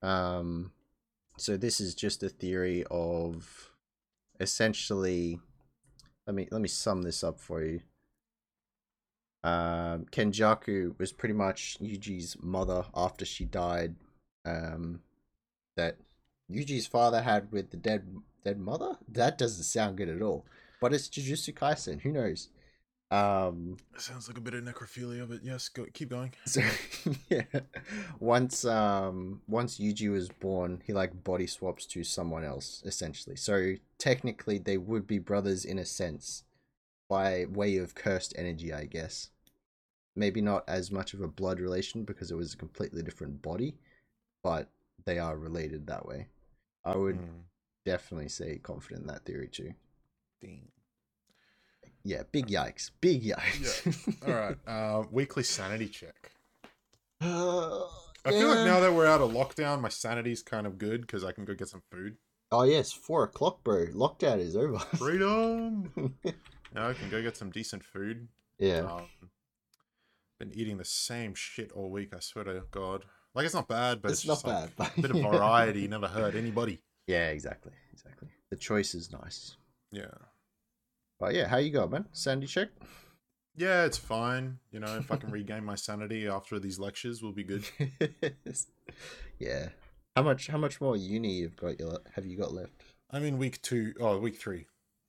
[0.02, 0.36] yeah.
[0.36, 0.72] Um,
[1.38, 3.70] so this is just a theory of
[4.38, 5.40] essentially.
[6.26, 7.80] Let me let me sum this up for you.
[9.42, 13.94] Um, Kenjaku was pretty much Yuji's mother after she died.
[14.44, 15.00] Um,
[15.76, 15.96] that
[16.50, 18.06] Yuji's father had with the dead
[18.44, 18.96] dead mother.
[19.08, 20.46] That doesn't sound good at all.
[20.80, 22.00] But it's Jujutsu Kaisen.
[22.00, 22.48] Who knows?
[23.10, 26.32] Um, Sounds like a bit of necrophilia, but yes, go keep going.
[26.44, 26.60] so
[27.28, 27.42] yeah,
[28.20, 33.36] once um once Yuji was born, he like body swaps to someone else essentially.
[33.36, 36.44] So technically, they would be brothers in a sense,
[37.10, 39.30] by way of cursed energy, I guess.
[40.16, 43.74] Maybe not as much of a blood relation because it was a completely different body,
[44.42, 44.68] but
[45.04, 46.28] they are related that way.
[46.84, 47.42] I would Mm.
[47.84, 49.74] definitely say confident in that theory too.
[50.40, 50.70] Dang.
[52.04, 54.24] Yeah, big yikes, big yikes.
[54.26, 54.56] All right.
[54.66, 56.32] Uh, weekly sanity check.
[57.20, 57.86] Uh,
[58.24, 61.24] I feel like now that we're out of lockdown, my sanity's kind of good because
[61.24, 62.16] I can go get some food.
[62.52, 63.86] Oh yes, four o'clock, bro.
[63.88, 64.78] Lockdown is over.
[64.96, 66.14] Freedom.
[66.74, 68.28] now I can go get some decent food.
[68.58, 69.08] yeah, Um,
[70.38, 72.14] been eating the same shit all week.
[72.14, 73.04] I swear to God.
[73.34, 74.90] Like it's not bad, but it's, it's, not just like bad.
[74.96, 75.86] a bit of variety.
[75.86, 76.80] Never hurt anybody.
[77.06, 78.28] yeah, exactly, exactly.
[78.50, 79.56] The choice is nice.
[79.92, 80.06] Yeah.
[81.18, 82.06] But yeah, how you go, man?
[82.12, 82.68] Sandy check.
[83.56, 84.58] Yeah, it's fine.
[84.72, 87.64] You know, if I can regain my sanity after these lectures, we'll be good.
[89.38, 89.68] yeah.
[90.16, 90.46] How much?
[90.46, 91.78] How much more uni you've got?
[91.78, 92.72] You have you got left?
[93.10, 93.92] I'm in week two.
[94.00, 94.66] Oh, week three.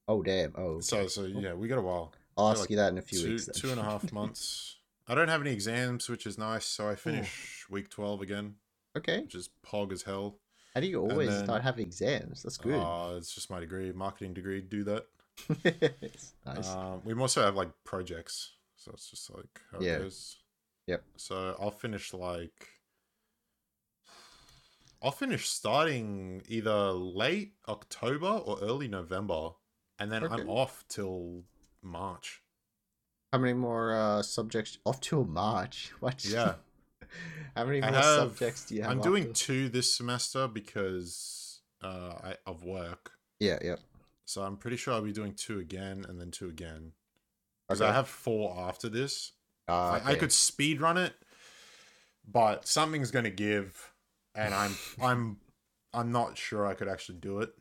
[0.08, 0.54] Oh damn.
[0.56, 0.82] Oh, okay.
[0.82, 2.14] So, so yeah, we got a while.
[2.38, 3.46] I'll ask like you that in a few two, weeks.
[3.46, 3.54] Then.
[3.56, 4.78] two and a half months.
[5.08, 6.66] I don't have any exams, which is nice.
[6.66, 8.56] So I finish week twelve again,
[8.98, 9.22] okay.
[9.22, 10.38] which is pog as hell.
[10.74, 12.44] How do you always then- not have exams?
[12.44, 12.80] That's good.
[12.80, 14.62] Uh, it's just my degree, marketing degree.
[14.62, 15.06] Do that.
[16.46, 16.70] nice.
[16.70, 19.96] Um, we also have like projects, so it's just like how Yeah.
[19.96, 20.38] it goes.
[20.88, 21.04] Yep.
[21.18, 22.68] So I'll finish like
[25.04, 29.50] I'll finish starting either late October or early November,
[30.02, 30.34] and then Okay.
[30.34, 31.44] I'm off till
[31.84, 32.42] March.
[33.32, 34.80] How many more uh, subjects?
[34.84, 35.94] Off till March.
[36.00, 36.26] What?
[36.26, 36.56] Yeah.
[37.56, 38.04] How many more have.
[38.04, 38.92] subjects do you have?
[38.92, 43.12] I'm doing two this semester because uh, I, of work.
[43.40, 43.60] Yeah.
[43.62, 43.76] Yeah.
[44.26, 46.94] So I'm pretty sure I'll be doing two again and then two again.
[47.68, 47.92] Because Okay.
[47.92, 49.34] I have four after this.
[49.68, 51.14] Ah, I, I could speed run it,
[52.28, 53.94] but something's gonna give,
[54.34, 55.38] and I'm I'm
[55.94, 57.54] I'm not sure I could actually do it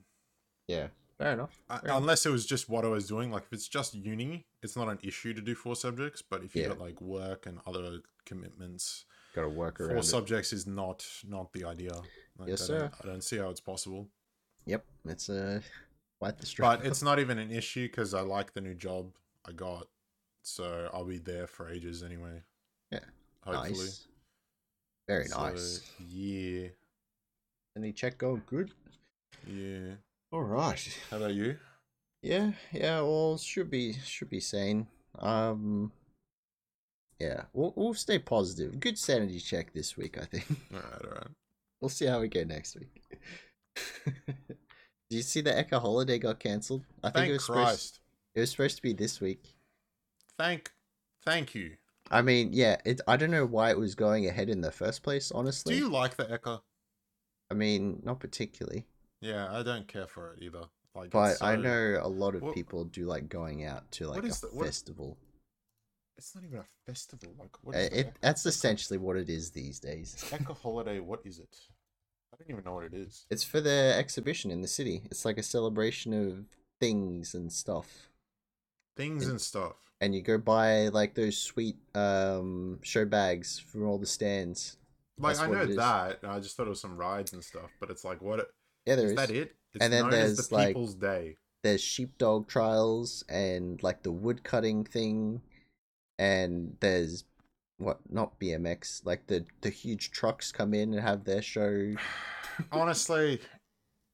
[0.68, 0.88] Yeah.
[1.20, 1.60] Fair enough.
[1.68, 1.98] I, Fair enough.
[2.00, 3.30] unless it was just what I was doing.
[3.30, 6.22] Like if it's just uni, it's not an issue to do four subjects.
[6.22, 6.68] But if you Yeah.
[6.68, 9.90] got like work and other commitments, Got to work around.
[9.90, 10.04] four it.
[10.04, 11.92] subjects is not not the idea.
[12.38, 12.98] Like, Yes, I don't- sir.
[13.02, 14.08] I don't see how it's possible.
[14.64, 14.84] Yep.
[15.04, 15.60] It's uh,
[16.18, 16.78] quite the struggle.
[16.78, 19.12] But it's not even an issue because I like the new job
[19.46, 19.88] I got,
[20.42, 22.42] so I'll be there for ages anyway.
[22.90, 23.00] Yeah.
[23.42, 23.70] hopefully.
[23.70, 24.06] nice.
[25.06, 25.90] Very So, nice.
[25.98, 26.68] Yeah,
[27.76, 28.72] Any check go good?
[29.46, 29.94] yeah.
[30.32, 30.98] All right.
[31.10, 31.56] How about you?
[32.22, 33.00] Yeah, yeah.
[33.00, 34.86] Well, should be should be sane.
[35.18, 35.92] Um,
[37.18, 38.78] yeah, we'll we'll stay positive.
[38.78, 40.46] Good sanity check this week, I think.
[40.72, 41.26] All right, all right.
[41.80, 43.02] We'll see how we go next week.
[44.06, 46.84] Do you see the Ekka holiday got cancelled?
[47.02, 48.00] I think it was supposed Christ.
[48.34, 49.42] it was supposed to be this week.
[50.38, 50.70] Thank,
[51.24, 51.72] thank you.
[52.10, 53.00] I mean, yeah, it.
[53.08, 55.32] I don't know why it was going ahead in the first place.
[55.32, 56.60] Honestly, Do you like the Ekka?
[57.50, 58.86] I mean, not particularly,
[59.20, 60.64] Yeah, I don't care for it either.
[60.94, 64.06] Like, but it's I know a lot of What- people do like going out to
[64.08, 65.18] like What a is the- what- festival.
[66.16, 67.34] it's not even a festival.
[67.38, 70.16] Like, what the it that's essentially what it is these days.
[70.30, 70.98] Ekka holiday?
[71.00, 71.56] What is it?
[72.32, 73.26] I don't even know what it is.
[73.30, 75.02] It's for the exhibition in the city.
[75.06, 76.46] It's like a celebration of
[76.80, 78.08] things and stuff.
[78.96, 79.76] Things It- and stuff.
[80.00, 84.76] And you go buy like those sweet um show bags from all the stands.
[85.18, 86.24] Like That's I know that.
[86.24, 87.70] I just thought it was some rides and stuff.
[87.78, 88.50] But it's like, what
[88.86, 89.16] Yeah, there is is.
[89.16, 89.30] that?
[89.30, 89.54] It?
[89.74, 91.36] It's And then there's, the like- People's Day.
[91.62, 95.42] There's sheepdog trials and like the wood cutting thing,
[96.18, 97.24] and there's
[97.76, 101.94] what not BMX like the the huge trucks come in and have their show.
[102.72, 103.40] Honestly,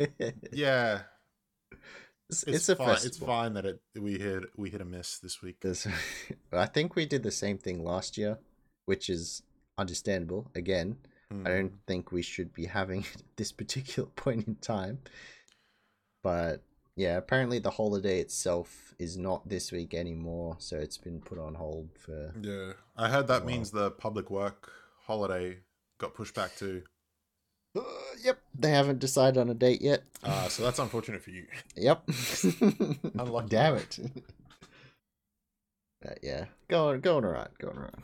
[0.01, 0.13] it's,
[0.53, 1.03] yeah,
[2.29, 2.97] it's, it's, a fine.
[3.05, 5.59] It's fine that it we hit we hit a miss this week.
[5.61, 5.87] There's,
[6.53, 8.39] I think we did the same thing last year,
[8.87, 9.43] which is
[9.79, 10.51] understandable.
[10.55, 10.97] Again,
[11.31, 11.45] I Hmm.
[11.45, 15.01] don't think we should be having it at this particular point in time.
[16.23, 16.63] But
[16.97, 21.55] yeah, apparently the holiday itself is not this week anymore, so it's been put on
[21.55, 22.33] hold for.
[22.41, 24.71] Yeah, I heard that means the public work
[25.07, 25.59] holiday
[25.99, 26.83] got pushed back to.
[27.77, 27.83] Uh,
[28.23, 30.03] yep, they haven't decided on a date yet.
[30.23, 31.47] Uh, so that's unfortunate for you.
[31.77, 32.09] Yep.
[33.19, 33.49] Unlucky.
[33.49, 33.99] Damn it.
[36.03, 37.95] But yeah, going going alright, going alright.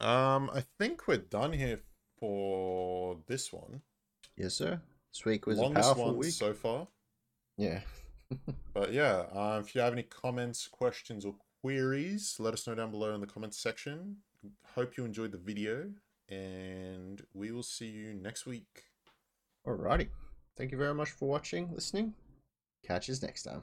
[0.00, 1.80] Um, I think we're done here
[2.20, 3.80] for this one.
[4.36, 4.80] Yes, sir.
[5.12, 6.32] This week was a Longest powerful one week.
[6.32, 6.86] so far.
[7.56, 7.80] Yeah.
[8.72, 12.92] But yeah, uh, if you have any comments, questions, or queries, let us know down
[12.92, 14.18] below in the comments section.
[14.76, 15.90] Hope you enjoyed the video,
[16.28, 18.84] and we will see you next week.
[19.66, 20.10] Alrighty.
[20.56, 22.14] Thank you very much for watching, listening.
[22.86, 23.62] Catch us next time.